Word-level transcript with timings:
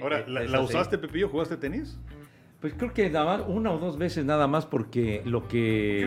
Ahora, 0.00 0.20
Eh, 0.20 0.24
¿la, 0.28 0.60
usaste, 0.60 0.96
Pepillo? 0.98 1.28
¿Jugaste 1.28 1.56
tenis? 1.56 1.98
Pues 2.60 2.74
creo 2.74 2.92
que 2.94 3.10
nada 3.10 3.38
más, 3.38 3.42
una 3.48 3.72
o 3.72 3.78
dos 3.78 3.98
veces 3.98 4.24
nada 4.24 4.46
más 4.46 4.66
porque 4.66 5.22
lo 5.24 5.48
que... 5.48 6.02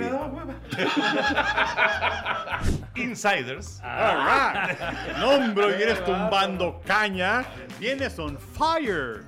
Insiders. 2.95 3.81
All 3.83 4.15
right. 4.17 4.79
No, 5.19 5.31
hombre, 5.31 5.83
eres 5.83 6.01
tumbando 6.05 6.81
caña. 6.85 7.43
Vienes 7.77 8.17
on 8.17 8.37
fire. 8.37 9.25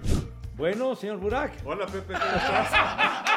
Bueno, 0.55 0.95
señor 0.95 1.17
Burak. 1.17 1.51
Hola, 1.65 1.85
Pepe, 1.85 2.13
¿cómo 2.13 2.25
estás? 2.25 2.71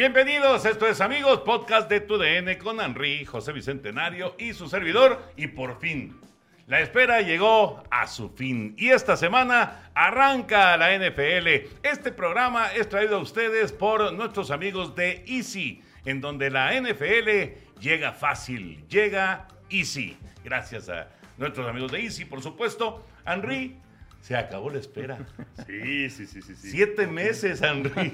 Bienvenidos, 0.00 0.64
esto 0.64 0.88
es 0.88 1.02
amigos, 1.02 1.40
podcast 1.40 1.90
de 1.90 2.00
TUDN 2.00 2.54
con 2.56 2.80
Henry, 2.80 3.26
José 3.26 3.52
Bicentenario 3.52 4.34
y 4.38 4.54
su 4.54 4.66
servidor. 4.66 5.22
Y 5.36 5.48
por 5.48 5.78
fin, 5.78 6.18
la 6.66 6.80
espera 6.80 7.20
llegó 7.20 7.84
a 7.90 8.06
su 8.06 8.30
fin. 8.30 8.74
Y 8.78 8.88
esta 8.88 9.14
semana 9.18 9.90
arranca 9.92 10.74
la 10.78 10.96
NFL. 10.96 11.68
Este 11.82 12.12
programa 12.12 12.68
es 12.68 12.88
traído 12.88 13.16
a 13.16 13.20
ustedes 13.20 13.72
por 13.72 14.14
nuestros 14.14 14.50
amigos 14.50 14.96
de 14.96 15.22
Easy, 15.26 15.82
en 16.06 16.22
donde 16.22 16.48
la 16.48 16.72
NFL 16.80 17.78
llega 17.78 18.12
fácil, 18.12 18.82
llega 18.88 19.48
easy. 19.68 20.16
Gracias 20.42 20.88
a 20.88 21.08
nuestros 21.36 21.68
amigos 21.68 21.92
de 21.92 22.00
Easy, 22.00 22.24
por 22.24 22.40
supuesto. 22.40 23.04
Henry, 23.26 23.76
se 24.20 24.36
acabó 24.36 24.70
la 24.70 24.78
espera. 24.78 25.18
Sí, 25.66 26.10
sí, 26.10 26.26
sí, 26.26 26.42
sí. 26.42 26.54
Sí, 26.54 26.70
Siete 26.70 27.06
meses, 27.06 27.60
Henry. 27.62 28.12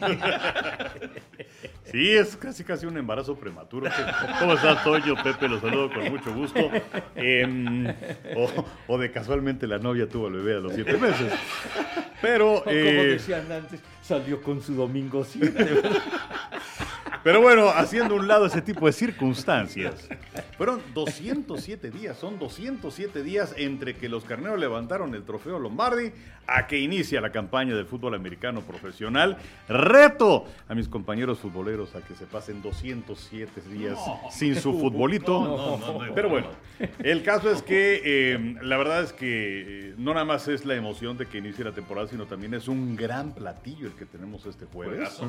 Sí, 1.84 2.12
es 2.12 2.36
casi 2.36 2.64
casi 2.64 2.84
un 2.86 2.96
embarazo 2.98 3.36
prematuro. 3.36 3.88
¿Cómo 4.40 4.54
estás, 4.54 4.82
Toño? 4.82 5.14
Pepe, 5.22 5.48
los 5.48 5.60
saludo 5.60 5.92
con 5.92 6.04
mucho 6.10 6.34
gusto. 6.34 6.70
Em, 7.14 7.86
o, 8.36 8.50
o 8.88 8.98
de 8.98 9.10
casualmente 9.12 9.66
la 9.66 9.78
novia 9.78 10.08
tuvo 10.08 10.26
el 10.28 10.34
bebé 10.34 10.56
a 10.56 10.60
los 10.60 10.74
siete 10.74 10.96
meses. 10.98 11.32
Pero, 12.20 12.54
O 12.54 12.64
como 12.64 12.72
eh, 12.76 13.06
decían 13.06 13.50
antes, 13.52 13.80
salió 14.06 14.40
con 14.40 14.62
su 14.62 14.74
domingo 14.74 15.24
7. 15.24 15.52
pero 17.24 17.40
bueno, 17.40 17.70
haciendo 17.70 18.14
un 18.14 18.28
lado 18.28 18.46
ese 18.46 18.62
tipo 18.62 18.86
de 18.86 18.92
circunstancias. 18.92 20.08
Fueron 20.56 20.80
207 20.94 21.90
días, 21.90 22.16
son 22.16 22.38
207 22.38 23.22
días 23.22 23.52
entre 23.58 23.96
que 23.96 24.08
los 24.08 24.24
carneros 24.24 24.58
levantaron 24.58 25.14
el 25.14 25.24
trofeo 25.24 25.58
Lombardi 25.58 26.12
a 26.46 26.66
que 26.66 26.78
inicia 26.78 27.20
la 27.20 27.32
campaña 27.32 27.74
del 27.74 27.86
fútbol 27.86 28.14
americano 28.14 28.60
profesional. 28.60 29.36
Reto 29.68 30.46
a 30.68 30.74
mis 30.74 30.88
compañeros 30.88 31.40
futboleros 31.40 31.94
a 31.94 32.00
que 32.00 32.14
se 32.14 32.26
pasen 32.26 32.62
207 32.62 33.60
días 33.70 33.98
sin 34.30 34.54
su 34.54 34.78
futbolito. 34.78 35.42
No, 35.42 35.78
no. 35.78 36.14
Pero 36.14 36.28
bueno, 36.28 36.48
el 37.00 37.22
caso 37.22 37.50
es 37.50 37.62
que 37.62 38.00
eh, 38.04 38.56
la 38.62 38.76
verdad 38.76 39.02
es 39.02 39.12
que 39.12 39.90
eh, 39.90 39.94
no 39.98 40.14
nada 40.14 40.24
más 40.24 40.48
es 40.48 40.64
la 40.64 40.74
emoción 40.74 41.18
de 41.18 41.26
que 41.26 41.38
inicie 41.38 41.64
la 41.64 41.72
temporada, 41.72 42.08
sino 42.08 42.26
también 42.26 42.54
es 42.54 42.68
un 42.68 42.96
gran 42.96 43.34
platillo 43.34 43.88
el 43.88 43.94
que 43.96 44.06
tenemos 44.06 44.46
este 44.46 44.66
jueves. 44.66 45.20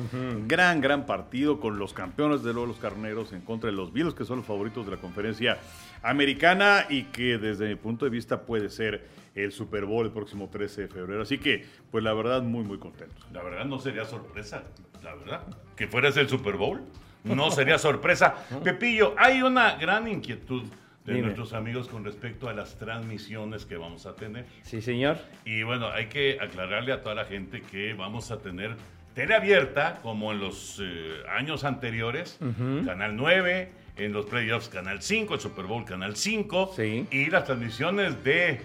Gran, 0.46 0.80
gran 0.80 1.06
partido 1.06 1.60
con 1.60 1.78
los 1.78 1.92
campeones 1.92 2.42
de 2.42 2.52
los 2.52 2.76
carneros 2.78 3.32
en 3.32 3.40
contra 3.40 3.70
de 3.70 3.76
los 3.76 3.92
Bills, 3.92 4.14
que 4.14 4.24
son 4.24 4.38
los 4.38 4.46
favoritos 4.46 4.86
de 4.86 4.92
la 4.92 4.98
conferencia 4.98 5.58
americana 6.02 6.86
y 6.88 7.04
que 7.04 7.38
desde 7.38 7.68
mi 7.68 7.74
punto 7.74 8.04
de 8.04 8.10
vista 8.10 8.42
puede 8.42 8.70
ser 8.70 9.06
el 9.34 9.52
Super 9.52 9.84
Bowl 9.84 10.06
el 10.06 10.12
próximo 10.12 10.48
13 10.48 10.82
de 10.82 10.88
febrero. 10.88 11.22
Así 11.22 11.38
que, 11.38 11.64
pues 11.90 12.04
la 12.04 12.12
verdad, 12.12 12.42
muy, 12.42 12.64
muy 12.64 12.78
contento. 12.78 13.14
La 13.32 13.42
verdad 13.42 13.64
no 13.64 13.78
sería 13.78 14.04
sorpresa, 14.04 14.62
la 15.02 15.14
verdad. 15.14 15.42
Que 15.76 15.86
fueras 15.86 16.16
el 16.16 16.28
Super 16.28 16.56
Bowl, 16.56 16.82
no 17.24 17.50
sería 17.50 17.78
sorpresa. 17.78 18.34
Pepillo, 18.64 19.14
hay 19.16 19.42
una 19.42 19.76
gran 19.76 20.08
inquietud 20.08 20.64
de 21.08 21.14
Dime. 21.14 21.26
nuestros 21.26 21.52
amigos 21.54 21.88
con 21.88 22.04
respecto 22.04 22.48
a 22.48 22.52
las 22.52 22.76
transmisiones 22.76 23.64
que 23.66 23.76
vamos 23.76 24.06
a 24.06 24.14
tener. 24.14 24.44
Sí, 24.62 24.80
señor. 24.82 25.16
Y 25.44 25.62
bueno, 25.64 25.88
hay 25.88 26.06
que 26.06 26.38
aclararle 26.40 26.92
a 26.92 27.02
toda 27.02 27.14
la 27.14 27.24
gente 27.24 27.62
que 27.62 27.94
vamos 27.94 28.30
a 28.30 28.38
tener 28.38 28.76
tele 29.14 29.34
abierta, 29.34 29.98
como 30.02 30.30
en 30.32 30.38
los 30.40 30.80
eh, 30.80 31.22
años 31.36 31.64
anteriores, 31.64 32.38
Canal 32.86 33.16
9, 33.16 33.72
en 33.96 34.12
los 34.12 34.26
playoffs 34.26 34.68
Canal 34.68 35.02
5, 35.02 35.34
el 35.34 35.40
Super 35.40 35.64
Bowl 35.64 35.84
Canal 35.84 36.14
5, 36.14 36.72
Sí. 36.76 37.06
y 37.10 37.26
las 37.26 37.44
transmisiones 37.44 38.22
de 38.22 38.60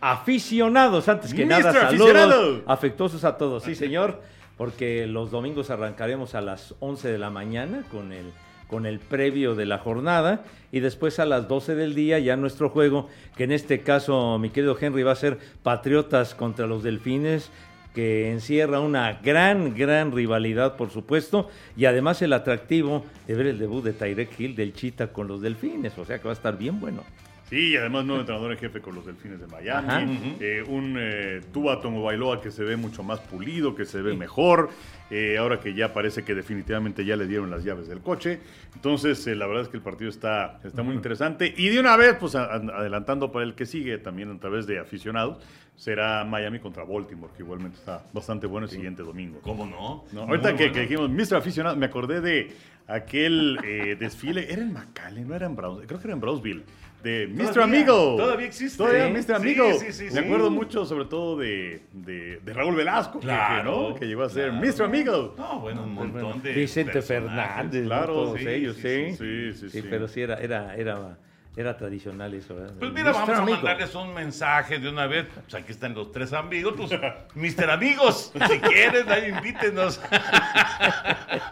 Aficionados, 0.00 1.08
antes 1.08 1.34
que 1.34 1.44
nada, 1.44 1.72
saludos 1.72 2.08
Aficionado. 2.10 2.62
afectuosos 2.66 3.24
a 3.24 3.36
todos, 3.36 3.64
sí 3.64 3.74
señor, 3.74 4.22
porque 4.56 5.06
los 5.06 5.30
domingos 5.30 5.70
arrancaremos 5.70 6.34
a 6.34 6.40
las 6.40 6.74
11 6.80 7.08
de 7.08 7.18
la 7.18 7.30
mañana 7.30 7.82
con 7.90 8.12
el, 8.12 8.32
con 8.68 8.86
el 8.86 9.00
previo 9.00 9.56
de 9.56 9.66
la 9.66 9.78
jornada 9.78 10.44
y 10.70 10.80
después 10.80 11.18
a 11.18 11.26
las 11.26 11.48
12 11.48 11.74
del 11.74 11.94
día 11.94 12.18
ya 12.18 12.36
nuestro 12.36 12.68
juego, 12.68 13.08
que 13.36 13.44
en 13.44 13.52
este 13.52 13.80
caso 13.80 14.38
mi 14.38 14.50
querido 14.50 14.76
Henry 14.80 15.02
va 15.02 15.12
a 15.12 15.16
ser 15.16 15.38
Patriotas 15.62 16.34
contra 16.34 16.66
los 16.66 16.82
Delfines, 16.82 17.50
que 17.94 18.30
encierra 18.30 18.80
una 18.80 19.14
gran, 19.14 19.74
gran 19.74 20.12
rivalidad, 20.12 20.76
por 20.76 20.90
supuesto, 20.90 21.48
y 21.76 21.86
además 21.86 22.22
el 22.22 22.32
atractivo 22.32 23.04
de 23.26 23.34
ver 23.34 23.46
el 23.46 23.58
debut 23.58 23.82
de 23.82 23.92
Tyrek 23.92 24.38
Hill 24.38 24.54
del 24.54 24.74
Chita 24.74 25.08
con 25.08 25.26
los 25.26 25.40
Delfines, 25.40 25.98
o 25.98 26.04
sea 26.04 26.18
que 26.18 26.24
va 26.24 26.30
a 26.30 26.34
estar 26.34 26.56
bien 26.56 26.78
bueno. 26.78 27.02
Sí, 27.48 27.70
y 27.72 27.76
además 27.76 28.04
nuevo 28.04 28.20
entrenador 28.20 28.52
en 28.52 28.58
jefe 28.58 28.80
con 28.80 28.94
los 28.94 29.06
Delfines 29.06 29.40
de 29.40 29.46
Miami. 29.46 29.88
Ajá. 29.88 30.02
Eh, 30.40 30.62
un 30.68 30.96
eh, 30.98 31.40
Tua 31.52 31.76
Bailoa 31.76 32.40
que 32.42 32.50
se 32.50 32.62
ve 32.62 32.76
mucho 32.76 33.02
más 33.02 33.20
pulido, 33.20 33.74
que 33.74 33.84
se 33.86 34.02
ve 34.02 34.14
mejor. 34.14 34.68
eh, 35.10 35.38
ahora 35.38 35.58
que 35.58 35.72
ya 35.72 35.94
parece 35.94 36.22
que 36.22 36.34
definitivamente 36.34 37.02
ya 37.06 37.16
le 37.16 37.26
dieron 37.26 37.50
las 37.50 37.64
llaves 37.64 37.88
del 37.88 38.00
coche. 38.00 38.40
Entonces, 38.74 39.26
eh, 39.26 39.34
la 39.34 39.46
verdad 39.46 39.62
es 39.62 39.68
que 39.70 39.78
el 39.78 39.82
partido 39.82 40.10
está, 40.10 40.60
está 40.62 40.82
muy 40.82 40.94
interesante. 40.94 41.54
Y 41.56 41.70
de 41.70 41.80
una 41.80 41.96
vez, 41.96 42.16
pues 42.20 42.34
a- 42.34 42.52
adelantando 42.56 43.32
para 43.32 43.46
el 43.46 43.54
que 43.54 43.64
sigue, 43.64 43.96
también 43.96 44.30
a 44.30 44.38
través 44.38 44.66
de 44.66 44.78
aficionados, 44.78 45.38
será 45.74 46.24
Miami 46.24 46.58
contra 46.58 46.84
Baltimore, 46.84 47.32
que 47.34 47.42
igualmente 47.42 47.78
está 47.78 48.04
bastante 48.12 48.46
bueno 48.46 48.66
el 48.66 48.70
siguiente 48.70 49.02
domingo. 49.02 49.40
¿Cómo 49.40 49.64
no? 49.64 50.04
Ahorita 50.20 50.50
que, 50.54 50.64
bueno. 50.68 50.72
que 50.74 50.80
dijimos 50.82 51.08
Mr. 51.08 51.36
Aficionado, 51.36 51.76
me 51.76 51.86
acordé 51.86 52.20
de 52.20 52.52
aquel 52.86 53.58
desfile, 53.98 54.52
era 54.52 54.60
en 54.62 54.72
McAllen, 54.72 55.28
no 55.28 55.34
era 55.34 55.46
en 55.46 55.56
Brownsville, 55.56 55.86
creo 55.86 56.00
que 56.00 56.06
era 56.06 56.14
en 56.14 56.20
Brownsville, 56.20 56.64
de 57.02 57.28
Mr. 57.28 57.52
Todavía, 57.54 57.64
Amigo. 57.64 58.16
todavía 58.16 58.46
existe. 58.46 58.76
Todavía 58.78 59.08
Mr. 59.08 59.34
Amigo. 59.36 59.72
sí, 59.78 59.92
sí, 59.92 60.04
me 60.04 60.10
sí. 60.10 60.18
acuerdo 60.18 60.50
mucho 60.50 60.84
sobre 60.84 61.04
todo 61.04 61.36
de, 61.38 61.82
de, 61.92 62.40
de 62.44 62.52
Raúl 62.52 62.74
Velasco, 62.74 63.20
que- 63.20 63.26
que, 63.26 63.32
Claro, 63.32 63.88
¿no? 63.90 63.94
que 63.94 64.06
llegó 64.06 64.24
a 64.24 64.28
ser 64.28 64.50
claro. 64.50 64.66
Mr. 64.66 64.82
Amigo. 64.82 65.34
No, 65.38 65.60
bueno, 65.60 65.84
un 65.84 65.94
montón 65.94 66.42
de. 66.42 66.52
Vicente. 66.52 67.00
Fernández, 67.02 67.82
¿no? 67.82 67.88
claro, 67.88 68.12
todos 68.14 68.38
sí, 68.40 68.48
ellos, 68.48 68.76
sí, 68.76 68.82
sí. 68.82 69.16
Sí, 69.16 69.52
sí, 69.54 69.70
sí. 69.70 69.86
pero 69.88 70.08
sí 70.08 70.20
era, 70.22 70.34
era, 70.40 70.74
era, 70.76 71.16
era 71.58 71.76
tradicional 71.76 72.32
eso. 72.34 72.54
¿verdad? 72.54 72.74
Pues 72.78 72.92
mira, 72.92 73.10
Mr. 73.10 73.14
vamos 73.14 73.36
a 73.36 73.42
mandarles 73.42 73.94
un 73.96 74.14
mensaje 74.14 74.78
de 74.78 74.88
una 74.88 75.08
vez. 75.08 75.26
Pues 75.34 75.54
aquí 75.56 75.72
están 75.72 75.92
los 75.92 76.12
tres 76.12 76.32
amigos, 76.32 76.74
pues, 76.76 76.90
Mister 77.34 77.68
Amigos, 77.68 78.32
si 78.48 78.60
quieren, 78.60 79.10
ahí 79.10 79.30
invítenos. 79.30 80.00
a 80.10 81.42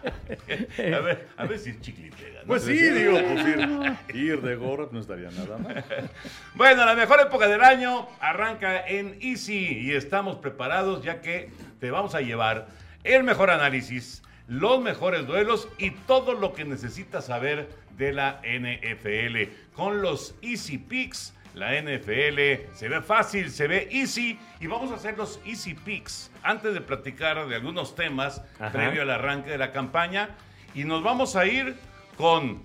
ver, 0.78 1.26
a 1.36 1.44
ver 1.46 1.58
si 1.58 1.70
es 1.70 1.80
chiclitera. 1.80 2.42
¿no? 2.42 2.46
Pues 2.46 2.62
sí, 2.62 2.76
digo, 2.78 3.18
pues 3.20 3.48
ir, 3.48 3.96
ir 4.14 4.40
de 4.42 4.54
gorra 4.54 4.86
no 4.92 5.00
estaría 5.00 5.30
nada 5.30 5.58
mal. 5.58 5.84
Bueno, 6.54 6.86
la 6.86 6.94
mejor 6.94 7.20
época 7.20 7.48
del 7.48 7.62
año 7.62 8.06
arranca 8.20 8.86
en 8.86 9.18
Easy 9.20 9.80
y 9.80 9.92
estamos 9.92 10.36
preparados 10.36 11.02
ya 11.02 11.20
que 11.20 11.50
te 11.80 11.90
vamos 11.90 12.14
a 12.14 12.20
llevar 12.20 12.68
el 13.02 13.24
mejor 13.24 13.50
análisis, 13.50 14.22
los 14.48 14.80
mejores 14.80 15.26
duelos 15.26 15.68
y 15.78 15.90
todo 15.90 16.34
lo 16.34 16.52
que 16.52 16.64
necesitas 16.64 17.26
saber 17.26 17.68
de 17.96 18.12
la 18.12 18.40
NFL. 18.44 19.52
Con 19.74 20.02
los 20.02 20.34
Easy 20.42 20.78
Picks, 20.78 21.34
la 21.54 21.72
NFL 21.80 22.74
se 22.74 22.88
ve 22.88 23.00
fácil, 23.00 23.50
se 23.50 23.66
ve 23.66 23.88
easy 23.90 24.38
y 24.60 24.66
vamos 24.66 24.90
a 24.92 24.96
hacer 24.96 25.16
los 25.16 25.40
Easy 25.46 25.72
Picks 25.74 26.30
antes 26.42 26.74
de 26.74 26.82
platicar 26.82 27.46
de 27.48 27.54
algunos 27.56 27.94
temas 27.94 28.42
Ajá. 28.60 28.72
previo 28.72 29.00
al 29.02 29.10
arranque 29.10 29.50
de 29.50 29.58
la 29.58 29.72
campaña 29.72 30.28
y 30.74 30.84
nos 30.84 31.02
vamos 31.02 31.34
a 31.34 31.46
ir 31.46 31.74
con 32.18 32.62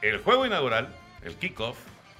el 0.00 0.18
juego 0.18 0.46
inaugural, 0.46 0.88
el 1.24 1.34
kickoff, 1.34 1.76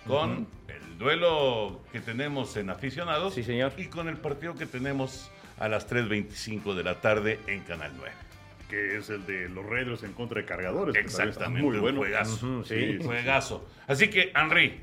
con 0.06 0.46
el 0.68 0.98
duelo 0.98 1.80
que 1.92 2.00
tenemos 2.00 2.56
en 2.58 2.68
aficionados 2.68 3.32
Sí, 3.34 3.42
señor. 3.42 3.72
y 3.78 3.86
con 3.86 4.08
el 4.08 4.18
partido 4.18 4.54
que 4.54 4.66
tenemos 4.66 5.30
a 5.58 5.68
las 5.68 5.88
3.25 5.90 6.74
de 6.74 6.82
la 6.82 7.00
tarde 7.00 7.40
en 7.46 7.60
Canal 7.60 7.92
9. 7.96 8.12
Que 8.74 8.96
es 8.96 9.08
el 9.08 9.24
de 9.24 9.48
los 9.48 9.64
Raiders 9.64 10.02
en 10.02 10.12
contra 10.14 10.40
de 10.40 10.46
cargadores. 10.46 10.96
Exactamente, 10.96 11.62
Muy 11.62 11.76
un 11.76 11.82
bueno. 11.82 11.98
juegazo. 11.98 12.44
Ujú, 12.44 12.64
sí. 12.64 12.98
Sí, 12.98 13.04
juegazo. 13.04 13.68
Así 13.86 14.08
que, 14.08 14.32
Henry, 14.34 14.80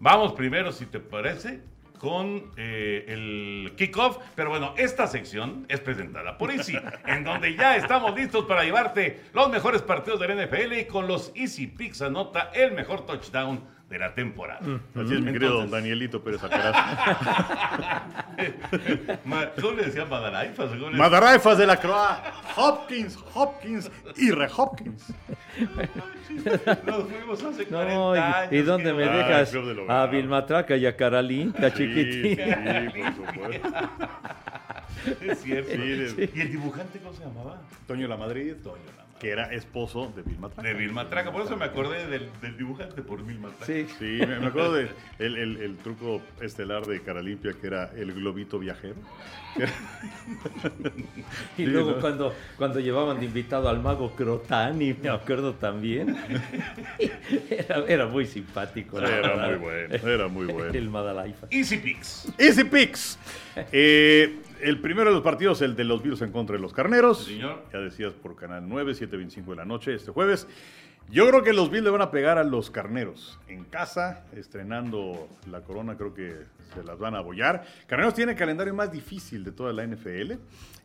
vamos 0.00 0.34
primero, 0.34 0.70
si 0.70 0.84
te 0.84 1.00
parece, 1.00 1.60
con 1.98 2.52
eh, 2.58 3.06
el 3.08 3.72
kickoff. 3.76 4.18
Pero 4.34 4.50
bueno, 4.50 4.74
esta 4.76 5.06
sección 5.06 5.64
es 5.70 5.80
presentada 5.80 6.36
por 6.36 6.50
Easy, 6.50 6.76
en 7.06 7.24
donde 7.24 7.56
ya 7.56 7.76
estamos 7.76 8.14
listos 8.14 8.44
para 8.44 8.64
llevarte 8.64 9.20
los 9.32 9.48
mejores 9.50 9.80
partidos 9.80 10.20
del 10.20 10.36
NFL 10.46 10.72
y 10.74 10.84
con 10.84 11.06
los 11.06 11.32
Easy 11.34 11.68
Picks 11.68 12.02
anota 12.02 12.50
el 12.52 12.72
mejor 12.72 13.06
touchdown 13.06 13.64
de 13.92 13.98
la 13.98 14.14
temporada. 14.14 14.60
Así 14.60 15.14
es, 15.14 15.20
mi 15.20 15.32
querido 15.32 15.62
Entonces- 15.62 15.70
Danielito 15.70 16.22
Pérez 16.24 16.42
Alcaraz. 16.42 16.74
¿Cómo 19.60 19.72
le 19.76 19.84
decía 19.84 20.06
Madaraifas? 20.06 20.70
¿Cómo 20.70 20.90
le- 20.90 20.96
Madaraifas 20.96 21.58
de 21.58 21.66
la 21.66 21.76
Croa, 21.78 22.22
Hopkins, 22.56 23.18
Hopkins 23.34 23.90
y 24.16 24.30
Re 24.30 24.48
Hopkins. 24.56 25.12
Nos 26.86 27.04
fuimos 27.04 27.42
hace 27.44 27.66
40 27.66 27.94
No, 27.94 28.16
y- 28.16 28.18
años. 28.18 28.52
¿y, 28.52 28.62
dónde 28.62 28.92
me 28.94 29.04
dejas 29.04 29.54
a. 29.88 30.06
Vilmatraca 30.06 30.76
y 30.76 30.86
a 30.86 30.96
Carolina, 30.96 31.52
Sí, 31.70 31.76
chiquitín? 31.76 32.36
sí, 32.36 33.02
por 33.02 33.14
supuesto. 33.34 33.68
Es 35.20 35.42
cierto. 35.42 35.72
Sí, 35.72 35.78
de- 35.78 36.30
¿Y 36.34 36.40
el 36.42 36.50
dibujante 36.52 37.00
cómo 37.00 37.12
se 37.12 37.24
llamaba? 37.24 37.60
Toño 37.88 38.06
La 38.06 38.16
Madrid, 38.16 38.54
Toño 38.62 38.76
La 38.76 38.92
Madrid. 38.92 39.01
Que 39.22 39.30
era 39.30 39.52
esposo 39.54 40.12
de 40.16 40.22
Vilma 40.22 40.48
Traca. 40.50 40.68
De 40.68 40.74
Vilma 40.74 41.08
Traca. 41.08 41.30
Por 41.32 41.42
eso 41.42 41.56
me 41.56 41.64
acordé 41.64 42.08
del, 42.08 42.28
del 42.42 42.58
dibujante 42.58 43.02
por 43.02 43.24
Vilma 43.24 43.48
Traca. 43.50 43.66
Sí. 43.66 43.86
Sí, 43.98 44.18
me, 44.18 44.40
me 44.40 44.46
acuerdo 44.48 44.72
del 44.74 44.90
el, 45.20 45.36
el- 45.36 45.56
el 45.62 45.76
truco 45.76 46.20
estelar 46.40 46.84
de 46.86 47.00
Caralimpia, 47.02 47.52
que 47.52 47.68
era 47.68 47.90
el 47.96 48.12
globito 48.12 48.58
viajero. 48.58 48.96
Y 51.58 51.64
Sí, 51.64 51.66
luego 51.66 51.92
¿no? 51.92 52.00
cuando, 52.00 52.34
cuando 52.56 52.80
llevaban 52.80 53.20
de 53.20 53.26
invitado 53.26 53.68
al 53.68 53.80
mago 53.80 54.10
Crotani, 54.16 54.94
me 55.00 55.08
acuerdo 55.08 55.54
también. 55.54 56.16
Era, 57.50 57.84
era 57.86 58.06
muy 58.06 58.26
simpático. 58.26 59.00
la 59.00 59.08
Era 59.08 59.28
verdad. 59.28 59.48
muy 59.50 59.58
bueno, 59.58 60.08
era 60.08 60.28
muy 60.28 60.46
bueno. 60.46 60.72
El 60.72 60.88
Madalaifa. 60.88 61.46
Easy 61.50 61.76
Picks. 61.78 62.32
Easy 62.38 62.64
Picks. 62.64 63.18
Eh, 63.70 64.36
el 64.62 64.80
primero 64.80 65.10
de 65.10 65.14
los 65.14 65.24
partidos, 65.24 65.60
el 65.60 65.74
de 65.76 65.84
los 65.84 66.02
Bills 66.02 66.22
en 66.22 66.32
contra 66.32 66.56
de 66.56 66.62
los 66.62 66.72
Carneros. 66.72 67.24
Sí, 67.24 67.34
señor. 67.34 67.64
Ya 67.72 67.80
decías 67.80 68.12
por 68.12 68.36
Canal 68.36 68.68
9, 68.68 68.92
7.25 68.92 69.46
de 69.46 69.56
la 69.56 69.64
noche 69.64 69.94
este 69.94 70.12
jueves. 70.12 70.46
Yo 71.10 71.28
creo 71.28 71.42
que 71.42 71.52
los 71.52 71.70
Bills 71.70 71.84
le 71.84 71.90
van 71.90 72.00
a 72.00 72.10
pegar 72.10 72.38
a 72.38 72.44
los 72.44 72.70
Carneros 72.70 73.38
en 73.48 73.64
casa, 73.64 74.24
estrenando 74.34 75.28
la 75.50 75.60
corona, 75.62 75.96
creo 75.96 76.14
que 76.14 76.36
se 76.74 76.84
las 76.84 76.98
van 76.98 77.14
a 77.14 77.18
abollar. 77.18 77.64
Carneros 77.86 78.14
tiene 78.14 78.32
el 78.32 78.38
calendario 78.38 78.72
más 78.72 78.90
difícil 78.90 79.44
de 79.44 79.52
toda 79.52 79.72
la 79.72 79.84
NFL 79.84 80.34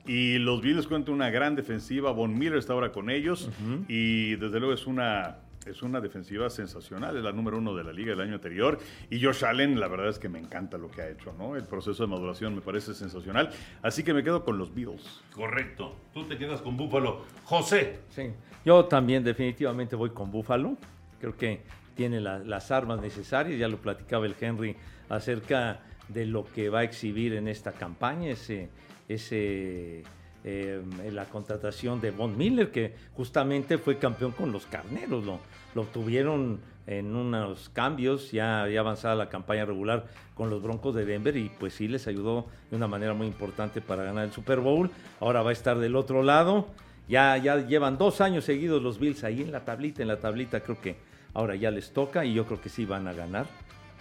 y 0.06 0.40
los 0.40 0.62
Bills 0.62 0.88
cuentan 0.88 1.14
una 1.14 1.30
gran 1.30 1.56
defensiva. 1.56 2.12
Von 2.12 2.38
Miller 2.38 2.58
está 2.58 2.74
ahora 2.74 2.92
con 2.92 3.10
ellos 3.10 3.50
y 3.88 4.36
desde 4.36 4.60
luego 4.60 4.74
es 4.74 4.88
una 4.88 5.38
es 5.70 5.82
una 5.82 6.00
defensiva 6.02 6.50
sensacional, 6.50 7.18
es 7.18 7.24
la 7.24 7.32
número 7.32 7.58
uno 7.58 7.76
de 7.76 7.84
la 7.84 7.92
liga 7.94 8.12
del 8.12 8.22
año 8.22 8.36
anterior. 8.36 8.78
Y 9.10 9.22
Josh 9.24 9.44
Allen, 9.46 9.80
la 9.80 9.88
verdad 9.88 10.10
es 10.10 10.20
que 10.20 10.30
me 10.30 10.40
encanta 10.40 10.78
lo 10.78 10.90
que 10.90 11.02
ha 11.02 11.10
hecho, 11.10 11.34
¿no? 11.38 11.56
El 11.56 11.64
proceso 11.64 12.04
de 12.04 12.10
maduración 12.10 12.56
me 12.56 12.62
parece 12.62 12.94
sensacional. 12.94 13.50
Así 13.82 14.04
que 14.04 14.14
me 14.14 14.24
quedo 14.24 14.44
con 14.44 14.58
los 14.58 14.74
Bills. 14.74 15.22
Correcto. 15.34 15.96
Tú 16.14 16.24
te 16.26 16.38
quedas 16.38 16.62
con 16.62 16.78
Búfalo. 16.78 17.26
José. 17.44 18.00
Sí. 18.10 18.32
Yo 18.66 18.86
también 18.86 19.24
definitivamente 19.24 19.96
voy 19.96 20.10
con 20.12 20.32
Búfalo. 20.32 20.78
Creo 21.20 21.36
que 21.36 21.62
tiene 21.96 22.20
la- 22.22 22.40
las 22.40 22.72
armas 22.72 23.02
necesarias. 23.02 23.60
Ya 23.60 23.68
lo 23.68 23.78
platicaba 23.78 24.26
el 24.26 24.36
Henry 24.40 24.76
acerca 25.10 25.80
de 26.08 26.26
lo 26.26 26.46
que 26.46 26.70
va 26.70 26.80
a 26.80 26.84
exhibir 26.84 27.34
en 27.34 27.48
esta 27.48 27.72
campaña, 27.74 28.30
ese, 28.32 28.70
ese, 29.10 30.04
eh, 30.44 30.82
la 31.12 31.26
contratación 31.26 32.00
de 32.02 32.12
Von 32.12 32.38
Miller, 32.38 32.72
que 32.72 32.94
justamente 33.14 33.78
fue 33.78 33.98
campeón 33.98 34.32
con 34.32 34.52
los 34.52 34.66
Carneros. 34.66 35.26
Lo, 35.26 35.40
lo 35.76 35.84
tuvieron 35.84 36.60
en 36.88 37.16
unos 37.16 37.70
cambios, 37.70 38.32
ya, 38.32 38.68
ya 38.70 38.80
avanzada 38.80 39.16
la 39.16 39.30
campaña 39.30 39.66
regular 39.66 40.06
con 40.36 40.50
los 40.50 40.62
Broncos 40.64 40.96
de 40.96 41.06
Denver 41.06 41.36
y 41.36 41.50
pues 41.50 41.74
sí 41.74 41.88
les 41.88 42.08
ayudó 42.08 42.48
de 42.70 42.78
una 42.78 42.88
manera 42.88 43.14
muy 43.14 43.28
importante 43.28 43.82
para 43.82 44.04
ganar 44.04 44.26
el 44.26 44.32
Super 44.32 44.60
Bowl. 44.60 44.90
Ahora 45.20 45.42
va 45.42 45.50
a 45.50 45.54
estar 45.54 45.78
del 45.80 45.96
otro 45.96 46.24
lado. 46.24 46.68
Ya, 47.10 47.38
ya 47.38 47.58
llevan 47.66 47.98
dos 47.98 48.22
años 48.22 48.46
seguidos 48.46 48.82
los 48.82 49.00
Bills 49.00 49.24
ahí 49.24 49.42
en 49.42 49.52
la 49.52 49.66
tablita, 49.66 50.02
en 50.02 50.08
la 50.08 50.20
tablita 50.20 50.62
creo 50.62 50.80
que 50.82 50.98
ahora 51.34 51.56
ya 51.56 51.72
les 51.72 51.92
toca 51.92 52.26
y 52.26 52.34
yo 52.34 52.46
creo 52.46 52.62
que 52.62 52.70
sí 52.70 52.86
van 52.86 53.08
a 53.08 53.14
ganar 53.14 53.48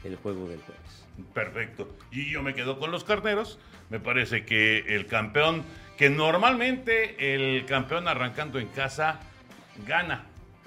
el 0.04 0.16
juego 0.16 0.48
del 0.48 0.60
jueves. 0.60 1.06
Perfecto. 1.32 1.88
Y 2.10 2.30
yo 2.30 2.42
me 2.42 2.54
quedo 2.54 2.78
con 2.78 2.90
los 2.90 3.04
carneros. 3.04 3.58
Me 3.90 4.00
parece 4.00 4.44
que 4.44 4.78
el 4.94 5.06
campeón, 5.06 5.62
que 5.96 6.10
normalmente 6.10 7.34
el 7.34 7.64
campeón 7.66 8.08
arrancando 8.08 8.58
en 8.58 8.68
casa 8.68 9.20
gana. 9.86 10.24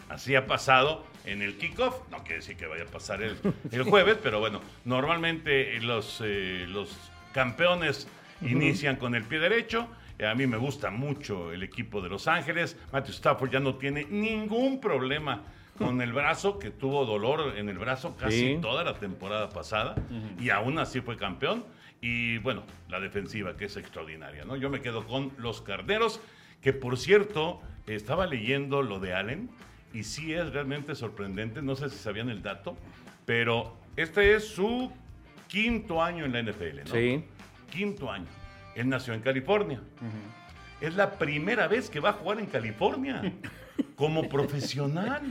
Así 0.10 0.36
ha 0.36 0.48
pasado 0.48 1.06
en 1.26 1.42
el 1.42 1.58
kickoff. 1.58 2.10
No 2.10 2.20
quiere 2.20 2.38
decir 2.38 2.58
que 2.58 2.66
vaya 2.66 2.84
a 2.84 2.88
pasar 2.88 3.22
el, 3.22 3.38
el 3.72 3.84
jueves, 3.84 4.18
pero 4.24 4.40
bueno, 4.40 4.62
normalmente 4.86 5.80
los, 5.82 6.22
eh, 6.26 6.66
los 6.68 6.96
campeones 7.34 8.08
inician 8.42 8.96
con 8.96 9.14
el 9.16 9.24
pie 9.24 9.40
derecho. 9.40 9.88
Eh, 10.18 10.26
A 10.26 10.34
mí 10.36 10.48
me 10.48 10.58
gusta 10.58 10.90
mucho 10.90 11.52
el 11.54 11.62
equipo 11.64 12.02
de 12.02 12.10
Los 12.10 12.28
Ángeles. 12.28 12.76
Matthew 12.92 13.14
Stafford 13.14 13.52
ya 13.52 13.60
no 13.60 13.76
tiene 13.76 14.06
ningún 14.10 14.82
problema 14.82 15.44
con 15.78 16.02
el 16.02 16.12
brazo, 16.12 16.60
que 16.60 16.72
tuvo 16.72 17.06
dolor 17.06 17.54
en 17.56 17.70
el 17.70 17.78
brazo 17.78 18.18
casi 18.18 18.56
Sí. 18.56 18.58
toda 18.62 18.84
la 18.84 18.96
temporada 18.96 19.48
pasada 19.50 19.96
y 20.40 20.50
aún 20.50 20.78
así 20.80 21.00
fue 21.02 21.16
campeón. 21.16 21.64
Y 22.02 22.38
bueno, 22.40 22.64
la 22.88 23.00
defensiva 23.00 23.58
que 23.58 23.66
es 23.66 23.76
extraordinaria, 23.78 24.46
¿no? 24.46 24.56
Yo 24.56 24.70
me 24.70 24.82
quedo 24.82 25.06
con 25.06 25.32
los 25.38 25.62
Carneros, 25.62 26.22
que 26.62 26.72
por 26.74 26.98
cierto, 26.98 27.62
estaba 27.88 28.26
leyendo 28.26 28.82
lo 28.82 29.00
de 29.00 29.14
Allen 29.14 29.50
y 29.94 30.04
sí 30.04 30.34
es 30.34 30.52
realmente 30.54 30.96
sorprendente, 30.96 31.62
no 31.62 31.76
sé 31.76 31.90
si 31.90 31.98
sabían 31.98 32.30
el 32.30 32.42
dato, 32.42 32.78
pero 33.26 33.76
este 33.98 34.36
es 34.36 34.48
su 34.48 34.92
quinto 35.48 36.02
año 36.02 36.26
en 36.26 36.32
la 36.34 36.42
NFL, 36.44 36.80
¿no? 36.86 36.92
Sí. 36.94 37.24
Quinto 37.72 38.12
año. 38.12 38.28
Él 38.76 38.88
nació 38.88 39.14
en 39.14 39.22
California. 39.22 39.82
Es 40.80 40.96
la 40.96 41.12
primera 41.18 41.68
vez 41.68 41.90
que 41.90 42.00
va 42.00 42.12
a 42.12 42.14
jugar 42.14 42.40
en 42.40 42.46
California 42.46 43.34
como 43.96 44.30
profesional. 44.30 45.22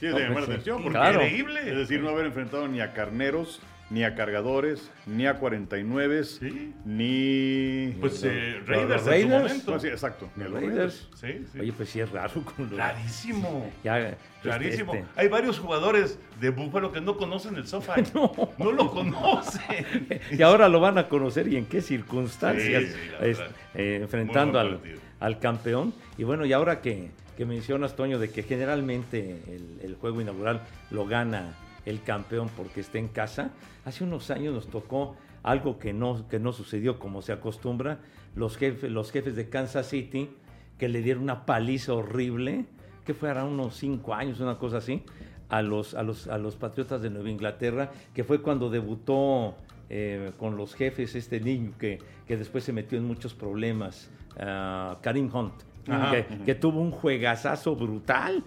Sí, 0.00 0.06
es 0.06 0.12
No, 0.12 0.18
de 0.18 0.24
llamar 0.24 0.40
la 0.42 0.44
atención. 0.54 0.82
porque- 0.82 0.98
Claro. 0.98 1.22
Increíble. 1.22 1.60
Es 1.60 1.76
decir, 1.76 2.00
no 2.02 2.10
haber 2.10 2.26
enfrentado 2.26 2.68
ni 2.68 2.80
a 2.80 2.92
Carneros, 2.92 3.62
ni 3.90 4.02
a 4.02 4.14
Cargadores, 4.14 4.90
ni 5.06 5.26
a 5.26 5.34
49, 5.34 6.24
Sí. 6.24 6.72
ni... 6.84 7.94
Pues 8.00 8.22
eh, 8.24 8.56
los 8.60 8.66
Raiders, 8.66 8.92
en 8.92 8.98
su 9.04 9.10
Raiders. 9.10 9.42
momento. 9.42 9.70
No, 9.72 9.78
sí, 9.80 9.86
exacto. 9.88 10.30
Ni 10.36 10.44
a 10.44 10.48
los 10.48 10.60
Raiders. 10.62 11.08
Sí, 11.14 11.44
sí. 11.52 11.60
Oye, 11.60 11.72
pues 11.72 11.88
sí 11.90 12.00
es 12.00 12.10
raro 12.10 12.42
con 12.42 12.70
los... 12.70 12.78
Rarísimo. 12.78 13.70
Ya, 13.84 13.98
este, 14.00 14.18
Rarísimo. 14.42 14.94
este, 14.94 15.06
Hay 15.16 15.28
varios 15.28 15.58
jugadores 15.58 16.18
de 16.40 16.50
Búfalo 16.50 16.92
que 16.92 17.00
no 17.00 17.16
conocen 17.16 17.56
el 17.56 17.66
sofá. 17.66 17.96
no. 18.14 18.32
lo 18.72 18.90
conocen. 18.90 20.08
y 20.30 20.42
ahora 20.42 20.68
lo 20.68 20.80
van 20.80 20.98
a 20.98 21.08
conocer 21.08 21.46
y 21.48 21.56
en 21.56 21.66
qué 21.66 21.80
circunstancias, 21.82 22.84
es- 23.20 23.40
eh, 23.74 23.98
enfrentando 24.02 24.58
al, 24.58 24.80
al 25.20 25.38
campeón. 25.40 25.92
Y 26.16 26.24
bueno, 26.24 26.46
y 26.46 26.52
ahora 26.52 26.80
que, 26.80 27.10
que 27.36 27.44
mencionas, 27.44 27.96
Toño, 27.96 28.18
de 28.18 28.30
que 28.30 28.42
generalmente 28.42 29.42
el, 29.48 29.80
el 29.82 29.94
juego 29.96 30.20
inaugural 30.20 30.62
lo 30.90 31.06
gana 31.06 31.54
el 31.86 32.02
campeón 32.02 32.48
porque 32.56 32.80
está 32.80 32.98
en 32.98 33.08
casa, 33.08 33.50
hace 33.84 34.04
unos 34.04 34.30
años 34.30 34.54
nos 34.54 34.68
tocó 34.68 35.16
algo 35.42 35.78
que 35.78 35.92
no, 35.92 36.26
que 36.28 36.38
no 36.38 36.52
sucedió 36.52 36.98
como 36.98 37.22
se 37.22 37.32
acostumbra, 37.32 38.00
los 38.34 38.56
jefes, 38.56 38.90
los 38.90 39.12
jefes 39.12 39.36
de 39.36 39.48
Kansas 39.48 39.88
City 39.88 40.30
que 40.78 40.88
le 40.88 41.02
dieron 41.02 41.22
una 41.22 41.46
paliza 41.46 41.92
horrible, 41.92 42.66
que 43.04 43.14
fue 43.14 43.28
ahora 43.28 43.44
unos 43.44 43.76
cinco 43.76 44.14
años, 44.14 44.40
una 44.40 44.58
cosa 44.58 44.78
así, 44.78 45.02
a 45.48 45.62
los, 45.62 45.94
a 45.94 46.02
los, 46.02 46.26
a 46.26 46.38
los 46.38 46.56
Patriotas 46.56 47.02
de 47.02 47.10
Nueva 47.10 47.30
Inglaterra, 47.30 47.90
que 48.12 48.24
fue 48.24 48.40
cuando 48.40 48.70
debutó 48.70 49.54
eh, 49.90 50.32
con 50.38 50.56
los 50.56 50.74
jefes 50.74 51.14
este 51.14 51.40
niño 51.40 51.72
que, 51.78 51.98
que 52.26 52.36
después 52.36 52.64
se 52.64 52.72
metió 52.72 52.98
en 52.98 53.04
muchos 53.04 53.34
problemas, 53.34 54.10
ah, 54.40 54.98
Karim 55.02 55.30
Hunt, 55.32 55.54
Ajá. 55.88 56.10
que, 56.10 56.38
que 56.44 56.54
tuvo 56.54 56.80
un 56.80 56.90
juegazazo 56.90 57.76
brutal, 57.76 58.42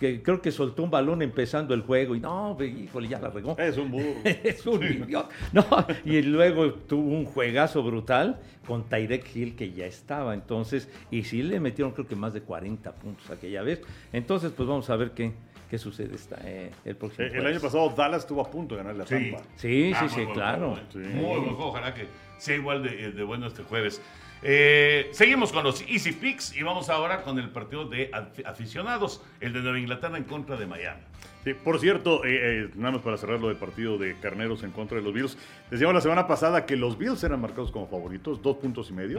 que 0.00 0.22
creo 0.22 0.40
que 0.42 0.50
soltó 0.50 0.82
un 0.82 0.90
balón 0.90 1.22
empezando 1.22 1.74
el 1.74 1.82
juego 1.82 2.16
y 2.16 2.20
no, 2.20 2.56
híjole, 2.60 3.06
ya 3.06 3.20
la 3.20 3.28
regó. 3.30 3.56
Es 3.58 3.76
un 3.76 3.90
burro. 3.92 4.14
Es 4.24 4.66
un 4.66 4.82
idiota. 4.82 5.28
No, 5.52 5.64
y 6.04 6.22
luego 6.22 6.72
tuvo 6.72 7.10
un 7.10 7.26
juegazo 7.26 7.82
brutal 7.84 8.40
con 8.66 8.88
Tyrek 8.88 9.36
Hill 9.36 9.54
que 9.54 9.70
ya 9.72 9.86
estaba. 9.86 10.34
Entonces, 10.34 10.88
y 11.10 11.22
sí 11.24 11.42
le 11.42 11.60
metieron 11.60 11.92
creo 11.92 12.06
que 12.08 12.16
más 12.16 12.32
de 12.32 12.40
40 12.40 12.92
puntos 12.94 13.30
aquella 13.30 13.62
vez. 13.62 13.80
Entonces, 14.12 14.50
pues 14.56 14.68
vamos 14.68 14.88
a 14.90 14.96
ver 14.96 15.10
qué, 15.12 15.32
qué 15.68 15.76
sucede 15.78 16.14
esta, 16.14 16.36
eh, 16.44 16.70
el 16.84 16.96
próximo 16.96 17.26
Eh, 17.28 17.32
El 17.34 17.46
año 17.46 17.60
pasado 17.60 17.90
Dallas 17.90 18.22
estuvo 18.22 18.40
a 18.40 18.50
punto 18.50 18.74
de 18.74 18.82
ganar 18.82 18.96
la 18.96 19.06
Sí. 19.06 19.14
Tampa. 19.30 19.46
Sí, 19.56 19.92
Ah, 19.94 20.08
sí, 20.08 20.14
sí, 20.20 20.26
claro. 20.32 20.76
eh. 20.76 20.82
Sí. 20.92 20.98
Muy 20.98 21.24
buen 21.24 21.44
juego. 21.54 21.66
Ojalá 21.68 21.92
que 21.94 22.06
sea 22.38 22.56
igual 22.56 22.82
de, 22.82 23.12
de 23.12 23.22
bueno 23.22 23.46
este 23.46 23.62
jueves. 23.64 24.00
Eh, 24.42 25.10
seguimos 25.12 25.52
con 25.52 25.64
los 25.64 25.82
Easy 25.82 26.12
Picks 26.12 26.56
y 26.56 26.62
vamos 26.62 26.88
ahora 26.88 27.22
con 27.22 27.38
el 27.38 27.50
partido 27.50 27.84
de 27.86 28.10
af- 28.10 28.44
aficionados, 28.46 29.22
el 29.40 29.52
de 29.52 29.60
Nueva 29.60 29.78
Inglaterra 29.78 30.16
en 30.16 30.24
contra 30.24 30.56
de 30.56 30.66
Miami. 30.66 31.02
Sí, 31.44 31.54
por 31.54 31.78
cierto, 31.78 32.24
eh, 32.24 32.64
eh, 32.64 32.70
nada 32.74 32.92
más 32.92 33.02
para 33.02 33.16
cerrar 33.16 33.40
lo 33.40 33.48
del 33.48 33.56
partido 33.56 33.98
de 33.98 34.16
Carneros 34.20 34.62
en 34.62 34.70
contra 34.72 34.96
de 34.98 35.02
los 35.04 35.12
Bills. 35.12 35.38
Decíamos 35.70 35.94
la 35.94 36.00
semana 36.00 36.26
pasada 36.26 36.64
que 36.66 36.76
los 36.76 36.96
Bills 36.98 37.22
eran 37.24 37.40
marcados 37.40 37.70
como 37.70 37.86
favoritos, 37.86 38.40
dos 38.42 38.56
puntos 38.56 38.90
y 38.90 38.92
medio. 38.94 39.18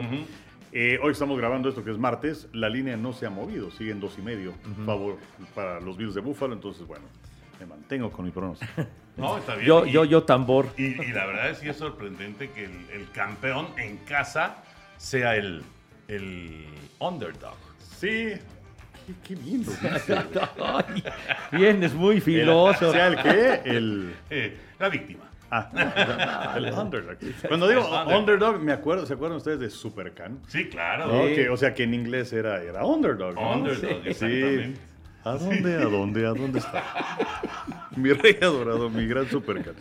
Eh, 0.72 0.98
hoy 1.02 1.12
estamos 1.12 1.36
grabando 1.38 1.68
esto 1.68 1.84
que 1.84 1.90
es 1.90 1.98
martes, 1.98 2.48
la 2.52 2.68
línea 2.68 2.96
no 2.96 3.12
se 3.12 3.26
ha 3.26 3.30
movido, 3.30 3.70
siguen 3.70 4.00
dos 4.00 4.16
y 4.18 4.22
medio 4.22 4.54
favor 4.86 5.18
para 5.54 5.80
los 5.80 5.96
Bills 5.96 6.14
de 6.14 6.20
Buffalo, 6.22 6.54
entonces 6.54 6.86
bueno, 6.86 7.04
me 7.60 7.66
mantengo 7.66 8.10
con 8.10 8.24
mi 8.24 8.30
pronóstico. 8.32 8.72
No, 9.14 9.36
está 9.36 9.56
bien. 9.56 9.66
Yo, 9.68 9.84
Y- 9.84 9.92
yo, 9.92 10.06
yo 10.06 10.22
tambor. 10.22 10.68
Y, 10.78 10.84
y 11.02 11.12
la 11.12 11.26
verdad 11.26 11.50
es 11.50 11.58
que 11.58 11.68
es 11.68 11.76
sorprendente 11.76 12.48
que 12.50 12.64
el, 12.64 12.72
el 12.94 13.10
campeón 13.10 13.66
en 13.76 13.98
casa 13.98 14.64
sea 15.02 15.36
el, 15.36 15.62
el 16.08 16.64
underdog. 17.00 17.56
Sí, 17.98 18.32
qué, 19.26 19.34
qué. 19.34 19.36
Ay, 20.62 21.02
bien, 21.50 21.82
es 21.82 21.92
muy 21.92 22.20
filoso. 22.20 22.92
Sea, 22.92 23.08
el 23.08 23.16
qué? 23.22 23.60
El. 23.64 24.14
Eh, 24.30 24.56
la 24.78 24.88
víctima. 24.88 25.24
Ah, 25.50 26.54
el 26.56 26.72
underdog. 26.72 27.16
Cuando 27.46 27.68
digo 27.68 27.86
Underdog. 28.06 28.58
me 28.60 28.72
acuerdo, 28.72 29.04
¿se 29.04 29.12
acuerdan 29.14 29.36
ustedes 29.36 29.60
de 29.60 29.68
Supercan? 29.68 30.40
Sí, 30.48 30.68
claro. 30.68 31.06
¿No? 31.08 31.26
Sí. 31.26 31.34
Que, 31.34 31.48
o 31.50 31.56
sea, 31.58 31.74
que 31.74 31.82
en 31.82 31.92
inglés 31.94 32.32
era, 32.32 32.62
era 32.62 32.86
underdog. 32.86 33.34
¿no? 33.34 33.52
Underdog, 33.54 34.02
Sí. 34.02 34.08
exactamente. 34.08 34.80
¿A 35.24 35.34
dónde? 35.34 35.74
¿A 35.76 35.84
dónde? 35.84 36.26
¿A 36.26 36.30
dónde 36.30 36.58
está? 36.58 36.82
Mi 37.96 38.12
rey 38.12 38.38
adorado, 38.40 38.88
mi 38.88 39.06
gran 39.06 39.28
supercan. 39.28 39.74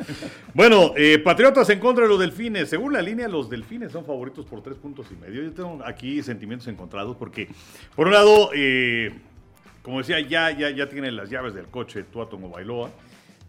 Bueno, 0.53 0.91
eh, 0.97 1.17
Patriotas 1.17 1.69
en 1.69 1.79
contra 1.79 2.03
de 2.03 2.09
los 2.09 2.19
Delfines. 2.19 2.69
Según 2.69 2.91
la 2.91 3.01
línea, 3.01 3.29
los 3.29 3.49
Delfines 3.49 3.93
son 3.93 4.05
favoritos 4.05 4.45
por 4.45 4.61
tres 4.61 4.77
puntos 4.77 5.07
y 5.11 5.15
medio. 5.15 5.41
Yo 5.41 5.53
tengo 5.53 5.79
aquí 5.85 6.21
sentimientos 6.21 6.67
encontrados 6.67 7.15
porque, 7.15 7.47
por 7.95 8.07
un 8.07 8.13
lado, 8.13 8.51
eh, 8.53 9.13
como 9.81 9.99
decía, 9.99 10.19
ya, 10.19 10.51
ya, 10.51 10.69
ya 10.71 10.89
tiene 10.89 11.09
las 11.09 11.29
llaves 11.29 11.53
del 11.53 11.67
coche 11.67 12.03
Tuaton 12.03 12.43
o 12.43 12.49
Bailoa. 12.49 12.91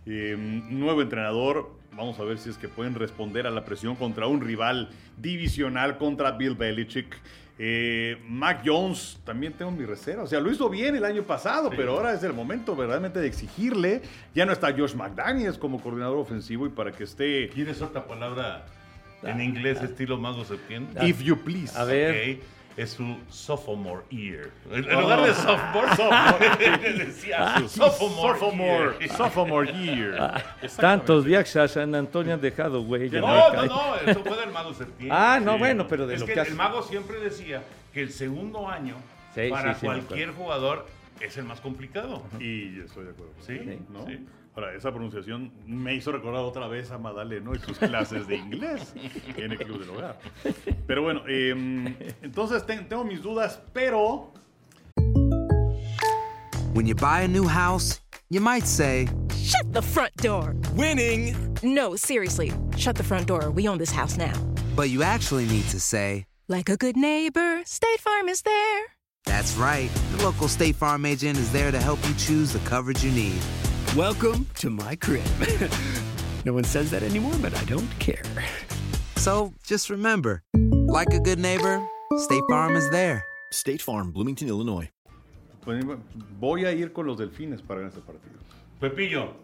Eh, 0.06 0.37
nuevo 0.38 1.02
entrenador. 1.02 1.72
Vamos 1.94 2.18
a 2.20 2.25
ver 2.25 2.38
si 2.38 2.49
es 2.49 2.56
que 2.56 2.68
pueden 2.68 2.94
responder 2.94 3.46
a 3.46 3.50
la 3.50 3.64
presión 3.64 3.96
contra 3.96 4.26
un 4.26 4.40
rival 4.40 4.90
divisional 5.18 5.99
contra 5.99 6.30
Bill 6.32 6.54
Belichick. 6.54 7.18
Eh, 7.59 8.18
Mac 8.28 8.62
Jones, 8.64 9.21
también 9.25 9.52
tengo 9.52 9.71
mi 9.71 9.85
reserva. 9.85 10.25
O 10.25 10.26
sea, 10.26 10.40
lo 10.40 10.50
hizo 10.50 10.68
bien 10.68 10.97
el 10.97 11.04
año 11.04 11.23
pasado, 11.23 11.71
pero 11.71 11.92
ahora 11.92 12.14
es 12.14 12.23
el 12.23 12.32
momento 12.32 12.75
verdaderamente 12.75 13.21
de 13.21 13.26
exigirle. 13.26 14.02
Ya 14.35 14.47
no 14.47 14.52
está 14.52 14.73
Josh 14.76 14.94
McDaniels 14.94 15.59
como 15.59 15.80
coordinador 15.80 16.18
ofensivo 16.18 16.66
y 16.66 16.71
para 16.71 16.92
que 16.92 17.04
esté. 17.04 17.49
¿Tienes 17.49 17.82
otra 17.82 18.06
palabra 18.06 18.64
en 19.23 19.40
inglés 19.40 19.82
estilo 19.82 20.18
mago 20.18 20.44
serpiente? 20.44 21.06
If 21.06 21.21
you 21.23 21.37
please. 21.37 21.78
A 21.78 21.85
ver. 21.85 22.40
Es 22.76 22.90
su 22.92 23.18
sophomore 23.28 24.02
year. 24.10 24.50
En 24.70 24.84
Oh. 24.94 25.00
lugar 25.02 25.22
de 25.26 25.34
sophomore, 25.34 25.88
sophomore. 25.96 26.94
decía 27.04 27.58
su 27.58 27.68
sophomore, 27.68 28.38
Sophomore, 28.38 28.98
year. 28.98 29.16
sophomore 29.16 29.72
year. 29.72 30.16
Ah, 30.18 30.42
Tantos 30.78 31.24
viajes 31.24 31.54
a 31.56 31.68
San 31.68 31.94
Antonio 31.94 32.32
han 32.34 32.40
dejado 32.40 32.80
huella. 32.82 33.20
No, 33.20 33.52
no, 33.52 33.66
no, 33.66 33.96
eso 33.96 34.24
fue 34.24 34.36
del 34.38 34.50
mago 34.52 34.72
serpiente. 34.72 35.14
Ah, 35.14 35.38
no, 35.42 35.58
bueno, 35.58 35.86
pero 35.86 36.06
de 36.06 36.14
es 36.14 36.20
lo 36.20 36.26
que 36.26 36.32
que 36.34 36.40
el 36.40 36.54
mago 36.54 36.82
siempre 36.82 37.20
decía 37.20 37.62
que 37.92 38.00
el 38.00 38.10
segundo 38.10 38.68
año 38.68 38.96
Sí, 39.34 39.48
para 39.50 39.74
sí, 39.74 39.84
cualquier 39.86 40.30
jugador 40.32 40.86
es 41.20 41.36
el 41.36 41.44
más 41.44 41.60
complicado. 41.60 42.22
Y 42.40 42.74
yo 42.76 42.84
estoy 42.84 43.04
de 43.04 43.10
acuerdo. 43.10 43.32
Sí, 43.46 43.80
¿no? 43.90 44.06
Sí. 44.54 44.61
Ahora, 44.61 44.75
esa 44.76 44.90
pronunciación 44.90 45.52
me 45.66 45.94
hizo 45.94 46.12
recordar 46.12 46.42
otra 46.42 46.68
vez 46.68 46.90
a 46.90 46.99
Madaleno 46.99 47.54
y 47.54 47.59
sus 47.59 47.78
clases 47.78 48.26
de 48.26 48.37
inglés 48.37 48.92
en 49.37 49.52
el 49.52 49.59
Club 49.59 49.80
del 49.80 49.90
Hogar. 49.90 50.18
Pero 50.87 51.02
bueno, 51.02 51.23
eh, 51.26 52.14
entonces 52.23 52.64
ten- 52.66 52.88
tengo 52.88 53.04
mis 53.04 53.23
dudas, 53.23 53.61
pero 53.73 54.32
When 56.75 56.87
you 56.87 56.94
buy 56.94 57.23
a 57.23 57.28
new 57.28 57.47
house, 57.47 58.00
you 58.30 58.40
might 58.40 58.66
say, 58.66 59.06
Shut 59.37 59.73
the 59.73 59.82
front 59.82 60.14
door. 60.16 60.54
Winning. 60.75 61.35
No, 61.62 61.97
seriously. 61.97 62.52
Shut 62.76 62.97
the 62.97 63.02
front 63.02 63.26
door. 63.26 63.50
We 63.50 63.68
own 63.68 63.78
this 63.78 63.90
house 63.92 64.16
now. 64.16 64.32
but 64.75 64.88
you 64.88 65.02
actually 65.02 65.44
need 65.47 65.64
to 65.71 65.78
say, 65.78 66.25
Like 66.49 66.71
a 66.71 66.76
good 66.76 66.97
neighbor, 66.97 67.61
State 67.66 68.00
Farm 68.00 68.28
is 68.28 68.42
there. 68.42 68.85
that's 69.26 69.54
right. 69.56 69.90
The 70.16 70.25
local 70.25 70.49
State 70.49 70.76
Farm 70.76 71.04
agent 71.04 71.38
is 71.38 71.50
there 71.52 71.71
to 71.71 71.78
help 71.78 71.99
you 72.09 72.14
choose 72.14 72.52
the 72.52 72.59
coverage 72.68 73.04
you 73.04 73.12
need. 73.12 73.40
Welcome 73.96 74.46
to 74.61 74.70
my 74.70 74.96
crib. 74.96 75.22
no 76.46 76.54
one 76.54 76.64
says 76.64 76.90
that 76.92 77.02
anymore, 77.02 77.34
but 77.42 77.54
I 77.54 77.62
don't 77.64 77.90
care. 77.99 78.22
So 79.16 79.52
just 79.66 79.90
remember, 79.90 80.42
like 80.87 81.12
a 81.12 81.20
good 81.20 81.38
neighbor, 81.38 81.87
State 82.16 82.42
Farm 82.49 82.75
is 82.75 82.88
there. 82.88 83.26
State 83.50 83.82
Farm, 83.82 84.11
Bloomington, 84.11 84.49
Illinois. 84.49 84.88
pues, 85.62 85.84
voy 86.40 86.64
a 86.64 86.72
ir 86.72 86.94
con 86.94 87.06
los 87.06 87.18
delfines 87.18 87.61
para 87.61 87.80
ganar 87.80 87.92
este 87.94 88.00
partido. 88.00 88.32
Pepillo, 88.80 89.34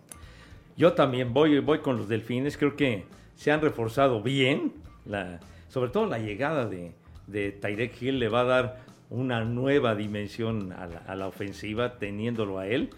Yo 0.79 0.95
también 0.95 1.35
voy, 1.35 1.59
voy 1.59 1.81
con 1.81 1.99
los 1.99 2.09
delfines. 2.09 2.57
Creo 2.57 2.75
que 2.75 3.05
se 3.37 3.51
han 3.51 3.61
reforzado 3.61 4.23
bien. 4.23 4.73
La, 5.05 5.41
sobre 5.69 5.91
todo 5.91 6.07
la 6.07 6.21
llegada 6.21 6.65
de, 6.67 6.95
de 7.27 7.53
Tyrek 7.53 8.01
Hill 8.01 8.19
le 8.19 8.31
va 8.31 8.41
a 8.41 8.45
dar 8.45 8.81
una 9.11 9.45
nueva 9.45 9.95
dimensión 9.95 10.73
a 10.73 10.87
la, 10.87 10.99
a 11.01 11.17
la 11.17 11.27
ofensiva 11.27 11.99
teniéndolo 11.99 12.59
a 12.59 12.67
él. 12.67 12.89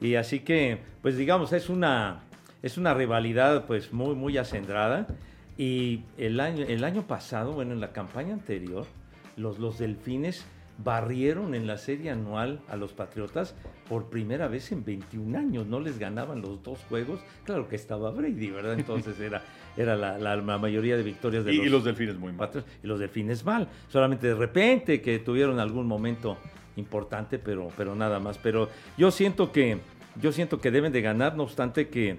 Y 0.00 0.14
así 0.14 0.40
que, 0.40 0.78
pues 1.02 1.16
digamos, 1.16 1.52
es 1.52 1.68
una, 1.68 2.20
es 2.62 2.78
una 2.78 2.94
rivalidad 2.94 3.66
pues 3.66 3.92
muy, 3.92 4.14
muy 4.14 4.38
acendrada. 4.38 5.06
Y 5.58 6.02
el 6.16 6.40
año, 6.40 6.64
el 6.66 6.84
año 6.84 7.02
pasado, 7.02 7.52
bueno, 7.52 7.72
en 7.72 7.80
la 7.80 7.92
campaña 7.92 8.32
anterior, 8.32 8.86
los, 9.36 9.58
los 9.58 9.78
delfines 9.78 10.46
barrieron 10.82 11.54
en 11.54 11.66
la 11.66 11.76
serie 11.76 12.10
anual 12.10 12.60
a 12.70 12.76
los 12.76 12.94
Patriotas 12.94 13.54
por 13.86 14.08
primera 14.08 14.48
vez 14.48 14.72
en 14.72 14.82
21 14.82 15.38
años. 15.38 15.66
No 15.66 15.78
les 15.80 15.98
ganaban 15.98 16.40
los 16.40 16.62
dos 16.62 16.78
juegos. 16.88 17.20
Claro 17.44 17.68
que 17.68 17.76
estaba 17.76 18.10
Brady, 18.10 18.50
¿verdad? 18.50 18.72
Entonces 18.78 19.20
era, 19.20 19.42
era 19.76 19.94
la, 19.96 20.16
la- 20.16 20.36
la 20.36 20.56
mayoría 20.58 20.96
de 20.96 21.02
victorias 21.02 21.44
de 21.44 21.52
Y, 21.52 21.56
los, 21.58 21.66
y 21.66 21.68
los 21.68 21.84
delfines 21.84 22.16
muy 22.18 22.28
mal. 22.32 22.38
Patriotas. 22.48 22.72
Y 22.82 22.86
los 22.86 22.98
delfines 22.98 23.44
mal. 23.44 23.68
Solamente 23.88 24.28
de 24.28 24.34
repente 24.34 25.02
que 25.02 25.18
tuvieron 25.18 25.60
algún 25.60 25.86
momento 25.86 26.38
importante, 26.80 27.38
pero, 27.38 27.68
pero 27.76 27.94
nada 27.94 28.18
más. 28.18 28.38
Pero 28.38 28.68
yo 28.98 29.12
siento 29.12 29.52
que, 29.52 29.78
yo 30.20 30.32
siento 30.32 30.60
que 30.60 30.70
deben 30.72 30.92
de 30.92 31.02
ganar, 31.02 31.36
no 31.36 31.44
obstante 31.44 31.88
que, 31.88 32.18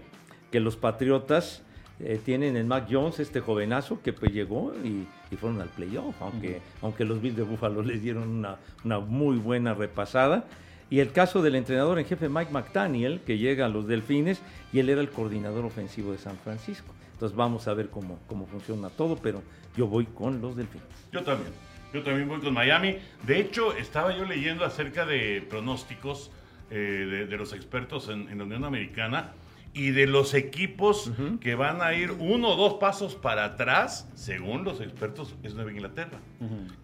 que 0.51 0.61
los 0.61 0.77
Patriotas 0.77 1.63
eh, 1.99 2.19
tienen 2.23 2.55
en 2.55 2.67
Mac 2.67 2.87
Jones 2.89 3.19
este 3.19 3.41
jovenazo 3.41 4.01
que 4.01 4.13
pues 4.13 4.31
llegó 4.31 4.73
y, 4.83 5.07
y 5.29 5.35
fueron 5.35 5.61
al 5.61 5.69
playoff, 5.69 6.15
aunque, 6.21 6.61
aunque 6.81 7.05
los 7.05 7.21
Bills 7.21 7.35
de 7.35 7.43
Buffalo 7.43 7.81
les 7.83 8.01
dieron 8.01 8.27
una, 8.27 8.57
una 8.83 8.99
muy 8.99 9.37
buena 9.37 9.73
repasada. 9.73 10.45
Y 10.89 10.99
el 10.99 11.11
caso 11.11 11.41
del 11.41 11.55
entrenador 11.55 11.99
en 11.99 12.05
jefe 12.05 12.27
Mike 12.27 12.51
McDaniel, 12.51 13.21
que 13.21 13.37
llega 13.37 13.65
a 13.65 13.69
los 13.69 13.87
Delfines 13.87 14.41
y 14.73 14.79
él 14.79 14.89
era 14.89 14.99
el 14.99 15.09
coordinador 15.09 15.63
ofensivo 15.63 16.11
de 16.11 16.17
San 16.17 16.37
Francisco. 16.37 16.93
Entonces 17.13 17.37
vamos 17.37 17.67
a 17.67 17.73
ver 17.73 17.89
cómo, 17.89 18.19
cómo 18.27 18.45
funciona 18.45 18.89
todo, 18.89 19.15
pero 19.15 19.41
yo 19.77 19.87
voy 19.87 20.05
con 20.05 20.41
los 20.41 20.55
Delfines. 20.55 20.87
yo 21.11 21.23
también. 21.23 21.51
Yo 21.93 22.03
también 22.03 22.27
voy 22.27 22.39
con 22.39 22.53
Miami. 22.53 22.97
De 23.23 23.39
hecho, 23.39 23.75
estaba 23.75 24.15
yo 24.15 24.25
leyendo 24.25 24.65
acerca 24.65 25.05
de 25.05 25.45
pronósticos 25.49 26.31
eh, 26.69 26.75
de, 26.75 27.25
de 27.27 27.37
los 27.37 27.53
expertos 27.53 28.09
en, 28.09 28.29
en 28.29 28.37
la 28.37 28.43
Unión 28.45 28.63
Americana 28.63 29.33
y 29.73 29.91
de 29.91 30.05
los 30.05 30.33
equipos 30.33 31.11
que 31.39 31.55
van 31.55 31.81
a 31.81 31.93
ir 31.93 32.11
uno 32.11 32.49
o 32.49 32.55
dos 32.57 32.73
pasos 32.73 33.15
para 33.15 33.45
atrás, 33.45 34.09
según 34.15 34.65
los 34.65 34.81
expertos, 34.81 35.35
es 35.43 35.53
Nueva 35.53 35.71
Inglaterra. 35.71 36.19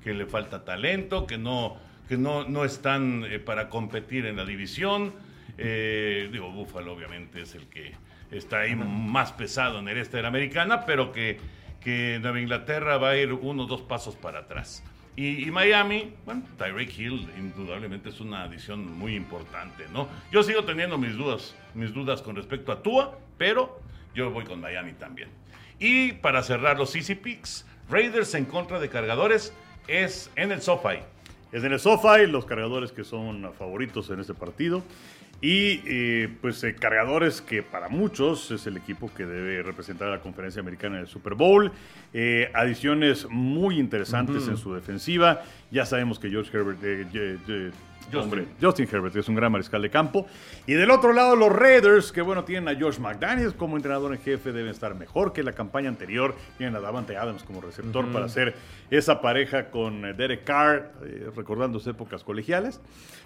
Que 0.03 0.13
le 0.13 0.25
falta 0.25 0.63
talento, 0.63 1.27
que 1.27 1.37
no, 1.37 1.75
que 2.07 2.17
no, 2.17 2.47
no 2.47 2.63
están 2.63 3.25
eh, 3.25 3.39
para 3.39 3.69
competir 3.69 4.25
en 4.25 4.37
la 4.37 4.45
división. 4.45 5.13
Eh, 5.57 6.29
digo, 6.31 6.49
Buffalo 6.51 6.93
obviamente 6.93 7.41
es 7.41 7.55
el 7.55 7.67
que 7.67 7.93
está 8.31 8.61
ahí 8.61 8.75
más 8.75 9.33
pesado 9.33 9.79
en 9.79 9.87
el 9.89 9.97
este 9.97 10.17
de 10.17 10.23
la 10.23 10.29
americana, 10.29 10.85
pero 10.85 11.11
que, 11.11 11.39
que 11.81 12.19
Nueva 12.21 12.39
Inglaterra 12.39 12.97
va 12.97 13.09
a 13.09 13.17
ir 13.17 13.33
uno 13.33 13.63
o 13.63 13.65
dos 13.65 13.81
pasos 13.81 14.15
para 14.15 14.39
atrás. 14.39 14.83
Y, 15.17 15.47
y 15.47 15.51
Miami, 15.51 16.13
bueno, 16.25 16.43
Tyreek 16.59 16.95
Hill 16.97 17.27
indudablemente 17.39 18.09
es 18.09 18.19
una 18.19 18.43
adición 18.43 18.97
muy 18.99 19.15
importante, 19.15 19.85
¿no? 19.91 20.07
Yo 20.31 20.43
sigo 20.43 20.63
teniendo 20.63 20.99
mis 20.99 21.17
dudas, 21.17 21.55
mis 21.73 21.91
dudas 21.91 22.21
con 22.21 22.35
respecto 22.35 22.71
a 22.71 22.83
Tua, 22.83 23.17
pero 23.35 23.81
yo 24.13 24.29
voy 24.29 24.45
con 24.45 24.61
Miami 24.61 24.93
también. 24.93 25.29
Y 25.79 26.13
para 26.13 26.43
cerrar 26.43 26.77
los 26.77 26.95
Easy 26.95 27.15
Picks, 27.15 27.65
Raiders 27.89 28.35
en 28.35 28.45
contra 28.45 28.79
de 28.79 28.89
cargadores 28.89 29.53
es 29.87 30.29
en 30.35 30.51
el 30.51 30.61
SoFi. 30.61 30.99
Es 31.51 31.63
en 31.63 31.73
el 31.73 31.79
SoFi, 31.79 32.27
los 32.27 32.45
cargadores 32.45 32.91
que 32.91 33.03
son 33.03 33.51
favoritos 33.57 34.11
en 34.11 34.19
este 34.19 34.35
partido. 34.35 34.83
Y 35.39 35.81
eh, 35.85 36.29
pues 36.41 36.63
eh, 36.63 36.73
cargadores 36.75 37.41
que 37.41 37.61
para 37.61 37.89
muchos 37.89 38.49
es 38.49 38.65
el 38.65 38.75
equipo 38.75 39.11
que 39.13 39.25
debe 39.25 39.61
representar 39.61 40.07
a 40.07 40.11
la 40.11 40.19
conferencia 40.19 40.61
americana 40.61 40.97
del 40.97 41.07
Super 41.07 41.35
Bowl. 41.35 41.71
Eh, 42.13 42.49
adiciones 42.55 43.27
muy 43.29 43.79
interesantes 43.79 44.47
en 44.47 44.57
su 44.57 44.73
defensiva. 44.73 45.43
Ya 45.69 45.85
sabemos 45.85 46.17
que 46.17 46.29
George 46.29 46.57
Herbert, 46.57 46.79
Justin. 48.11 48.21
hombre, 48.21 48.47
Justin 48.61 48.87
Herbert 48.91 49.15
es 49.15 49.27
un 49.27 49.35
gran 49.35 49.51
mariscal 49.51 49.81
de 49.81 49.89
campo. 49.89 50.27
Y 50.65 50.73
del 50.73 50.91
otro 50.91 51.13
lado 51.13 51.35
los 51.35 51.51
Raiders, 51.51 52.11
que 52.11 52.21
bueno, 52.21 52.43
tienen 52.43 52.67
a 52.67 52.79
Josh 52.79 52.99
McDaniels 52.99 53.53
como 53.53 53.75
entrenador 53.75 54.13
en 54.13 54.19
jefe, 54.19 54.51
deben 54.51 54.71
estar 54.71 54.95
mejor 54.95 55.33
que 55.33 55.43
la 55.43 55.53
campaña 55.53 55.89
anterior. 55.89 56.35
Tienen 56.57 56.75
a 56.75 56.79
Davante 56.79 57.17
Adams 57.17 57.43
como 57.43 57.61
receptor 57.61 58.11
para 58.11 58.25
hacer 58.25 58.55
esa 58.89 59.21
pareja 59.21 59.69
con 59.69 60.05
eh, 60.05 60.13
Derek 60.13 60.43
Carr, 60.43 60.91
eh, 61.03 61.29
recordando 61.35 61.79
sus 61.79 61.87
épocas 61.87 62.23
colegiales. 62.23 62.81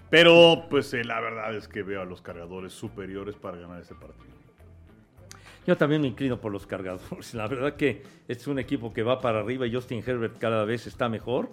Pero 0.10 0.66
pues 0.70 0.94
eh, 0.94 1.04
la 1.04 1.22
verdad 1.22 1.56
es 1.56 1.68
que 1.68 1.84
veo 1.84 2.02
a 2.02 2.06
los 2.06 2.22
cargadores 2.22 2.74
superiores 2.74 3.36
para 3.36 3.58
ganar 3.58 3.82
este 3.82 3.96
partido. 3.96 4.32
Yo 5.66 5.78
también 5.78 6.02
me 6.02 6.08
inclino 6.08 6.40
por 6.40 6.52
los 6.52 6.66
cargadores. 6.66 7.34
La 7.34 7.48
verdad 7.48 7.76
que 7.76 8.04
es 8.28 8.48
un 8.48 8.60
equipo 8.60 8.94
que 8.94 9.04
va 9.04 9.22
para 9.22 9.40
arriba 9.40 9.68
y 9.68 9.74
Justin 9.74 10.04
Herbert 10.06 10.38
cada 10.40 10.66
vez 10.66 10.88
está 10.88 11.08
mejor. 11.08 11.50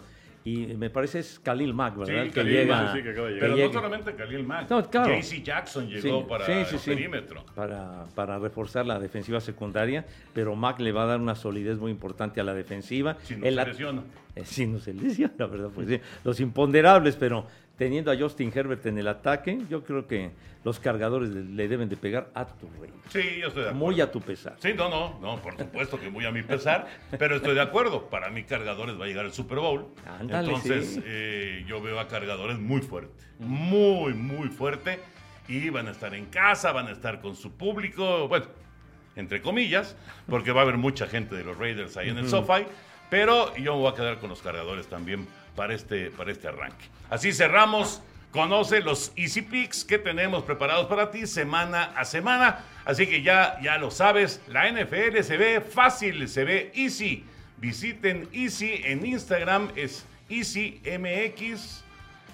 Y 0.48 0.76
me 0.76 0.88
parece 0.88 1.18
es 1.18 1.38
Khalil 1.40 1.74
Mack, 1.74 1.96
¿verdad? 1.96 2.22
Sí, 2.24 2.28
que 2.30 2.34
Khalil 2.40 2.52
llega, 2.52 2.82
Mack, 2.82 2.96
sí, 2.96 3.02
que 3.02 3.10
acaba 3.10 3.26
de 3.28 3.34
llegar. 3.34 3.50
Pero 3.50 3.66
no 3.66 3.72
solamente 3.72 4.14
Khalil 4.14 4.46
Mack. 4.46 4.70
No, 4.70 4.90
claro. 4.90 5.14
JC 5.14 5.42
Jackson 5.42 5.88
llegó 5.88 6.20
Sí, 6.20 6.26
para 6.28 6.46
sí, 6.46 6.52
el 6.76 6.80
perímetro. 6.96 7.44
Para, 7.54 8.04
para 8.14 8.38
reforzar 8.38 8.86
la 8.86 8.98
defensiva 8.98 9.40
secundaria, 9.40 10.06
pero 10.32 10.54
Mack 10.56 10.80
le 10.80 10.92
va 10.92 11.02
a 11.02 11.06
dar 11.06 11.20
una 11.20 11.34
solidez 11.34 11.78
muy 11.78 11.90
importante 11.90 12.40
a 12.40 12.44
la 12.44 12.54
defensiva. 12.54 13.16
Si 13.22 13.36
no 13.36 13.44
se 13.44 13.50
lesiona. 13.52 14.02
Eh, 14.36 14.44
Sí, 14.44 14.66
no 14.66 14.78
se 14.78 14.94
lesiona, 14.94 15.32
la 15.36 15.46
verdad, 15.46 15.70
pues 15.74 15.88
sí. 15.88 15.98
Los 16.22 16.38
imponderables, 16.38 17.16
pero 17.16 17.46
teniendo 17.78 18.10
a 18.10 18.16
Justin 18.18 18.52
Herbert 18.54 18.84
en 18.86 18.98
el 18.98 19.06
ataque, 19.06 19.60
yo 19.70 19.84
creo 19.84 20.06
que 20.06 20.32
los 20.64 20.80
cargadores 20.80 21.30
le, 21.30 21.68
deben 21.68 21.88
de 21.88 21.96
pegar 21.96 22.28
a 22.34 22.44
tu 22.44 22.68
rey. 22.80 22.90
Sí, 23.08 23.38
yo 23.40 23.48
estoy 23.48 23.62
de 23.62 23.68
acuerdo. 23.68 23.74
Muy 23.74 24.00
a 24.00 24.10
tu 24.10 24.20
pesar. 24.20 24.56
Sí, 24.58 24.74
no, 24.76 24.90
no, 24.90 25.18
no, 25.20 25.40
por 25.40 25.56
supuesto 25.56 25.98
que 25.98 26.10
muy 26.10 26.26
a 26.26 26.32
mi 26.32 26.42
pesar, 26.42 26.88
pero 27.18 27.36
estoy 27.36 27.54
de 27.54 27.60
acuerdo. 27.62 28.10
Para 28.10 28.30
mí, 28.30 28.42
Cargadores 28.42 29.00
va 29.00 29.04
a 29.04 29.06
llegar 29.06 29.24
al 29.24 29.32
Super 29.32 29.58
Bowl. 29.58 29.86
Ándale, 30.06 30.48
Entonces, 30.48 30.94
sí. 30.94 31.02
eh, 31.04 31.64
yo 31.68 31.80
veo 31.80 32.00
a 32.00 32.08
Cargadores 32.08 32.58
muy 32.58 32.80
fuerte, 32.80 33.24
muy, 33.38 34.12
muy 34.12 34.48
fuerte. 34.48 34.98
Y 35.46 35.70
van 35.70 35.86
a 35.86 35.92
estar 35.92 36.14
en 36.14 36.26
casa, 36.26 36.72
van 36.72 36.88
a 36.88 36.90
estar 36.90 37.20
con 37.22 37.34
su 37.34 37.52
público, 37.52 38.28
bueno, 38.28 38.44
entre 39.16 39.40
comillas, 39.40 39.96
porque 40.28 40.52
va 40.52 40.60
a 40.60 40.64
haber 40.64 40.76
mucha 40.76 41.06
gente 41.06 41.36
de 41.36 41.44
los 41.44 41.56
Raiders 41.56 41.96
ahí 41.96 42.10
en 42.10 42.18
el 42.18 42.28
SoFi. 42.28 42.66
Pero 43.08 43.56
yo 43.56 43.74
me 43.76 43.82
voy 43.82 43.92
a 43.92 43.94
quedar 43.94 44.18
con 44.18 44.28
los 44.28 44.42
Cargadores 44.42 44.88
también 44.88 45.26
para 45.56 45.74
este, 45.74 46.10
para 46.10 46.30
este 46.30 46.48
arranque. 46.48 46.84
Así 47.10 47.32
cerramos. 47.32 48.02
Conoce 48.32 48.80
los 48.82 49.10
Easy 49.16 49.40
Picks 49.40 49.84
que 49.84 49.98
tenemos 49.98 50.44
preparados 50.44 50.86
para 50.86 51.10
ti 51.10 51.26
semana 51.26 51.84
a 51.96 52.04
semana. 52.04 52.60
Así 52.84 53.06
que 53.06 53.22
ya, 53.22 53.58
ya 53.62 53.78
lo 53.78 53.90
sabes, 53.90 54.42
la 54.48 54.70
NFL 54.70 55.22
se 55.22 55.36
ve 55.38 55.60
fácil, 55.62 56.28
se 56.28 56.44
ve 56.44 56.70
easy. 56.74 57.24
Visiten 57.56 58.28
Easy 58.32 58.82
en 58.84 59.04
Instagram, 59.04 59.70
es 59.74 60.04
EasyMX 60.28 61.82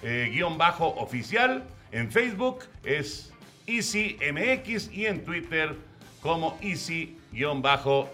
eh, 0.03 0.29
guion 0.31 0.57
bajo 0.57 0.87
oficial. 0.97 1.63
En 1.91 2.11
Facebook 2.11 2.65
es 2.83 3.33
EasyMX 3.65 4.91
y 4.91 5.05
en 5.05 5.23
Twitter 5.23 5.75
como 6.21 6.57
Easy 6.61 7.17
guion 7.24 7.24
bajo 7.24 7.24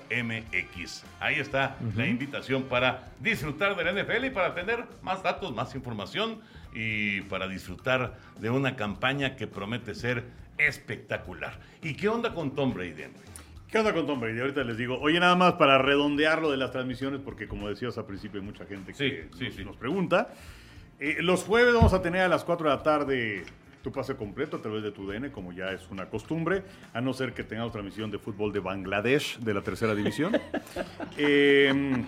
MX. 0.10 1.04
Ahí 1.20 1.36
está 1.40 1.78
la 1.96 2.08
invitación 2.08 2.64
para 2.64 3.10
disfrutar 3.20 3.76
de 3.76 3.84
la 3.84 3.92
NFL 4.04 4.26
y 4.26 4.30
para 4.32 4.54
tener 4.56 4.86
más 5.02 5.22
datos, 5.24 5.54
más 5.54 5.76
información 5.76 6.42
y 6.74 7.22
para 7.22 7.48
disfrutar 7.48 8.18
de 8.40 8.50
una 8.50 8.76
campaña 8.76 9.36
que 9.36 9.48
promete 9.48 9.94
ser 9.96 10.24
espectacular. 10.58 11.60
¿Y 11.82 11.94
qué 11.94 12.10
onda 12.10 12.34
con 12.34 12.56
Tom 12.56 12.74
Brady? 12.74 13.04
¿Qué 13.70 13.78
onda 13.78 13.94
con 13.94 14.06
Tom 14.08 14.20
Brady? 14.20 14.40
Ahorita 14.40 14.64
les 14.64 14.78
digo, 14.78 15.00
oye, 15.00 15.20
nada 15.20 15.36
más 15.36 15.54
para 15.54 15.78
redondear 15.78 16.42
lo 16.42 16.52
de 16.52 16.58
las 16.58 16.72
transmisiones, 16.72 17.22
porque 17.24 17.48
como 17.48 17.70
decías 17.70 17.98
al 17.98 18.06
principio, 18.06 18.40
hay 18.42 18.46
mucha 18.46 18.66
gente 18.66 18.92
que 18.94 18.98
Sí, 18.98 19.38
sí, 19.38 19.46
nos, 19.46 19.56
sí. 19.56 19.66
nos 19.66 19.78
pregunta. 19.78 20.34
Eh, 21.00 21.18
los 21.22 21.44
jueves 21.44 21.74
vamos 21.74 21.94
a 21.94 22.02
tener 22.02 22.22
a 22.22 22.28
las 22.28 22.44
4 22.44 22.70
de 22.70 22.76
la 22.76 22.84
tarde 22.84 23.44
tu 23.82 23.92
pase 23.92 24.16
completo 24.16 24.58
a 24.58 24.62
través 24.62 24.84
de 24.84 24.92
tu 24.92 25.08
DN, 25.08 25.32
como 25.32 25.52
ya 25.52 25.72
es 25.72 25.88
una 25.90 26.06
costumbre, 26.10 26.64
a 26.94 27.02
no 27.02 27.14
ser 27.14 27.34
que 27.34 27.44
tengamos 27.44 27.72
transmisión 27.72 28.12
de 28.12 28.20
fútbol 28.20 28.54
de 28.54 28.60
Bangladesh, 28.60 29.40
de 29.40 29.54
la 29.54 29.62
tercera 29.62 29.96
división. 29.96 30.34
Eh, 31.18 32.04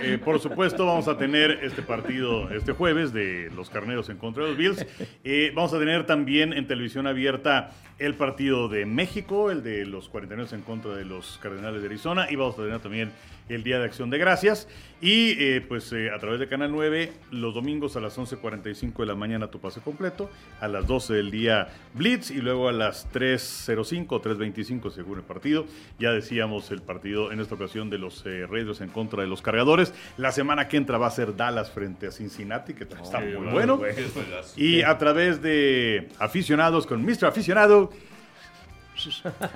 eh, 0.00 0.18
por 0.24 0.40
supuesto, 0.40 0.86
vamos 0.86 1.06
a 1.08 1.16
tener 1.16 1.60
este 1.62 1.82
partido 1.82 2.50
este 2.50 2.72
jueves 2.72 3.12
de 3.12 3.50
los 3.54 3.70
carneros 3.70 4.08
en 4.08 4.16
contra 4.16 4.44
de 4.44 4.50
los 4.50 4.58
Bills. 4.58 4.86
Eh, 5.24 5.52
vamos 5.54 5.72
a 5.72 5.78
tener 5.78 6.06
también 6.06 6.52
en 6.52 6.66
televisión 6.66 7.06
abierta 7.06 7.70
el 7.98 8.14
partido 8.14 8.68
de 8.68 8.84
México, 8.84 9.50
el 9.50 9.62
de 9.62 9.86
los 9.86 10.08
49 10.08 10.50
en 10.54 10.62
contra 10.62 10.94
de 10.94 11.04
los 11.04 11.38
Cardenales 11.42 11.80
de 11.80 11.88
Arizona, 11.88 12.26
y 12.30 12.36
vamos 12.36 12.58
a 12.58 12.62
tener 12.62 12.80
también 12.80 13.12
el 13.48 13.62
Día 13.62 13.78
de 13.78 13.86
Acción 13.86 14.10
de 14.10 14.18
Gracias. 14.18 14.68
Y 15.00 15.32
eh, 15.42 15.64
pues 15.66 15.92
eh, 15.92 16.10
a 16.10 16.18
través 16.18 16.40
de 16.40 16.48
Canal 16.48 16.72
9, 16.72 17.12
los 17.30 17.54
domingos 17.54 17.96
a 17.96 18.00
las 18.00 18.18
11.45 18.18 18.96
de 18.96 19.06
la 19.06 19.14
mañana 19.14 19.48
tu 19.48 19.60
pase 19.60 19.80
completo, 19.80 20.30
a 20.60 20.68
las 20.68 20.86
12 20.86 21.15
del 21.16 21.30
día 21.30 21.68
Blitz 21.94 22.30
y 22.30 22.40
luego 22.40 22.68
a 22.68 22.72
las 22.72 23.10
3.05 23.12 24.06
o 24.10 24.22
3.25 24.22 24.90
según 24.90 25.18
el 25.18 25.24
partido. 25.24 25.66
Ya 25.98 26.12
decíamos 26.12 26.70
el 26.70 26.82
partido 26.82 27.32
en 27.32 27.40
esta 27.40 27.54
ocasión 27.54 27.90
de 27.90 27.98
los 27.98 28.24
eh, 28.26 28.46
Raiders 28.46 28.80
en 28.80 28.90
contra 28.90 29.22
de 29.22 29.28
los 29.28 29.42
cargadores. 29.42 29.94
La 30.16 30.32
semana 30.32 30.68
que 30.68 30.76
entra 30.76 30.98
va 30.98 31.06
a 31.06 31.10
ser 31.10 31.36
Dallas 31.36 31.70
frente 31.70 32.06
a 32.06 32.10
Cincinnati, 32.12 32.74
que 32.74 32.84
está 32.84 33.20
muy 33.20 33.48
bueno. 33.50 33.80
Y 34.56 34.82
a 34.82 34.96
través 34.98 35.42
de 35.42 36.08
aficionados 36.18 36.86
con 36.86 37.04
Mr. 37.04 37.26
Aficionado. 37.26 37.90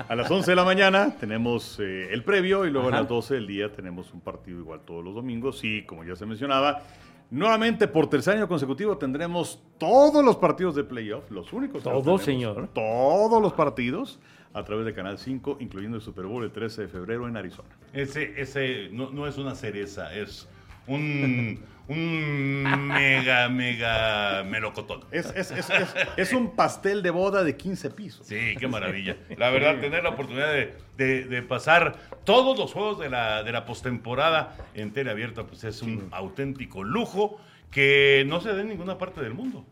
A 0.09 0.15
las 0.15 0.31
11 0.31 0.51
de 0.51 0.55
la 0.55 0.65
mañana 0.65 1.17
tenemos 1.19 1.79
eh, 1.81 2.09
el 2.13 2.23
previo 2.23 2.67
y 2.67 2.71
luego 2.71 2.89
a 2.89 2.91
las 2.91 3.09
12 3.09 3.35
del 3.35 3.47
día 3.47 3.73
tenemos 3.73 4.13
un 4.13 4.21
partido 4.21 4.59
igual 4.59 4.81
todos 4.85 5.03
los 5.03 5.15
domingos. 5.15 5.65
Y 5.65 5.83
como 5.85 6.05
ya 6.05 6.15
se 6.15 6.27
mencionaba, 6.27 6.83
nuevamente 7.31 7.89
por 7.89 8.09
tercer 8.09 8.37
año 8.37 8.49
consecutivo 8.49 8.99
tendremos 8.99 9.63
todos 9.79 10.25
los 10.25 10.37
partidos 10.37 10.75
de 10.75 10.85
playoff, 10.85 11.31
los 11.31 11.53
únicos. 11.53 11.85
los 11.85 11.85
Todos, 11.85 12.03
tenemos, 12.03 12.23
señor. 12.23 12.69
Todos 12.75 13.41
los 13.41 13.53
partidos 13.53 14.21
a 14.53 14.65
través 14.65 14.85
de 14.85 14.93
Canal 14.93 15.19
5, 15.19 15.59
incluyendo 15.61 15.97
el 15.97 16.03
Super 16.03 16.27
Bowl 16.27 16.43
el 16.43 16.51
13 16.51 16.83
de 16.83 16.89
febrero 16.89 17.29
en 17.29 17.37
Arizona. 17.37 17.69
Ese, 17.93 18.41
ese 18.41 18.89
no, 18.91 19.11
no 19.11 19.27
es 19.27 19.39
una 19.39 19.55
cereza, 19.55 20.13
es 20.15 20.49
un, 20.87 21.61
un 21.91 22.63
mega, 22.89 23.49
mega 23.49 24.45
melocotón. 24.45 25.01
Es, 25.11 25.27
es- 25.35 25.51
es- 25.51 25.71
es- 25.71 25.95
es 26.17 26.33
un 26.33 26.55
pastel 26.55 27.03
de 27.03 27.11
boda 27.11 27.43
de 27.43 27.57
15 27.57 27.91
pisos. 27.91 28.27
Sí, 28.27 28.55
qué 28.59 28.69
maravilla. 28.69 29.17
La 29.37 29.51
verdad, 29.51 29.81
tener 29.81 30.03
la 30.05 30.11
oportunidad 30.11 30.53
de, 30.53 30.75
de- 30.97 31.25
de 31.25 31.43
pasar 31.43 31.97
todos 32.25 32.57
los 32.59 32.73
juegos 32.73 33.01
de 33.01 33.11
la, 33.11 33.43
de 33.43 33.53
la 33.53 33.65
postemporada 33.65 34.57
en 34.75 34.93
tele 34.93 35.11
abierta, 35.11 35.45
pues 35.47 35.65
es 35.65 35.83
un 35.83 36.09
auténtico 36.13 36.85
lujo 36.85 37.41
que 37.71 38.25
no 38.27 38.41
se 38.41 38.53
da 38.53 38.61
en 38.61 38.69
ninguna 38.69 38.97
parte 38.99 39.21
del 39.21 39.35
mundo. 39.35 39.67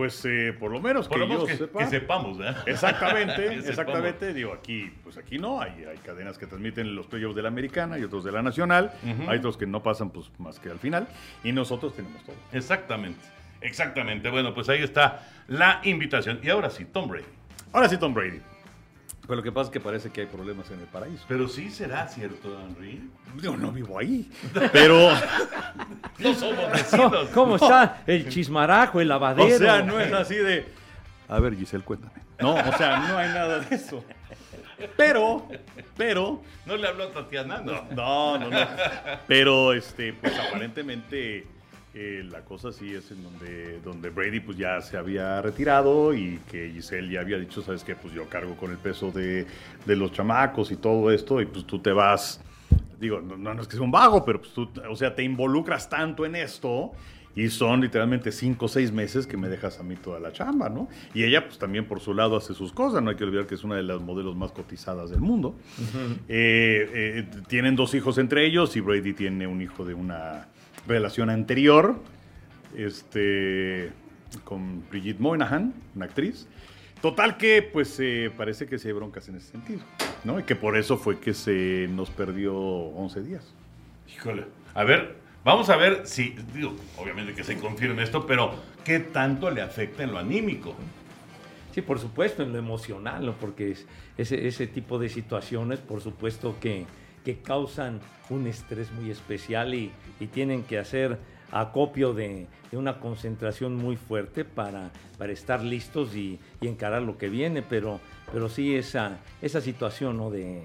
Pues 0.00 0.24
eh, 0.24 0.56
por 0.58 0.70
lo 0.70 0.80
menos 0.80 1.08
Por 1.08 1.18
que 1.18 1.20
lo 1.20 1.26
menos 1.26 1.42
yo 1.42 1.46
que, 1.46 1.56
sepa. 1.58 1.78
que 1.80 1.86
sepamos, 1.88 2.38
¿verdad? 2.38 2.62
Exactamente, 2.66 3.54
exactamente. 3.68 4.32
Digo, 4.32 4.54
aquí, 4.54 4.90
pues 5.04 5.18
aquí 5.18 5.38
no, 5.38 5.60
hay, 5.60 5.84
hay 5.84 5.98
cadenas 5.98 6.38
que 6.38 6.46
transmiten 6.46 6.96
los 6.96 7.06
playoffs 7.06 7.36
de 7.36 7.42
la 7.42 7.48
americana 7.48 7.98
y 7.98 8.04
otros 8.04 8.24
de 8.24 8.32
la 8.32 8.40
nacional. 8.40 8.94
Hay 9.28 9.40
otros 9.40 9.58
que 9.58 9.66
no 9.66 9.82
pasan 9.82 10.08
pues 10.08 10.30
más 10.38 10.58
que 10.58 10.70
al 10.70 10.78
final. 10.78 11.06
Y 11.44 11.52
nosotros 11.52 11.94
tenemos 11.94 12.24
todo. 12.24 12.34
Exactamente, 12.50 13.20
exactamente. 13.60 14.30
Bueno, 14.30 14.54
pues 14.54 14.70
ahí 14.70 14.82
está 14.82 15.28
la 15.48 15.82
invitación. 15.84 16.40
Y 16.42 16.48
ahora 16.48 16.70
sí, 16.70 16.86
Tom 16.86 17.06
Brady. 17.06 17.26
Ahora 17.70 17.86
sí, 17.90 17.98
Tom 17.98 18.14
Brady. 18.14 18.40
Pero 19.22 19.36
lo 19.36 19.42
que 19.42 19.52
pasa 19.52 19.68
es 19.68 19.72
que 19.72 19.80
parece 19.80 20.10
que 20.10 20.22
hay 20.22 20.26
problemas 20.26 20.70
en 20.70 20.80
el 20.80 20.86
paraíso. 20.86 21.24
Pero 21.28 21.46
sí 21.46 21.70
será 21.70 22.08
cierto, 22.08 22.58
Henry. 22.60 23.08
Yo 23.40 23.56
no 23.56 23.70
vivo 23.70 23.98
ahí. 23.98 24.28
Pero, 24.72 25.10
No 26.18 26.34
somos 26.34 26.56
¿Cómo, 26.58 26.70
vecinos. 26.72 27.28
cómo 27.32 27.56
está 27.56 28.02
el 28.06 28.28
chismarajo, 28.28 29.00
el 29.00 29.08
lavadero? 29.08 29.54
o 29.54 29.58
sea, 29.58 29.82
no 29.82 30.00
es 30.00 30.12
así 30.12 30.34
de. 30.36 30.66
A 31.28 31.38
ver, 31.38 31.56
Giselle, 31.56 31.84
cuéntame. 31.84 32.12
No, 32.40 32.54
o 32.54 32.76
sea, 32.76 32.98
no 33.08 33.18
hay 33.18 33.28
nada 33.28 33.60
de 33.60 33.76
eso. 33.76 34.02
Pero, 34.96 35.46
pero, 35.96 36.42
No 36.64 36.76
le 36.76 36.88
habló 36.88 37.04
a 37.04 37.12
Tatiana, 37.12 37.60
no. 37.64 37.84
No, 37.94 38.38
no, 38.38 38.48
no. 38.50 38.66
Pero, 39.28 39.72
este, 39.74 40.14
pues 40.14 40.32
aparentemente 40.38 41.46
eh, 41.92 42.24
la 42.30 42.42
cosa 42.42 42.72
sí 42.72 42.94
es 42.94 43.10
en 43.10 43.22
donde, 43.22 43.80
donde 43.80 44.10
Brady 44.10 44.38
pues 44.38 44.56
ya 44.56 44.80
se 44.80 44.96
había 44.96 45.42
retirado 45.42 46.14
y 46.14 46.38
que 46.48 46.70
Giselle 46.70 47.10
ya 47.10 47.20
había 47.20 47.36
dicho, 47.36 47.62
sabes 47.62 47.82
que 47.82 47.96
pues 47.96 48.14
yo 48.14 48.28
cargo 48.28 48.54
con 48.56 48.70
el 48.70 48.76
peso 48.76 49.10
de, 49.10 49.44
de 49.86 49.96
los 49.96 50.12
chamacos 50.12 50.70
y 50.70 50.76
todo 50.76 51.10
esto 51.10 51.40
y 51.40 51.46
pues 51.46 51.66
tú 51.66 51.80
te 51.80 51.90
vas, 51.90 52.40
digo, 53.00 53.20
no, 53.20 53.36
no 53.36 53.60
es 53.60 53.66
que 53.66 53.74
sea 53.74 53.82
un 53.82 53.90
vago, 53.90 54.24
pero 54.24 54.40
pues 54.40 54.52
tú, 54.52 54.68
o 54.88 54.94
sea, 54.94 55.16
te 55.16 55.24
involucras 55.24 55.88
tanto 55.90 56.24
en 56.24 56.36
esto. 56.36 56.92
Y 57.36 57.48
son 57.48 57.80
literalmente 57.80 58.32
cinco 58.32 58.64
o 58.64 58.68
seis 58.68 58.90
meses 58.90 59.24
que 59.24 59.36
me 59.36 59.48
dejas 59.48 59.78
a 59.78 59.84
mí 59.84 59.94
toda 59.94 60.18
la 60.18 60.32
chamba, 60.32 60.68
¿no? 60.68 60.88
Y 61.14 61.22
ella, 61.22 61.46
pues 61.46 61.58
también 61.58 61.86
por 61.86 62.00
su 62.00 62.12
lado 62.12 62.36
hace 62.36 62.54
sus 62.54 62.72
cosas. 62.72 63.04
No 63.04 63.10
hay 63.10 63.16
que 63.16 63.22
olvidar 63.22 63.46
que 63.46 63.54
es 63.54 63.62
una 63.62 63.76
de 63.76 63.84
las 63.84 64.00
modelos 64.00 64.34
más 64.34 64.50
cotizadas 64.50 65.10
del 65.10 65.20
mundo. 65.20 65.54
Eh, 66.28 66.90
eh, 66.92 67.26
tienen 67.46 67.76
dos 67.76 67.94
hijos 67.94 68.18
entre 68.18 68.44
ellos 68.44 68.74
y 68.74 68.80
Brady 68.80 69.12
tiene 69.12 69.46
un 69.46 69.62
hijo 69.62 69.84
de 69.84 69.94
una 69.94 70.48
relación 70.86 71.30
anterior, 71.30 71.96
este, 72.76 73.90
con 74.44 74.82
Brigitte 74.90 75.20
Moynihan, 75.20 75.74
una 75.94 76.04
actriz. 76.06 76.46
Total 77.02 77.36
que, 77.36 77.62
pues, 77.62 77.98
eh, 78.00 78.30
parece 78.36 78.66
que 78.66 78.78
sí 78.78 78.88
hay 78.88 78.92
broncas 78.94 79.28
en 79.28 79.36
ese 79.36 79.52
sentido, 79.52 79.80
¿no? 80.24 80.38
Y 80.38 80.42
que 80.42 80.54
por 80.54 80.76
eso 80.76 80.98
fue 80.98 81.18
que 81.18 81.32
se 81.32 81.88
nos 81.90 82.10
perdió 82.10 82.54
11 82.54 83.22
días. 83.22 83.54
Híjole. 84.14 84.44
A 84.74 84.84
ver, 84.84 85.16
vamos 85.44 85.70
a 85.70 85.76
ver 85.76 86.02
si, 86.06 86.36
digo, 86.54 86.76
obviamente 86.98 87.32
que 87.34 87.42
se 87.42 87.56
confirme 87.56 88.02
esto, 88.02 88.26
pero 88.26 88.52
¿qué 88.84 88.98
tanto 89.00 89.50
le 89.50 89.62
afecta 89.62 90.02
en 90.02 90.12
lo 90.12 90.18
anímico? 90.18 90.74
Sí, 91.74 91.80
por 91.80 91.98
supuesto, 91.98 92.42
en 92.42 92.52
lo 92.52 92.58
emocional, 92.58 93.24
¿no? 93.24 93.32
porque 93.34 93.70
es- 93.70 93.86
ese, 94.18 94.46
ese 94.46 94.66
tipo 94.66 94.98
de 94.98 95.08
situaciones, 95.08 95.78
por 95.78 96.00
supuesto, 96.02 96.56
que, 96.60 96.84
que 97.24 97.38
causan 97.38 98.00
un 98.30 98.46
estrés 98.46 98.90
muy 98.92 99.10
especial 99.10 99.74
y, 99.74 99.90
y 100.20 100.26
tienen 100.26 100.62
que 100.62 100.78
hacer 100.78 101.18
acopio 101.52 102.12
de, 102.14 102.46
de 102.70 102.76
una 102.76 103.00
concentración 103.00 103.74
muy 103.76 103.96
fuerte 103.96 104.44
para, 104.44 104.90
para 105.18 105.32
estar 105.32 105.62
listos 105.62 106.14
y, 106.14 106.38
y 106.60 106.68
encarar 106.68 107.02
lo 107.02 107.18
que 107.18 107.28
viene, 107.28 107.62
pero, 107.62 108.00
pero 108.32 108.48
sí 108.48 108.76
esa, 108.76 109.18
esa 109.42 109.60
situación 109.60 110.16
¿no? 110.16 110.30
de, 110.30 110.62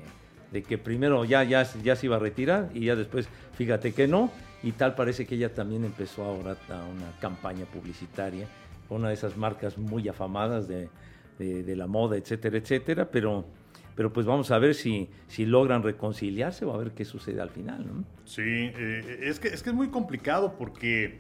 de 0.52 0.62
que 0.63 0.78
primero 0.78 1.26
ya, 1.26 1.44
ya, 1.44 1.63
ya 1.84 1.96
se 1.96 2.06
iba 2.06 2.18
a 2.18 2.20
retirar 2.20 2.70
y 2.74 2.86
ya 2.86 2.96
después, 2.96 3.28
fíjate 3.58 3.94
que 3.94 4.08
no, 4.08 4.30
y 4.62 4.74
tal 4.74 4.94
parece 4.96 5.26
que 5.26 5.36
ella 5.36 5.54
también 5.54 5.84
empezó 5.86 6.24
ahora 6.24 6.56
a 6.70 6.84
una 6.86 7.12
campaña 7.20 7.65
publicitaria 7.65 8.48
una 8.88 9.08
de 9.08 9.15
esas 9.15 9.36
marcas 9.36 9.80
muy 9.80 10.08
afamadas 10.08 10.68
de- 10.68 10.89
de 11.39 11.76
la 11.76 11.88
moda, 11.88 12.15
etcétera, 12.18 12.58
etcétera, 12.60 13.10
pero, 13.12 13.44
pero 13.96 14.12
pues 14.12 14.26
vamos 14.26 14.52
a 14.52 14.60
ver 14.60 14.76
si, 14.76 15.10
si 15.28 15.46
logran 15.46 15.82
reconciliarse 15.84 16.66
o 16.66 16.74
a 16.74 16.78
ver 16.78 16.92
qué 16.92 17.06
sucede 17.06 17.42
al 17.42 17.50
final, 17.50 17.86
¿no? 17.88 18.04
Sí, 18.26 18.42
eh, 18.44 19.20
es, 19.24 19.40
que, 19.40 19.48
es 19.50 19.64
que 19.64 19.70
es 19.70 19.76
muy 19.76 19.88
complicado 19.90 20.56
porque 20.58 21.20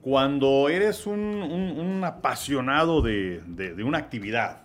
cuando 0.00 0.68
eres 0.68 1.06
un, 1.06 1.18
un- 1.20 1.78
un 1.80 2.04
apasionado 2.04 3.02
de, 3.02 3.40
de- 3.46 3.74
de 3.74 3.84
una 3.84 3.98
actividad 3.98 4.62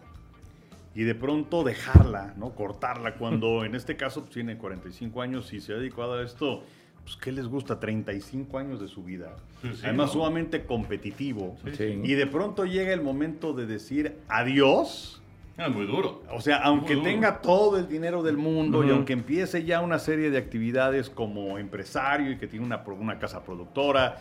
y 0.95 1.03
de 1.03 1.13
pronto 1.15 1.63
dejarla, 1.63 2.33
¿no? 2.37 2.51
Cortarla, 2.55 3.15
cuando 3.15 3.63
en 3.65 3.75
este 3.75 3.95
caso 3.95 4.21
pues, 4.21 4.33
tiene 4.33 4.57
45 4.57 5.21
años 5.21 5.51
y 5.53 5.59
se 5.61 5.73
ha 5.73 5.77
dedicado 5.77 6.13
a 6.13 6.23
esto, 6.23 6.63
pues 7.03 7.15
¿qué 7.17 7.31
les 7.31 7.45
gusta? 7.47 7.79
35 7.79 8.57
años 8.57 8.81
de 8.81 8.87
su 8.87 9.03
vida. 9.03 9.35
Sí, 9.61 9.69
sí, 9.73 9.81
Además 9.83 10.07
¿no? 10.07 10.13
sumamente 10.13 10.65
competitivo. 10.65 11.55
Sí. 11.77 12.01
Y 12.03 12.13
de 12.13 12.27
pronto 12.27 12.65
llega 12.65 12.91
el 12.93 13.01
momento 13.01 13.53
de 13.53 13.65
decir 13.65 14.15
adiós. 14.27 15.21
Es 15.57 15.69
muy 15.73 15.87
duro. 15.87 16.21
O 16.31 16.39
sea, 16.39 16.57
aunque 16.57 16.95
tenga 16.97 17.41
todo 17.41 17.77
el 17.79 17.87
dinero 17.87 18.21
del 18.21 18.37
mundo 18.37 18.83
y 18.83 18.87
Ujú. 18.87 18.95
aunque 18.95 19.13
empiece 19.13 19.63
ya 19.63 19.81
una 19.81 19.97
serie 19.97 20.29
de 20.29 20.37
actividades 20.37 21.09
como 21.09 21.57
empresario 21.57 22.31
y 22.31 22.37
que 22.37 22.47
tiene 22.47 22.65
una, 22.65 22.83
una 22.85 23.17
casa 23.17 23.43
productora, 23.43 24.17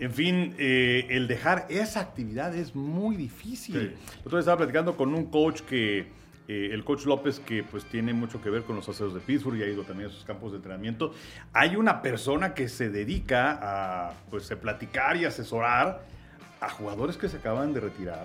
en 0.00 0.12
fin, 0.12 0.54
eh, 0.58 1.06
el 1.10 1.28
dejar 1.28 1.66
esa 1.68 2.00
actividad 2.00 2.54
es 2.54 2.74
muy 2.74 3.16
difícil. 3.16 3.74
Sí. 3.74 4.24
Vez 4.24 4.34
estaba 4.40 4.56
platicando 4.58 4.96
con 4.96 5.12
un 5.14 5.26
coach 5.26 5.60
que, 5.62 6.06
eh, 6.46 6.70
el 6.72 6.84
coach 6.84 7.04
López, 7.04 7.40
que 7.40 7.62
pues 7.64 7.84
tiene 7.84 8.14
mucho 8.14 8.40
que 8.40 8.48
ver 8.48 8.62
con 8.62 8.76
los 8.76 8.88
aceros 8.88 9.12
de 9.12 9.20
Pittsburgh 9.20 9.58
y 9.58 9.62
ha 9.64 9.66
ido 9.66 9.82
también 9.82 10.08
a 10.08 10.12
sus 10.12 10.24
campos 10.24 10.52
de 10.52 10.56
entrenamiento. 10.56 11.12
Hay 11.52 11.76
una 11.76 12.00
persona 12.00 12.54
que 12.54 12.68
se 12.68 12.88
dedica 12.88 13.58
a 13.60 14.12
pues, 14.30 14.50
a 14.50 14.56
platicar 14.58 15.18
y 15.18 15.26
asesorar 15.26 16.00
a 16.60 16.70
jugadores 16.70 17.18
que 17.18 17.28
se 17.28 17.36
acaban 17.36 17.74
de 17.74 17.80
retirar, 17.80 18.24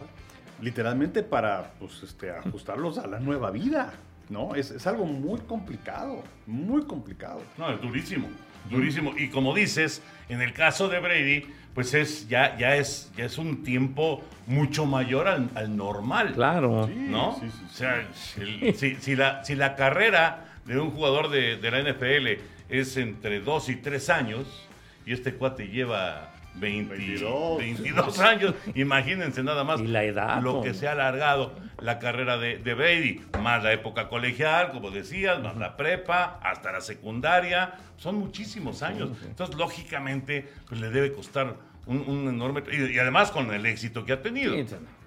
literalmente 0.64 1.22
para 1.24 1.74
pues, 1.80 2.02
este, 2.04 2.32
ajustarlos 2.32 2.98
a 2.98 3.08
la 3.08 3.20
nueva 3.20 3.52
vida. 3.52 3.94
¿no? 4.30 4.56
Es, 4.56 4.72
es 4.72 4.88
algo 4.88 5.06
muy 5.06 5.42
complicado, 5.42 6.24
muy 6.48 6.84
complicado. 6.86 7.42
No, 7.58 7.72
es 7.72 7.82
durísimo, 7.82 8.28
durísimo. 8.70 9.14
Y 9.18 9.30
como 9.30 9.54
dices, 9.54 10.02
en 10.30 10.42
el 10.42 10.54
caso 10.54 10.88
de 10.88 11.00
Brady, 11.00 11.46
pues 11.76 11.94
es 11.94 12.28
ya, 12.30 12.58
ya, 12.58 12.76
es, 12.78 13.12
ya 13.18 13.26
es 13.26 13.38
un 13.38 13.64
tiempo 13.64 14.24
mucho 14.48 14.86
mayor 14.86 15.28
al, 15.28 15.50
al 15.56 15.76
normal. 15.76 16.32
Claro. 16.34 16.88
¿No? 16.88 17.38
Sí, 17.40 17.50
sí, 17.50 17.58
sí. 17.60 17.66
O 17.66 17.76
sea, 17.76 18.08
el- 18.38 18.76
si, 18.76 18.96
si 18.96 19.16
la, 19.16 19.44
si 19.44 19.56
la 19.56 19.76
carrera 19.76 20.46
de 20.66 20.80
un 20.80 20.92
jugador 20.92 21.30
de, 21.30 21.58
de 21.58 21.72
la 21.72 21.82
NFL 21.82 22.42
es 22.70 22.96
entre 22.98 23.42
2 23.42 23.70
y 23.70 23.76
3 23.76 24.10
años, 24.10 24.68
y 25.06 25.12
este 25.12 25.34
cuate 25.34 25.68
lleva 25.68 26.32
20 26.56 26.96
22. 26.96 27.58
22 27.58 28.20
años, 28.20 28.54
imagínense 28.76 29.44
nada 29.44 29.64
más 29.64 29.82
Y 29.82 29.88
la 29.88 30.04
edad, 30.04 30.42
lo 30.42 30.56
hombre. 30.56 30.72
que 30.72 30.78
se 30.78 30.88
ha 30.88 30.92
alargado 30.92 31.54
la 31.80 32.00
carrera 32.00 32.38
de, 32.38 32.58
de 32.58 32.74
Brady, 32.74 33.22
más 33.42 33.64
la 33.64 33.74
época 33.74 34.08
colegial, 34.08 34.72
como 34.72 34.92
decías, 34.92 35.42
más 35.42 35.58
la 35.58 35.76
prepa, 35.76 36.40
hasta 36.44 36.72
la 36.72 36.82
secundaria, 36.82 37.74
son 37.98 38.16
muchísimos 38.16 38.84
años. 38.84 39.10
Entonces, 39.26 39.56
lógicamente, 39.58 40.48
pues 40.68 40.80
le 40.80 40.90
debe 40.90 41.12
costar 41.12 41.56
un, 41.86 41.98
un 42.08 42.28
enorme... 42.30 42.64
Y, 42.72 42.94
y 42.96 43.00
además 43.00 43.32
con 43.32 43.54
el 43.54 43.66
éxito 43.66 44.06
que 44.06 44.14
ha 44.14 44.22
tenido, 44.22 44.56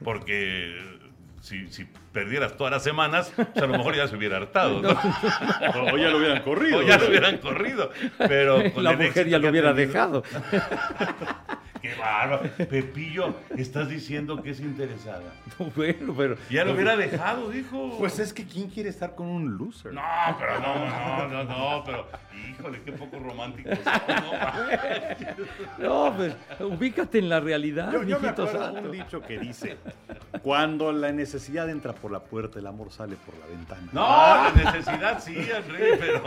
porque 0.05 0.77
si, 1.41 1.69
si 1.73 1.87
perdieras 2.17 2.57
todas 2.57 2.73
las 2.73 2.83
semanas, 2.83 3.31
pues 3.37 3.49
a 3.59 3.67
lo 3.67 3.77
mejor 3.77 3.95
ya 3.95 4.09
se 4.09 4.17
hubiera 4.17 4.39
hartado, 4.39 4.81
¿no? 4.81 4.89
O, 5.75 5.95
o 5.95 5.99
ya 5.99 6.09
lo 6.09 6.17
hubieran 6.17 6.43
corrido. 6.43 6.79
O 6.79 6.83
ya 6.83 6.97
lo 6.97 7.09
hubieran 7.09 7.37
corrido, 7.39 7.91
pero 8.17 8.73
con 8.73 8.83
La 8.85 8.93
mujer 8.97 9.29
ya 9.29 9.39
lo 9.39 9.51
hubiera 9.51 9.75
tenido- 9.75 9.93
dejado. 9.93 10.23
Qué 11.83 11.95
bárbaro. 11.95 12.51
Pepillo, 12.69 13.37
estás 13.57 13.89
diciendo 13.89 14.43
que 14.43 14.51
es 14.51 14.61
interesada. 14.61 15.23
bueno, 15.77 16.15
pero. 16.17 16.37
Ya 16.51 16.65
lo 16.65 16.73
hubiera 16.73 16.97
dejado, 16.97 17.51
dijo. 17.51 17.97
Pues 17.99 18.19
es 18.19 18.33
que 18.33 18.45
¿quién 18.45 18.69
quiere 18.71 18.89
estar 18.89 19.15
con 19.15 19.29
un 19.29 19.57
loser? 19.57 19.93
No, 19.93 20.03
pero 20.39 20.59
no, 20.59 20.75
no, 20.75 21.29
no, 21.29 21.45
no, 21.45 21.85
pero 21.85 22.09
híjole, 22.51 22.81
qué 22.83 22.93
poco 22.93 23.19
romántico. 23.21 23.69
No, 25.79 26.15
pues, 26.17 26.35
ubícate 26.61 27.19
en 27.19 27.29
la 27.29 27.41
realidad, 27.41 27.93
Yo, 27.93 28.03
yo 28.03 28.19
me 28.21 28.29
acuerdo 28.29 28.53
de 28.53 28.59
santo. 28.59 28.81
un 28.81 28.93
dicho 28.93 29.21
que 29.23 29.39
dice, 29.39 29.77
cuando 30.43 30.93
la 30.93 31.13
necesidad 31.13 31.69
entra 31.71 31.93
por 31.93 32.06
la 32.11 32.21
puerta, 32.21 32.59
el 32.59 32.67
amor 32.67 32.91
sale 32.93 33.17
por 33.17 33.37
la 33.39 33.47
ventana. 33.47 33.89
No, 33.93 34.01
la 34.03 34.53
necesidad 34.55 35.23
sí, 35.23 35.35
Henry, 35.37 35.85
pero. 36.01 36.23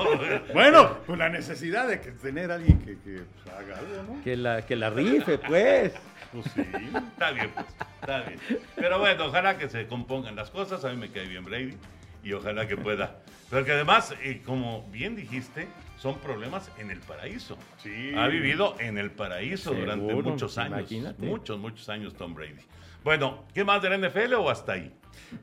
Bueno, 0.54 0.98
pues 1.06 1.18
la 1.18 1.30
necesidad 1.30 1.88
de 1.88 2.00
que 2.02 2.12
tener 2.12 2.52
a 2.52 2.56
alguien 2.56 2.80
que, 2.80 2.98
que, 3.00 3.24
pues, 3.44 3.56
haga 3.56 3.78
algo, 3.80 4.16
¿no? 4.16 4.24
Que 4.24 4.36
la, 4.38 4.66
que 4.66 4.76
la 4.76 4.90
rife, 4.90 5.38
pues. 5.38 5.94
Pues 6.32 6.46
sí. 6.54 6.62
Está 6.62 7.32
bien, 7.32 7.52
pues, 7.54 7.66
está 8.02 8.22
bien. 8.22 8.40
Pero 8.76 9.00
bueno, 9.00 9.26
ojalá 9.26 9.58
que 9.58 9.68
se 9.70 9.88
compongan 9.88 10.36
las 10.36 10.52
cosas. 10.52 10.86
A 10.86 10.90
mí 10.90 10.98
me 10.98 11.10
cae 11.10 11.28
bien 11.28 11.44
Brady 11.44 11.76
y 12.24 12.34
ojalá 12.34 12.68
que 12.68 12.78
pueda. 12.78 13.18
Pero 13.50 13.66
que 13.66 13.72
además, 13.72 14.14
eh, 14.22 14.42
como 14.46 14.84
bien 14.92 15.16
dijiste, 15.16 15.68
son 15.98 16.20
problemas 16.20 16.72
en 16.78 16.92
el 16.92 17.00
paraíso. 17.00 17.58
Sí. 17.82 18.14
Ha 18.16 18.28
vivido 18.28 18.76
en 18.80 18.98
el 18.98 19.12
paraíso 19.12 19.74
durante 19.74 20.08
Seguro, 20.08 20.30
muchos 20.32 20.58
años. 20.58 20.80
imagínate. 20.80 21.26
Muchos, 21.26 21.58
muchos 21.60 21.90
años 21.90 22.14
Tom 22.14 22.36
Brady. 22.36 22.62
Bueno, 23.04 23.46
¿qué 23.54 23.64
más 23.64 23.82
de 23.82 23.90
la 23.90 23.98
NFL 23.98 24.34
o 24.36 24.50
hasta 24.50 24.74
ahí? 24.74 24.94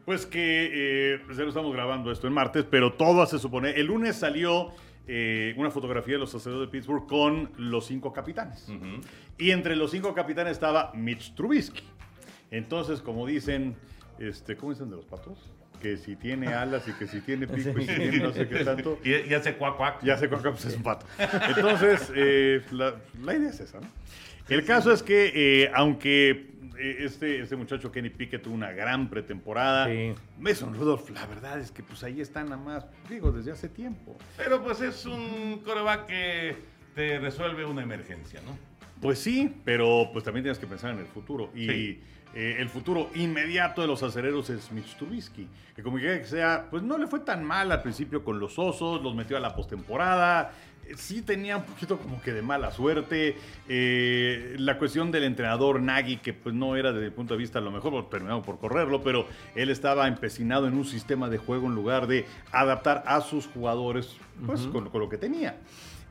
Pues 0.04 0.26
que 0.26 0.70
eh, 1.14 1.20
ya 1.30 1.42
lo 1.42 1.48
estamos 1.48 1.72
grabando 1.72 2.10
esto 2.10 2.26
en 2.26 2.32
martes, 2.32 2.64
pero 2.68 2.92
todo 2.94 3.24
se 3.26 3.38
supone. 3.38 3.70
El 3.70 3.86
lunes 3.86 4.16
salió 4.16 4.72
eh, 5.06 5.54
una 5.56 5.70
fotografía 5.70 6.14
de 6.14 6.20
los 6.20 6.34
aceros 6.34 6.60
de 6.60 6.68
Pittsburgh 6.68 7.06
con 7.06 7.50
los 7.56 7.86
cinco 7.86 8.12
capitanes. 8.12 8.68
Y 9.38 9.50
entre 9.50 9.76
los 9.76 9.90
cinco 9.90 10.14
capitanes 10.14 10.52
estaba 10.52 10.92
Mitch 10.94 11.34
Trubisky. 11.34 11.84
Entonces, 12.50 13.00
como 13.00 13.26
dicen, 13.26 13.76
este, 14.18 14.56
¿cómo 14.56 14.72
dicen 14.72 14.90
de 14.90 14.96
los 14.96 15.04
patos? 15.04 15.38
Que 15.80 15.96
si 15.96 16.16
tiene 16.16 16.48
alas 16.48 16.88
y 16.88 16.92
que 16.92 17.06
si 17.06 17.20
tiene 17.20 17.46
pico 17.48 17.78
y 17.78 17.86
si 17.86 17.94
tiene 17.94 18.18
no 18.18 18.32
sé 18.32 18.48
qué 18.48 18.64
tanto. 18.64 18.98
Y, 19.04 19.30
y 19.30 19.34
hace 19.34 19.54
cuac 19.56 19.76
cuac. 19.76 20.02
Ya 20.02 20.16
sé 20.16 20.28
cuál 20.28 20.40
pues 20.42 20.64
es 20.64 20.76
un 20.76 20.82
pato. 20.82 21.06
Entonces, 21.48 22.10
eh, 22.14 22.62
la, 22.72 22.94
la 23.22 23.34
idea 23.34 23.50
es 23.50 23.60
esa, 23.60 23.80
¿no? 23.80 23.88
El 24.48 24.64
caso 24.64 24.92
es 24.92 25.02
que, 25.02 25.32
eh, 25.64 25.70
aunque 25.74 26.30
eh, 26.78 26.96
este, 27.00 27.40
este 27.40 27.56
muchacho 27.56 27.90
Kenny 27.90 28.10
Pickett 28.10 28.42
tuvo 28.42 28.54
una 28.54 28.70
gran 28.72 29.08
pretemporada, 29.10 29.86
Sí. 29.86 30.12
Mason 30.38 30.74
Rudolph, 30.74 31.08
la 31.10 31.26
verdad 31.26 31.58
es 31.58 31.70
que 31.70 31.82
pues 31.82 32.02
ahí 32.04 32.20
está 32.20 32.42
nada 32.44 32.56
más, 32.58 32.86
digo, 33.08 33.32
desde 33.32 33.52
hace 33.52 33.68
tiempo. 33.68 34.16
Pero 34.36 34.62
pues 34.62 34.80
es 34.80 35.04
un 35.06 35.62
coreback 35.64 36.06
que 36.06 36.56
te 36.94 37.18
resuelve 37.18 37.64
una 37.64 37.82
emergencia, 37.82 38.40
¿no? 38.44 38.56
Pues 39.00 39.18
sí, 39.18 39.54
pero 39.64 40.10
pues 40.12 40.24
también 40.24 40.44
tienes 40.44 40.58
que 40.58 40.66
pensar 40.66 40.92
en 40.92 40.98
el 41.00 41.06
futuro. 41.06 41.50
Y 41.54 41.66
Sí. 41.66 42.00
eh, 42.34 42.56
el 42.58 42.68
futuro 42.68 43.10
inmediato 43.14 43.80
de 43.82 43.88
los 43.88 44.02
acereros 44.02 44.48
es 44.50 44.70
Mitch 44.72 44.96
Trubisky. 44.96 45.48
Que 45.74 45.82
como 45.82 45.98
quiera 45.98 46.18
que 46.18 46.24
sea, 46.26 46.68
pues 46.70 46.82
no 46.82 46.96
le 46.96 47.06
fue 47.06 47.20
tan 47.20 47.44
mal 47.44 47.70
al 47.72 47.82
principio 47.82 48.24
con 48.24 48.38
los 48.38 48.58
osos, 48.58 49.02
los 49.02 49.14
metió 49.14 49.36
a 49.36 49.40
la 49.40 49.54
postemporada. 49.54 50.52
Sí 50.96 51.22
tenía 51.22 51.56
un 51.56 51.64
poquito 51.64 51.98
como 51.98 52.20
que 52.22 52.32
de 52.32 52.42
mala 52.42 52.70
suerte. 52.70 53.36
Eh, 53.68 54.54
la 54.58 54.78
cuestión 54.78 55.10
del 55.10 55.24
entrenador 55.24 55.80
Nagy, 55.80 56.18
que 56.18 56.32
pues 56.32 56.54
no 56.54 56.76
era 56.76 56.92
desde 56.92 57.06
el 57.06 57.12
punto 57.12 57.34
de 57.34 57.38
vista 57.38 57.58
a 57.58 57.62
lo 57.62 57.70
mejor, 57.70 58.08
terminamos 58.08 58.46
por 58.46 58.58
correrlo, 58.58 59.02
pero 59.02 59.26
él 59.54 59.70
estaba 59.70 60.06
empecinado 60.08 60.66
en 60.68 60.74
un 60.74 60.84
sistema 60.84 61.28
de 61.28 61.38
juego 61.38 61.66
en 61.66 61.74
lugar 61.74 62.06
de 62.06 62.26
adaptar 62.52 63.02
a 63.06 63.20
sus 63.20 63.46
jugadores 63.46 64.16
pues 64.44 64.62
con, 64.62 64.88
con 64.90 65.00
lo 65.00 65.08
que 65.08 65.18
tenía. 65.18 65.58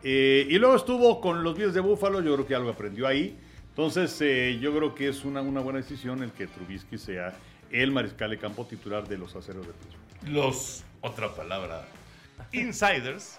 Eh, 0.03 0.45
y 0.49 0.59
luego 0.59 0.75
estuvo 0.75 1.19
con 1.19 1.43
los 1.43 1.57
Bills 1.57 1.73
de 1.73 1.79
Búfalo, 1.79 2.21
yo 2.21 2.35
creo 2.35 2.45
que 2.45 2.55
algo 2.55 2.69
aprendió 2.69 3.07
ahí. 3.07 3.37
Entonces, 3.69 4.15
eh, 4.21 4.57
yo 4.61 4.73
creo 4.75 4.95
que 4.95 5.09
es 5.09 5.25
una, 5.25 5.41
una 5.41 5.61
buena 5.61 5.79
decisión 5.79 6.21
el 6.21 6.31
que 6.31 6.47
Trubisky 6.47 6.97
sea 6.97 7.33
el 7.71 7.91
mariscal 7.91 8.29
de 8.29 8.37
campo 8.37 8.65
titular 8.65 9.07
de 9.07 9.17
los 9.17 9.35
aceros 9.35 9.65
de 9.65 9.73
Pittsburgh. 9.73 10.33
Los, 10.33 10.83
otra 11.01 11.33
palabra, 11.35 11.85
insiders. 12.59 13.37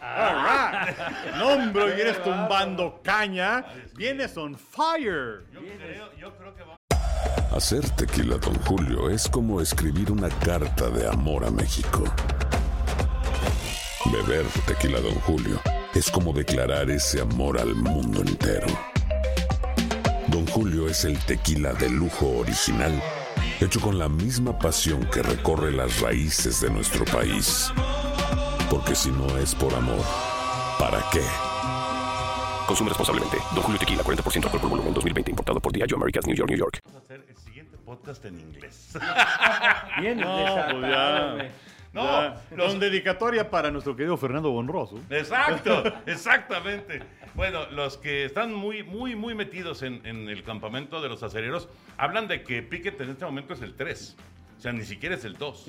No, 1.38 1.48
hombre, 1.48 1.94
vienes 1.94 2.22
tumbando 2.22 3.00
caña. 3.02 3.64
Vienes 3.96 4.36
on 4.36 4.56
fire. 4.56 5.44
Yo 5.52 5.60
creo, 5.60 6.16
yo 6.18 6.36
creo 6.36 6.54
que 6.54 6.62
vamos. 6.62 6.76
Hacer 7.54 7.88
tequila, 7.90 8.36
Don 8.36 8.54
Julio, 8.64 9.08
es 9.08 9.28
como 9.28 9.60
escribir 9.60 10.12
una 10.12 10.28
carta 10.28 10.90
de 10.90 11.08
amor 11.08 11.44
a 11.44 11.50
México. 11.50 12.04
Beber 14.12 14.44
tequila, 14.66 15.00
Don 15.00 15.14
Julio, 15.20 15.60
es 15.94 16.10
como 16.10 16.32
declarar 16.32 16.90
ese 16.90 17.20
amor 17.20 17.58
al 17.58 17.74
mundo 17.74 18.20
entero. 18.20 18.66
Don 20.28 20.46
Julio 20.46 20.88
es 20.88 21.04
el 21.04 21.18
tequila 21.20 21.72
de 21.72 21.88
lujo 21.88 22.28
original, 22.38 23.02
hecho 23.60 23.80
con 23.80 23.98
la 23.98 24.08
misma 24.08 24.58
pasión 24.58 25.04
que 25.06 25.22
recorre 25.22 25.72
las 25.72 26.00
raíces 26.00 26.60
de 26.60 26.68
nuestro 26.68 27.04
país. 27.06 27.72
Porque 28.70 28.94
si 28.94 29.10
no 29.10 29.26
es 29.38 29.54
por 29.54 29.72
amor, 29.74 30.04
¿para 30.78 31.02
qué? 31.12 31.22
Consume 32.66 32.88
responsablemente. 32.90 33.36
Don 33.54 33.62
Julio 33.62 33.78
Tequila, 33.78 34.02
40% 34.02 34.44
alcohol 34.44 34.60
por 34.60 34.70
volumen, 34.70 34.92
2020. 34.94 35.30
Importado 35.30 35.60
por 35.60 35.72
Diageo 35.72 35.96
Americas, 35.96 36.26
New 36.26 36.34
York, 36.34 36.50
New 36.50 36.58
York. 36.58 36.80
a 36.94 36.98
hacer 36.98 37.24
el 37.28 37.36
siguiente 37.36 37.76
podcast 37.84 38.24
en 38.24 38.40
inglés. 38.40 38.98
Bien, 40.00 40.18
No, 40.18 40.36
desatado, 40.38 40.80
pues 40.80 40.90
ya. 40.90 41.50
No, 41.92 42.02
Ya, 42.04 42.42
los- 42.56 42.70
Con 42.72 42.80
dedicatoria 42.80 43.48
para 43.50 43.70
nuestro 43.70 43.94
querido 43.96 44.16
Fernando 44.16 44.50
Bonroso. 44.50 44.98
Exacto, 45.10 45.82
exactamente. 46.06 47.00
Bueno, 47.34 47.66
los 47.70 47.96
que 47.98 48.24
están 48.24 48.52
muy, 48.52 48.82
muy, 48.82 49.14
muy 49.14 49.34
metidos 49.34 49.82
en, 49.82 50.04
en 50.04 50.28
el 50.28 50.42
campamento 50.42 51.00
de 51.00 51.08
los 51.08 51.22
acereros 51.22 51.68
hablan 51.96 52.26
de 52.28 52.42
que 52.42 52.62
Pickett 52.62 53.00
en 53.00 53.10
este 53.10 53.24
momento 53.24 53.54
es 53.54 53.62
el 53.62 53.74
3. 53.76 54.16
O 54.56 54.60
sea, 54.60 54.72
ni 54.72 54.84
siquiera 54.84 55.14
es 55.16 55.24
el 55.24 55.34
2. 55.36 55.66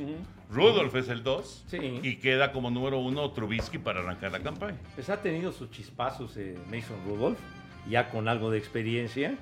Rudolph 0.49 0.95
es 0.95 1.09
el 1.09 1.23
2. 1.23 1.65
Sí. 1.67 1.99
Y 2.03 2.15
queda 2.17 2.51
como 2.51 2.69
número 2.71 2.99
uno 2.99 3.31
Trubisky 3.31 3.77
para 3.77 3.99
arrancar 3.99 4.31
la 4.31 4.39
campaña. 4.39 4.77
Pues 4.95 5.09
ha 5.09 5.21
tenido 5.21 5.51
sus 5.51 5.69
chispazos 5.71 6.37
eh, 6.37 6.55
Mason 6.71 6.97
Rudolph, 7.05 7.37
ya 7.89 8.09
con 8.09 8.27
algo 8.29 8.49
de 8.49 8.57
experiencia. 8.57 9.35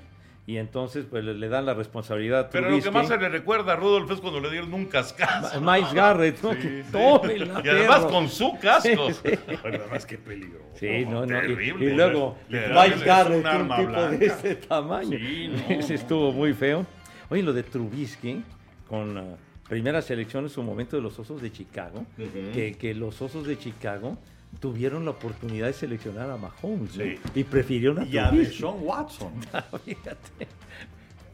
y 0.47 0.57
entonces 0.57 1.05
pues 1.09 1.23
le, 1.23 1.47
dan 1.47 1.65
la 1.67 1.73
responsabilidad 1.75 2.39
a 2.39 2.49
Pero 2.49 2.69
lo 2.71 2.79
que 2.81 2.91
más 2.91 3.07
se 3.07 3.17
le 3.17 3.29
recuerda 3.29 3.73
a 3.73 3.75
Rudolf 3.75 4.09
es 4.11 4.19
cuando 4.19 4.39
le 4.39 4.49
dieron 4.51 4.73
un 4.73 4.85
cascazo. 4.85 5.61
Miles 5.61 5.93
Garrett, 5.93 6.41
¿no? 6.43 6.49
Que 6.51 6.83
tómela, 6.91 7.61
Y 7.63 7.69
además 7.69 7.97
perro. 7.99 8.09
con 8.09 8.29
su 8.29 8.57
casco. 8.59 9.11
Sí, 9.11 9.29
sí. 9.31 9.39
Además 9.63 10.05
qué 10.07 10.17
peligro. 10.17 10.61
Sí, 10.73 11.05
no, 11.05 11.25
no. 11.25 11.37
Y, 11.37 11.41
terrible. 11.41 11.85
y 11.85 11.93
luego 11.95 12.35
Le- 12.49 12.67
le- 12.67 12.73
Miles 12.73 12.95
es 12.97 13.03
Garrett, 13.03 13.33
un 13.35 13.39
un, 13.41 13.47
arma 13.47 13.77
tipo 13.77 13.89
blanca. 13.91 14.17
de 14.17 14.25
ese 14.25 14.55
tamaño. 14.55 15.17
Sí, 15.19 15.47
no. 15.51 15.69
Ese 15.79 15.93
estuvo 15.95 16.31
muy 16.31 16.53
feo. 16.53 16.85
Oye, 17.29 17.41
lo 17.43 17.53
de 17.53 17.63
Trubisky 17.63 18.43
con 18.87 19.15
la 19.15 19.37
primera 19.67 20.01
selección 20.01 20.45
en 20.45 20.49
su 20.49 20.63
momento 20.63 20.95
de 20.95 21.01
los 21.01 21.17
Osos 21.19 21.41
de 21.41 21.51
Chicago, 21.51 22.05
que, 22.53 22.75
que 22.79 22.93
los 22.93 23.21
Osos 23.21 23.47
de 23.47 23.57
Chicago 23.57 24.17
tuvieron 24.59 25.05
la 25.05 25.11
oportunidad 25.11 25.67
de 25.67 25.73
seleccionar 25.73 26.29
a 26.29 26.37
Mahomes 26.37 26.91
y 27.33 27.43
prefirieron 27.43 27.99
a 27.99 28.05
Y 28.05 28.17
a 28.17 28.31
Watson. 28.31 29.33
Fíjate. 29.85 30.47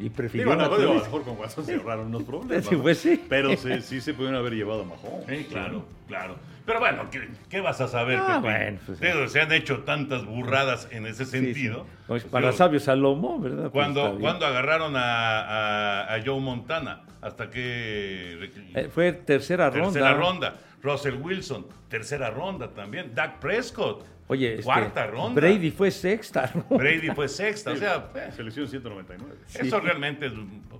Y 0.01 0.09
Digo, 0.09 0.49
mejor- 0.51 0.61
a 0.61 0.67
lo 0.67 0.75
Trubisky. 0.77 1.03
mejor 1.05 1.23
con 1.23 1.37
Watson 1.37 1.65
se 1.65 1.75
ahorraron 1.75 2.07
unos 2.07 2.23
problemas. 2.29 2.65
Sí, 2.65 2.75
pues 2.75 2.97
sí. 2.97 3.23
Pero 3.29 3.55
sí, 3.57 3.81
sí 3.81 4.01
se 4.01 4.13
pudieron 4.13 4.37
haber 4.39 4.53
llevado 4.53 4.81
a 4.81 4.85
Mahomes. 4.85 5.25
Sí, 5.27 5.45
claro, 5.49 5.85
claro. 6.07 6.35
Pero 6.65 6.79
bueno, 6.79 7.09
¿qué, 7.11 7.27
qué 7.49 7.59
vas 7.59 7.81
a 7.81 7.87
saber, 7.87 8.19
Ah, 8.21 8.27
Pepe? 8.27 8.39
bueno, 8.41 8.79
pues, 8.85 8.99
Digo, 8.99 9.27
se 9.27 9.41
han 9.41 9.51
hecho 9.51 9.79
tantas 9.79 10.25
burradas 10.25 10.87
en 10.91 11.07
ese 11.07 11.25
sentido. 11.25 11.85
Pues 12.07 12.23
Pues, 12.23 12.25
para 12.25 12.47
digo, 12.47 12.57
sabio 12.57 12.79
Salomón, 12.79 13.41
¿verdad? 13.41 13.63
Pues 13.63 13.71
cuando, 13.71 14.17
cuando 14.19 14.45
agarraron 14.45 14.95
a, 14.95 16.01
a- 16.01 16.13
a 16.15 16.21
Joe 16.23 16.39
Montana, 16.39 17.01
hasta 17.21 17.49
que... 17.49 18.51
Eh, 18.75 18.89
fue 18.93 19.11
tercera 19.13 19.69
ronda. 19.69 19.83
tercera 19.91 20.13
ronda. 20.13 20.55
Russell 20.83 21.15
Wilson, 21.15 21.65
tercera 21.89 22.29
ronda 22.31 22.69
también. 22.69 23.13
Dak 23.13 23.39
Prescott, 23.39 24.03
Oye, 24.31 24.53
este, 24.53 24.63
cuarta 24.63 25.07
ronda. 25.07 25.41
Brady 25.41 25.71
fue 25.71 25.91
sexta. 25.91 26.49
Brady 26.69 27.09
fue 27.09 27.27
sexta. 27.27 27.71
O 27.71 27.75
sea, 27.75 28.09
eh, 28.15 28.31
Selección 28.33 28.65
199. 28.65 29.35
eso 29.55 29.79
realmente 29.81 30.27
es... 30.27 30.31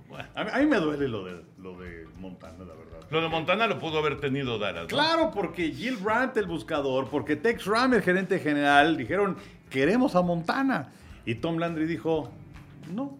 bueno. 0.08 0.26
A 0.34 0.44
mí, 0.44 0.50
a 0.54 0.58
mí 0.60 0.64
me 0.64 0.78
duele 0.78 1.06
lo 1.06 1.22
de, 1.22 1.42
lo 1.58 1.78
de 1.78 2.06
Montana, 2.18 2.60
la 2.60 2.72
verdad. 2.72 3.06
Lo 3.10 3.20
de 3.20 3.28
Montana 3.28 3.66
lo 3.66 3.78
pudo 3.78 3.98
haber 3.98 4.18
tenido 4.18 4.58
Dallas. 4.58 4.84
¿no? 4.84 4.88
Claro, 4.88 5.30
porque 5.34 5.70
Jill 5.70 5.98
Brandt, 5.98 6.38
el 6.38 6.46
buscador, 6.46 7.10
porque 7.10 7.36
Tex 7.36 7.66
Ram, 7.66 7.92
el 7.92 8.00
gerente 8.00 8.38
general, 8.38 8.96
dijeron, 8.96 9.36
queremos 9.68 10.16
a 10.16 10.22
Montana. 10.22 10.90
Y 11.26 11.34
Tom 11.34 11.58
Landry 11.58 11.84
dijo, 11.84 12.32
no, 12.90 13.18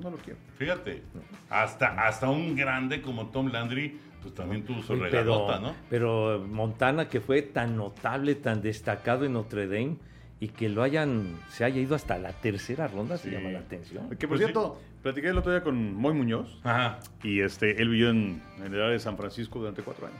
no 0.00 0.10
lo 0.10 0.18
quiero. 0.18 0.38
Fíjate, 0.58 1.02
hasta, 1.48 2.06
hasta 2.06 2.28
un 2.28 2.54
grande 2.54 3.00
como 3.00 3.28
Tom 3.28 3.50
Landry, 3.50 3.98
pues 4.22 4.34
también 4.34 4.64
tuvo 4.64 4.82
su 4.82 4.92
Oye, 4.94 5.02
regalota, 5.02 5.58
pero, 5.58 5.60
¿no? 5.60 5.74
pero 5.90 6.46
Montana, 6.48 7.08
que 7.08 7.20
fue 7.20 7.42
tan 7.42 7.76
notable, 7.76 8.34
tan 8.36 8.62
destacado 8.62 9.24
en 9.24 9.32
Notre 9.34 9.66
Dame, 9.66 9.96
y 10.40 10.48
que 10.48 10.68
lo 10.68 10.82
hayan, 10.82 11.38
se 11.50 11.64
haya 11.64 11.80
ido 11.80 11.94
hasta 11.94 12.18
la 12.18 12.32
tercera 12.32 12.88
ronda, 12.88 13.16
se 13.16 13.28
Sí. 13.28 13.34
llama 13.36 13.50
la 13.50 13.60
atención. 13.60 14.08
Que 14.10 14.26
por 14.26 14.30
Pues 14.30 14.40
sí. 14.40 14.44
cierto, 14.46 14.80
platiqué 15.02 15.28
el 15.28 15.38
otro 15.38 15.52
día 15.52 15.62
con 15.62 15.94
Moy 15.94 16.14
Muñoz. 16.14 16.58
Ajá. 16.64 16.98
Y 17.22 17.40
este, 17.40 17.80
él 17.80 17.88
vivió 17.90 18.10
en, 18.10 18.42
en 18.58 18.66
el 18.74 18.80
área 18.80 18.88
de 18.92 18.98
San 18.98 19.16
Francisco 19.16 19.60
durante 19.60 19.82
cuatro 19.82 20.06
años. 20.08 20.18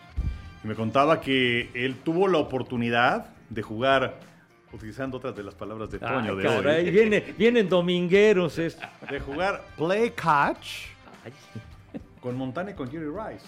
Y 0.62 0.68
me 0.68 0.74
contaba 0.76 1.20
que 1.20 1.70
él 1.74 1.96
tuvo 2.04 2.28
la 2.28 2.38
oportunidad 2.38 3.26
de 3.50 3.62
jugar, 3.62 4.20
utilizando 4.72 5.16
otras 5.16 5.34
de 5.34 5.42
las 5.42 5.56
palabras 5.56 5.90
de 5.90 5.98
Ay, 6.00 6.08
Toño 6.14 6.36
de 6.36 6.42
caray, 6.44 6.84
hoy, 6.84 6.90
viene, 6.92 7.34
vienen 7.36 7.68
domingueros. 7.68 8.58
es- 8.58 8.78
de 9.10 9.18
jugar 9.18 9.64
play 9.76 10.10
catch 10.10 10.86
Ay, 11.24 11.32
con 12.20 12.36
Montana 12.36 12.70
y 12.70 12.74
con 12.74 12.88
Jerry 12.88 13.06
Rice. 13.06 13.44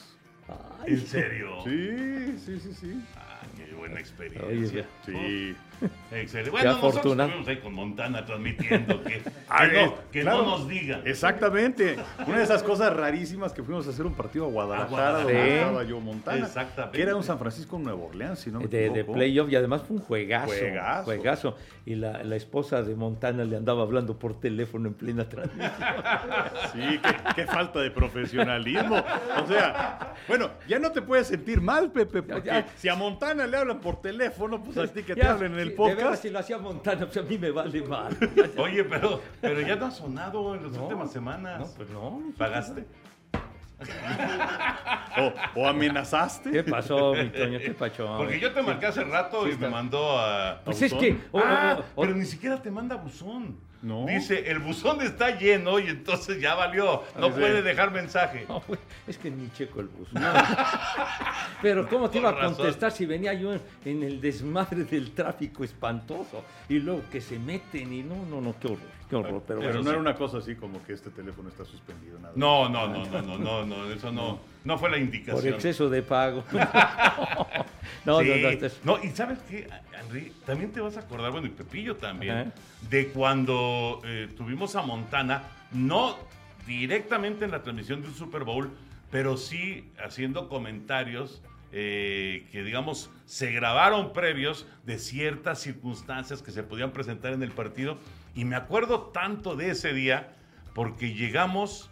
¿En 0.87 1.07
serio? 1.07 1.48
Sí, 1.64 2.38
sí, 2.38 2.61
sí, 2.61 2.74
sí. 2.74 3.00
Ah, 3.16 3.40
qué 3.57 3.72
buena 3.74 4.00
experiencia. 4.00 4.46
Oye, 4.48 4.87
Sí. 5.04 5.57
Excelente. 6.12 6.50
Bueno, 6.50 6.70
nosotros 6.70 6.96
afortunado. 6.96 7.28
estuvimos 7.30 7.48
ahí 7.48 7.56
con 7.62 7.74
Montana 7.74 8.24
transmitiendo 8.24 9.02
que, 9.02 9.18
que 9.22 9.30
Ah, 9.48 9.66
no, 9.66 9.94
que 10.12 10.20
claro. 10.22 10.42
no 10.44 10.58
nos 10.58 10.68
digan. 10.68 11.02
Exactamente. 11.04 11.96
Una 12.26 12.38
de 12.38 12.44
esas 12.44 12.62
cosas 12.62 12.94
rarísimas 12.94 13.52
que 13.52 13.62
fuimos 13.62 13.87
a 13.87 13.90
hacer 13.90 14.06
un 14.06 14.14
partido 14.14 14.44
a 14.46 14.48
Guadalajara, 14.48 15.08
A 15.08 15.12
donde 15.18 15.32
Guadalajara. 15.32 15.60
estaba 15.66 15.84
yo 15.84 16.00
Montana. 16.00 16.46
Exactamente. 16.46 16.96
Que 16.96 17.02
era 17.02 17.16
un 17.16 17.22
San 17.24 17.38
Francisco 17.38 17.78
Nueva 17.78 18.00
Orleans, 18.04 18.38
si 18.38 18.50
no 18.50 18.60
me 18.60 18.68
de, 18.68 19.04
playoff 19.04 19.50
y 19.50 19.56
además 19.56 19.82
fue 19.82 19.96
un 19.96 20.02
juegazo. 20.02 20.46
Juegazo. 20.48 21.04
juegazo. 21.04 21.56
Y 21.87 21.94
la, 21.96 22.22
la 22.22 22.37
esposa 22.37 22.82
de 22.82 22.94
Montana 22.94 23.44
le 23.44 23.56
andaba 23.56 23.82
hablando 23.82 24.18
por 24.18 24.38
teléfono 24.40 24.88
en 24.88 24.94
plena 24.94 25.28
transmisión. 25.28 25.72
Sí, 26.72 27.00
qué, 27.02 27.16
qué 27.37 27.46
falta 27.46 27.80
de 27.80 27.90
profesionalismo. 27.90 28.96
O 29.42 29.46
sea, 29.46 30.14
bueno, 30.28 30.50
ya 30.66 30.78
no 30.78 30.90
te 30.92 31.02
puedes 31.02 31.26
sentir 31.28 31.60
mal, 31.60 31.90
Pepe, 31.92 32.22
porque 32.22 32.48
Ya, 32.48 32.60
ya. 32.60 32.72
si 32.76 32.88
a 32.88 32.94
Montana 32.94 33.46
le 33.46 33.56
hablan 33.56 33.80
por 33.80 34.00
teléfono, 34.00 34.62
pues 34.62 34.76
a 34.78 34.87
ti 34.87 35.02
que 35.02 35.14
te 35.14 35.20
Ya, 35.20 35.32
hablen 35.32 35.52
en 35.54 35.60
el 35.64 35.70
sí, 35.70 35.77
de 35.77 35.83
veras, 35.85 35.96
podcast. 36.03 36.22
si 36.22 36.31
lo 36.31 36.38
hacía 36.38 36.59
Montana, 36.59 37.07
pues 37.07 37.16
a 37.16 37.22
mí 37.22 37.38
me 37.38 37.50
vale 37.50 37.83
mal. 37.83 38.16
Oye, 38.59 38.85
pero, 38.85 39.20
pero 39.40 39.61
ya 39.61 39.77
no 39.77 39.87
ha 39.87 39.90
sonado 39.90 40.55
en 40.55 40.62
las 40.64 40.72
No, 40.72 40.83
últimas 40.85 41.12
semanas. 41.12 41.61
No, 41.61 41.66
pues 41.77 41.90
no. 41.90 42.22
¿Pagaste? 42.38 42.87
O, 45.16 45.61
o 45.61 45.68
amenazaste. 45.68 46.50
¿Qué 46.50 46.64
pasó, 46.64 47.14
mi 47.14 47.29
Toño? 47.29 47.59
¿Qué 47.59 47.70
pasó? 47.72 48.16
Porque 48.16 48.40
yo 48.40 48.53
te 48.53 48.62
marqué 48.62 48.87
hace 48.87 49.05
rato 49.05 49.48
y 49.48 49.57
me 49.57 49.68
mandó 49.68 50.18
a... 50.18 50.61
Pues 50.64 50.83
es 50.83 50.92
buzón. 50.92 51.07
que... 51.07 51.18
oh, 51.31 51.40
Ah, 51.44 51.77
oh, 51.79 51.85
oh, 51.94 52.00
pero 52.03 52.16
ni 52.16 52.24
siquiera 52.24 52.61
te 52.61 52.70
manda 52.70 52.96
buzón. 52.96 53.57
No. 53.84 54.06
Dice, 54.06 54.50
el 54.50 54.60
buzón 54.60 55.02
está 55.02 55.38
lleno 55.38 55.78
y 55.78 55.88
entonces 55.88 56.40
ya 56.40 56.54
valió. 56.54 57.02
No 57.18 57.26
Dice- 57.28 57.38
puede 57.40 57.60
dejar 57.62 57.90
mensaje. 57.92 58.46
no, 58.48 58.62
es 59.06 59.18
que 59.18 59.30
ni 59.30 59.50
checo 59.52 59.80
el 59.80 59.88
bus. 59.88 60.08
Pero 61.62 61.86
¿cómo 61.88 62.08
te 62.10 62.18
iba 62.18 62.30
a 62.30 62.32
razón. 62.32 62.54
contestar 62.54 62.92
si 62.92 63.06
venía 63.06 63.34
yo 63.34 63.52
en, 63.54 63.60
en 63.84 64.02
el 64.02 64.20
desmadre 64.20 64.84
del 64.84 65.12
tráfico 65.12 65.64
espantoso? 65.64 66.44
Y 66.68 66.78
luego 66.78 67.02
que 67.10 67.20
se 67.20 67.38
meten 67.38 67.92
y 67.92 68.02
no, 68.02 68.24
no, 68.26 68.40
no, 68.40 68.54
qué 68.58 68.68
horror, 68.68 68.78
qué 69.08 69.16
horror. 69.16 69.42
Pero, 69.46 69.60
Pero 69.60 69.72
bueno, 69.72 69.74
no 69.78 69.82
sí. 69.84 69.88
era 69.90 69.98
una 69.98 70.14
cosa 70.14 70.38
así 70.38 70.54
como 70.54 70.82
que 70.84 70.92
este 70.94 71.10
teléfono 71.10 71.48
está 71.48 71.64
suspendido, 71.64 72.18
nada. 72.18 72.32
No, 72.36 72.68
no, 72.68 72.86
no, 72.88 73.04
no, 73.06 73.22
no, 73.22 73.38
no, 73.38 73.66
no, 73.66 73.92
eso 73.92 74.10
no, 74.12 74.40
no 74.64 74.79
fue 74.79 74.88
la 74.90 74.96
por 74.96 75.03
indicación. 75.05 75.55
exceso 75.55 75.88
de 75.90 76.03
pago. 76.03 76.44
no, 78.05 78.20
Sí. 78.20 78.29
no, 78.29 78.37
no, 78.37 78.48
esto 78.48 78.66
es- 78.66 78.81
No, 78.85 79.03
y 79.03 79.09
sabes 79.11 79.38
qué, 79.48 79.68
Henry, 80.00 80.33
también 80.46 80.72
te 80.72 80.81
vas 80.81 80.96
a 80.96 81.00
acordar, 81.00 81.31
bueno, 81.33 81.46
y 81.46 81.50
Pepillo 81.50 81.96
también, 81.96 82.37
Ajá. 82.38 82.50
de 82.90 83.09
cuando 83.09 84.00
eh, 84.05 84.29
tuvimos 84.37 84.74
a 84.77 84.83
Montana, 84.83 85.42
no 85.72 86.16
directamente 86.66 87.44
en 87.44 87.50
la 87.50 87.62
transmisión 87.62 88.03
del 88.03 88.14
Super 88.14 88.44
Bowl, 88.44 88.70
pero 89.11 89.37
sí 89.37 89.90
haciendo 90.05 90.48
comentarios 90.48 91.42
eh, 91.77 92.46
que, 92.53 92.62
digamos, 92.62 93.11
se 93.27 93.50
grabaron 93.50 94.12
previos 94.12 94.66
de 94.87 94.98
ciertas 94.98 95.61
circunstancias 95.61 96.40
que 96.40 96.53
se 96.53 96.62
podían 96.62 96.92
presentar 96.92 97.33
en 97.33 97.42
el 97.42 97.50
partido. 97.50 97.98
Y 98.37 98.44
me 98.44 98.55
acuerdo 98.55 99.11
tanto 99.12 99.57
de 99.57 99.70
ese 99.70 99.92
día 99.92 100.33
porque 100.72 101.14
llegamos 101.14 101.90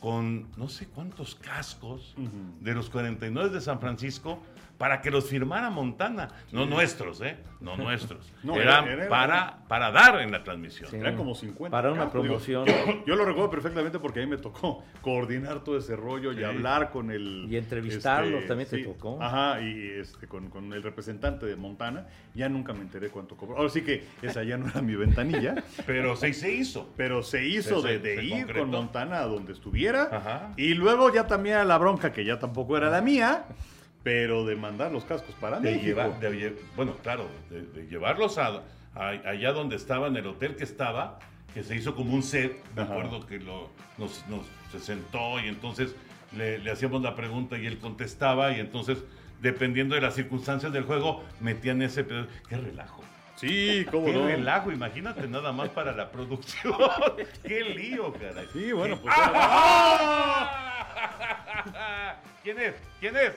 con 0.00 0.46
no 0.56 0.68
sé 0.68 0.86
cuántos 0.86 1.34
cascos 1.34 2.14
de 2.60 2.74
los 2.74 2.88
49 2.90 3.50
de 3.50 3.60
San 3.60 3.78
Francisco 3.80 4.38
para 4.80 5.02
que 5.02 5.10
los 5.10 5.26
firmara 5.28 5.68
Montana. 5.68 6.28
No 6.52 6.64
nuestros, 6.64 7.20
¿eh? 7.20 7.36
No 7.60 7.76
nuestros. 7.76 8.32
No, 8.42 8.56
Eran 8.56 8.84
era- 8.86 8.92
era- 8.94 9.08
para, 9.10 9.58
para 9.68 9.90
dar 9.90 10.22
en 10.22 10.32
la 10.32 10.42
transmisión. 10.42 10.88
Sí. 10.90 10.96
Eran 10.96 11.16
como 11.18 11.34
50. 11.34 11.70
Para 11.70 11.92
una 11.92 12.10
promoción. 12.10 12.64
Yo, 12.64 12.74
yo 13.06 13.14
lo 13.14 13.26
recuerdo 13.26 13.50
perfectamente 13.50 13.98
porque 13.98 14.20
a 14.20 14.24
mí 14.24 14.30
me 14.30 14.38
tocó 14.38 14.82
coordinar 15.02 15.62
todo 15.62 15.76
ese 15.76 15.96
rollo 15.96 16.32
y 16.32 16.42
hablar 16.44 16.90
con 16.90 17.10
el... 17.10 17.46
Y 17.50 17.58
entrevistarlo 17.58 18.38
también 18.48 18.70
te 18.70 18.78
tocó. 18.82 19.22
Ajá, 19.22 19.60
y 19.60 19.86
este, 20.00 20.26
con, 20.26 20.48
con 20.48 20.72
el 20.72 20.82
representante 20.82 21.44
de 21.44 21.56
Montana. 21.56 22.06
Ya 22.34 22.48
nunca 22.48 22.72
me 22.72 22.80
enteré 22.80 23.10
cuánto 23.10 23.36
cobró. 23.36 23.58
Ahora 23.58 23.68
sí 23.68 23.82
que 23.82 24.04
esa 24.22 24.42
ya 24.44 24.56
no 24.56 24.66
era 24.66 24.80
mi 24.80 24.94
ventanilla. 24.96 25.56
Pero 25.86 26.16
sí 26.16 26.32
se 26.32 26.54
hizo. 26.54 26.88
Pero 26.96 27.22
se 27.22 27.46
hizo 27.46 27.82
Se- 27.82 27.88
de, 27.88 27.94
se- 27.98 28.00
de 28.00 28.16
se 28.16 28.24
ir 28.24 28.30
concretó. 28.38 28.60
con 28.60 28.70
Montana 28.70 29.18
a 29.18 29.26
donde 29.26 29.52
estuviera. 29.52 30.08
Ajá. 30.10 30.52
Y 30.56 30.72
luego 30.72 31.12
ya 31.12 31.26
también 31.26 31.56
a 31.56 31.64
la 31.64 31.76
bronca, 31.76 32.14
que 32.14 32.24
ya 32.24 32.38
tampoco 32.38 32.78
era 32.78 32.88
la 32.88 33.02
mía, 33.02 33.44
pero 34.02 34.44
de 34.44 34.56
mandar 34.56 34.90
los 34.92 35.04
cascos 35.04 35.34
para 35.40 35.60
De 35.60 35.70
México. 35.72 35.86
llevar, 35.86 36.18
de 36.20 36.56
bueno, 36.76 36.94
claro, 37.02 37.28
de, 37.50 37.62
de 37.62 37.86
llevarlos 37.88 38.38
a, 38.38 38.62
a- 38.94 39.08
allá 39.26 39.52
donde 39.52 39.76
estaba, 39.76 40.06
en 40.08 40.16
el 40.16 40.26
hotel 40.26 40.56
que 40.56 40.64
estaba, 40.64 41.18
que 41.54 41.62
se 41.62 41.76
hizo 41.76 41.94
como 41.94 42.14
un 42.14 42.22
set. 42.22 42.56
Me 42.74 42.82
acuerdo 42.82 43.26
que 43.26 43.38
lo, 43.38 43.70
nos, 43.98 44.26
nos- 44.28 44.46
se 44.72 44.80
sentó 44.80 45.38
y 45.40 45.48
entonces 45.48 45.94
le, 46.36 46.58
le 46.58 46.70
hacíamos 46.70 47.02
la 47.02 47.14
pregunta 47.14 47.58
y 47.58 47.66
él 47.66 47.78
contestaba 47.78 48.52
y 48.52 48.60
entonces, 48.60 48.98
dependiendo 49.42 49.94
de 49.96 50.00
las 50.00 50.14
circunstancias 50.14 50.72
del 50.72 50.84
juego, 50.84 51.22
metían 51.40 51.82
ese 51.82 52.04
pedo. 52.04 52.26
¡Qué 52.48 52.56
relajo! 52.56 53.02
Sí, 53.36 53.86
cómo 53.90 54.06
¡Qué 54.06 54.12
no. 54.12 54.26
relajo! 54.26 54.70
Imagínate 54.70 55.26
nada 55.26 55.50
más 55.52 55.70
para 55.70 55.92
la 55.92 56.10
producción. 56.10 56.74
¡Qué 57.42 57.64
lío, 57.64 58.12
caray! 58.12 58.46
Sí, 58.52 58.70
bueno, 58.72 58.96
¿Qué- 58.96 59.02
pues. 59.02 59.14
¡Ah! 59.18 60.76
¿Quién 62.42 62.58
es? 62.60 62.74
¿Quién 63.00 63.16
es? 63.16 63.32